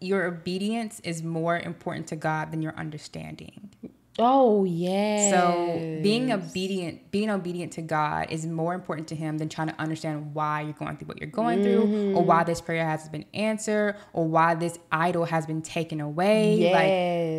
your 0.00 0.24
obedience 0.24 1.00
is 1.00 1.22
more 1.22 1.58
important 1.58 2.06
to 2.08 2.16
God 2.16 2.52
than 2.52 2.60
your 2.60 2.74
understanding. 2.76 3.70
Oh 4.18 4.64
yeah. 4.64 5.30
So 5.30 6.00
being 6.02 6.32
obedient, 6.32 7.10
being 7.10 7.30
obedient 7.30 7.72
to 7.74 7.82
God 7.82 8.28
is 8.30 8.46
more 8.46 8.72
important 8.74 9.08
to 9.08 9.14
Him 9.14 9.38
than 9.38 9.48
trying 9.48 9.68
to 9.68 9.78
understand 9.78 10.34
why 10.34 10.62
you're 10.62 10.72
going 10.72 10.96
through 10.96 11.08
what 11.08 11.18
you're 11.18 11.30
going 11.30 11.62
through, 11.62 12.14
or 12.14 12.22
why 12.22 12.38
mm-hmm. 12.38 12.46
this 12.46 12.60
prayer 12.60 12.84
has 12.86 13.08
been 13.08 13.26
answered, 13.34 13.96
or 14.12 14.26
why 14.26 14.54
this 14.54 14.78
idol 14.90 15.24
has 15.26 15.46
been 15.46 15.60
taken 15.62 16.00
away. 16.00 16.72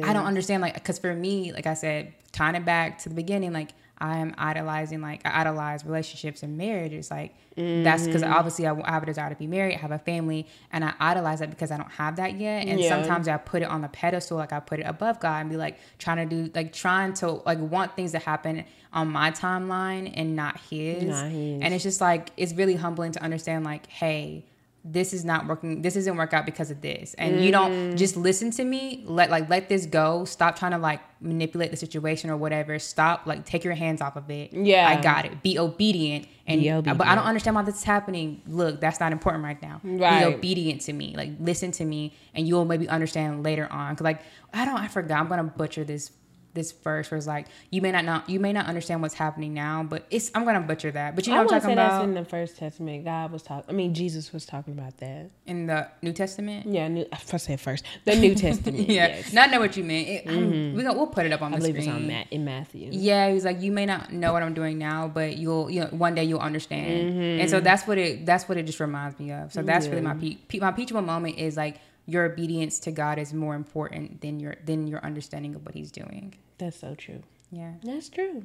Like 0.02 0.10
I 0.10 0.14
don't 0.14 0.26
understand. 0.26 0.62
Like 0.62 0.76
because 0.76 1.00
for 1.00 1.14
me, 1.14 1.52
like 1.52 1.66
I 1.66 1.74
said, 1.74 2.14
tying 2.38 2.56
it 2.56 2.66
back 2.66 3.00
to 3.00 3.10
the 3.10 3.16
beginning, 3.16 3.52
like 3.52 3.72
I 4.00 4.18
am 4.18 4.36
idolizing, 4.38 5.02
like 5.02 5.26
I 5.26 5.42
idolize 5.42 5.84
relationships 5.84 6.44
and 6.44 6.56
marriages. 6.56 7.10
Like 7.10 7.36
that's 7.56 8.06
because 8.06 8.22
mm. 8.22 8.32
obviously 8.32 8.68
I, 8.68 8.74
I 8.74 8.92
have 8.92 9.02
a 9.02 9.08
desire 9.08 9.30
to 9.30 9.36
be 9.36 9.48
married, 9.48 9.74
I 9.74 9.80
have 9.80 9.92
a 9.92 9.98
family, 9.98 10.48
and 10.72 10.86
I 10.86 10.94
idolize 11.00 11.40
that 11.40 11.50
because 11.50 11.72
I 11.72 11.78
don't 11.78 11.92
have 11.92 12.18
that 12.18 12.36
yet. 12.40 12.68
And 12.68 12.80
Yeah. 12.80 12.90
sometimes 12.90 13.28
I 13.28 13.38
put 13.38 13.64
it 13.64 13.70
on 13.70 13.82
the 13.82 13.88
pedestal, 13.88 14.38
like 14.38 14.54
I 14.54 14.60
put 14.60 14.80
it 14.80 14.84
above 14.84 15.20
God, 15.20 15.42
and 15.42 15.50
be 15.50 15.58
like 15.58 15.80
trying 15.98 16.30
to 16.30 16.36
do, 16.36 16.52
like 16.54 16.74
trying 16.74 17.14
to 17.16 17.42
like 17.46 17.60
want 17.60 17.96
things 17.96 18.12
to 18.12 18.20
happen 18.20 18.66
on 18.94 19.08
my 19.10 19.32
timeline 19.32 20.12
and 20.16 20.36
not 20.36 20.60
His. 20.70 21.06
Not 21.06 21.32
his. 21.32 21.62
And 21.62 21.74
it's 21.74 21.84
just 21.84 22.00
like 22.00 22.30
it's 22.38 22.54
really 22.54 22.76
humbling 22.76 23.14
to 23.14 23.24
understand, 23.24 23.66
like, 23.66 23.88
hey. 23.88 24.46
This 24.90 25.12
is 25.14 25.26
not 25.26 25.48
working. 25.48 25.82
This 25.82 25.96
doesn't 25.96 26.16
work 26.16 26.34
out 26.34 26.46
because 26.46 26.72
of 26.72 26.80
this, 26.82 27.14
and 27.16 27.42
you 27.44 27.50
Mm. 27.50 27.52
don't 27.52 27.98
just 27.98 28.16
listen 28.16 28.52
to 28.52 28.64
me. 28.64 29.04
Let 29.06 29.30
like 29.30 29.50
let 29.50 29.68
this 29.68 29.86
go. 29.86 30.24
Stop 30.24 30.58
trying 30.58 30.72
to 30.72 30.78
like 30.78 31.02
manipulate 31.20 31.72
the 31.72 31.78
situation 31.78 32.30
or 32.30 32.38
whatever. 32.38 32.80
Stop 32.80 33.26
like 33.26 33.44
take 33.46 33.64
your 33.66 33.74
hands 33.74 34.00
off 34.02 34.16
of 34.16 34.30
it. 34.30 34.54
Yeah. 34.54 34.88
I 34.88 35.02
got 35.02 35.26
it. 35.26 35.44
Be 35.44 35.60
obedient. 35.60 36.28
And 36.48 36.62
Be 36.62 36.70
but 36.94 37.06
I 37.06 37.16
don't 37.16 37.26
understand 37.26 37.56
why 37.58 37.64
this 37.64 37.76
is 37.80 37.84
happening. 37.84 38.42
Look, 38.48 38.80
that's 38.80 39.02
not 39.02 39.12
important 39.12 39.44
right 39.44 39.62
now. 39.62 39.82
Right. 39.84 40.20
Be 40.30 40.36
obedient 40.36 40.82
to 40.82 40.94
me. 40.94 41.14
Like 41.18 41.32
listen 41.40 41.72
to 41.72 41.84
me, 41.84 42.14
and 42.34 42.48
you'll 42.48 42.64
maybe 42.66 42.88
understand 42.88 43.44
later 43.44 43.68
on. 43.70 43.94
Cause 43.98 44.06
like 44.06 44.22
I 44.54 44.64
don't, 44.64 44.78
I 44.78 44.88
forgot. 44.88 45.20
I'm 45.20 45.28
gonna 45.28 45.44
butcher 45.44 45.84
this 45.84 46.12
this 46.58 46.72
verse 46.74 47.10
where 47.10 47.18
it's 47.18 47.28
like 47.28 47.48
you 47.72 47.82
may 47.82 47.92
not 47.92 48.04
know, 48.04 48.22
you 48.28 48.40
may 48.40 48.52
not 48.52 48.66
understand 48.66 49.02
what's 49.02 49.14
happening 49.14 49.54
now, 49.54 49.84
but 49.84 50.06
it's 50.12 50.30
I'm 50.36 50.44
gonna 50.44 50.60
butcher 50.62 50.92
that. 50.92 51.16
But 51.16 51.26
you 51.28 51.34
know 51.34 51.40
I 51.40 51.44
what 51.46 51.54
I'm 51.54 51.60
say 51.62 51.64
talking 51.68 51.76
that's 51.78 52.04
in 52.04 52.14
the 52.16 52.26
First 52.26 52.58
Testament. 52.58 53.06
God 53.06 53.32
was 53.32 53.44
talking. 53.44 53.66
I 53.70 53.74
mean, 53.74 53.94
Jesus 53.94 54.34
was 54.34 54.46
talking 54.46 54.74
about 54.74 54.98
that. 54.98 55.30
in 55.46 55.68
the 55.68 55.88
New 56.02 56.12
Testament. 56.14 56.66
Yeah, 56.68 56.88
new, 56.88 57.06
I 57.14 57.38
said 57.38 57.60
first 57.62 57.86
the 58.06 58.16
New 58.16 58.36
Testament. 58.46 58.90
Yeah, 58.90 59.08
yes. 59.08 59.32
not 59.34 59.52
know 59.52 59.60
what 59.60 59.78
you 59.78 59.84
meant. 59.84 60.08
It, 60.10 60.28
I'm- 60.28 60.74
we 60.76 60.84
gonna, 60.84 60.98
we'll 60.98 61.08
put 61.08 61.26
it 61.26 61.32
up 61.32 61.42
on 61.42 61.54
I 61.54 61.58
the 61.58 61.62
believe 61.68 61.84
screen. 61.84 61.90
it's 61.90 61.96
on 62.04 62.08
Matt 62.08 62.28
in 62.32 62.44
Matthew. 62.46 62.90
Yeah, 62.92 63.28
he 63.28 63.34
was 63.34 63.46
like, 63.46 63.62
you 63.62 63.72
may 63.72 63.86
not 63.86 64.12
know 64.12 64.34
what 64.34 64.44
I'm 64.44 64.54
doing 64.54 64.78
now, 64.78 65.08
but 65.08 65.38
you'll, 65.38 65.70
you 65.70 65.82
know, 65.82 65.88
one 65.88 66.16
day 66.16 66.24
you'll 66.24 66.40
understand. 66.40 67.12
Mm-hmm. 67.12 67.42
And 67.42 67.50
so 67.50 67.60
that's 67.60 67.88
what 67.88 67.98
it, 67.98 68.26
that's 68.26 68.50
what 68.50 68.58
it 68.58 68.64
just 68.64 68.80
reminds 68.80 69.18
me 69.20 69.32
of. 69.32 69.54
So 69.54 69.62
that's 69.62 69.88
really 69.88 70.02
my 70.02 70.16
pe- 70.16 70.60
my 70.60 70.72
teachable 70.72 71.02
moment 71.02 71.38
is 71.38 71.56
like 71.56 71.80
your 72.08 72.24
obedience 72.26 72.80
to 72.80 72.92
God 72.92 73.20
is 73.20 73.34
more 73.34 73.54
important 73.54 74.22
than 74.22 74.40
your 74.40 74.56
than 74.66 74.88
your 74.88 75.04
understanding 75.06 75.54
of 75.54 75.66
what 75.66 75.76
He's 75.76 75.92
doing. 75.92 76.34
That's 76.58 76.80
so 76.80 76.96
true. 76.96 77.22
Yeah. 77.52 77.74
That's 77.84 78.10
true. 78.10 78.44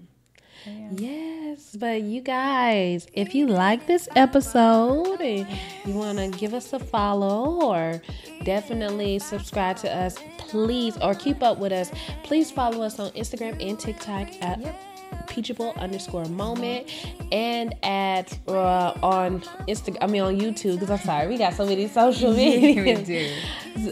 yeah. 0.66 0.90
Yes, 0.92 1.74
but 1.78 2.02
you 2.02 2.20
guys, 2.20 3.06
if 3.14 3.34
you 3.34 3.46
like 3.46 3.86
this 3.86 4.08
episode 4.14 5.20
and 5.20 5.48
you 5.86 5.94
want 5.94 6.18
to 6.18 6.28
give 6.28 6.52
us 6.52 6.72
a 6.74 6.78
follow 6.78 7.66
or 7.66 8.02
definitely 8.44 9.18
subscribe 9.18 9.76
to 9.78 9.90
us, 9.90 10.16
please, 10.38 10.98
or 10.98 11.14
keep 11.14 11.42
up 11.42 11.58
with 11.58 11.72
us, 11.72 11.90
please 12.22 12.50
follow 12.50 12.82
us 12.82 12.98
on 12.98 13.10
Instagram 13.12 13.56
and 13.66 13.78
TikTok 13.80 14.28
at 14.42 14.60
Peachable 15.32 15.72
underscore 15.76 16.26
moment 16.26 16.88
and 17.32 17.74
at 17.82 18.38
uh, 18.48 18.92
on 19.02 19.40
Instagram. 19.66 19.96
I 20.02 20.06
mean 20.06 20.22
on 20.22 20.38
YouTube 20.38 20.74
because 20.74 20.90
I'm 20.90 20.98
sorry 20.98 21.28
we 21.28 21.38
got 21.38 21.54
so 21.54 21.64
many 21.64 21.88
social 21.88 22.32
media. 22.36 22.82
we 22.82 23.02
do. 23.02 23.32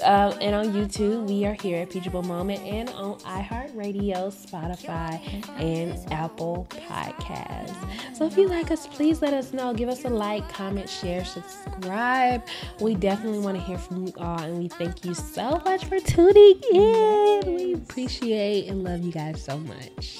Um, 0.03 0.35
and 0.43 0.55
on 0.55 0.67
YouTube, 0.75 1.27
we 1.27 1.47
are 1.47 1.55
here 1.55 1.81
at 1.81 1.89
Peachable 1.91 2.23
Moment 2.23 2.61
and 2.65 2.91
on 2.91 3.19
iHeartRadio, 3.21 4.31
Spotify, 4.31 5.19
and 5.59 6.13
Apple 6.13 6.67
Podcasts. 6.71 7.75
So 8.15 8.27
if 8.27 8.37
you 8.37 8.47
like 8.47 8.71
us, 8.71 8.87
please 8.87 9.23
let 9.23 9.33
us 9.33 9.55
know. 9.55 9.73
Give 9.73 9.89
us 9.89 10.05
a 10.05 10.11
like, 10.11 10.47
comment, 10.53 10.89
share, 10.89 11.25
subscribe. 11.25 12.47
We 12.79 12.95
definitely 12.95 13.39
want 13.39 13.57
to 13.57 13.63
hear 13.63 13.79
from 13.79 14.07
you 14.07 14.13
all, 14.19 14.41
and 14.41 14.59
we 14.59 14.69
thank 14.69 15.05
you 15.05 15.15
so 15.15 15.63
much 15.65 15.87
for 15.87 15.99
tuning 15.99 16.61
in. 16.73 17.41
We 17.47 17.75
appreciate 17.75 18.69
and 18.69 18.85
love 18.85 19.01
you 19.01 19.13
guys 19.13 19.43
so 19.43 19.59
much. 19.59 20.19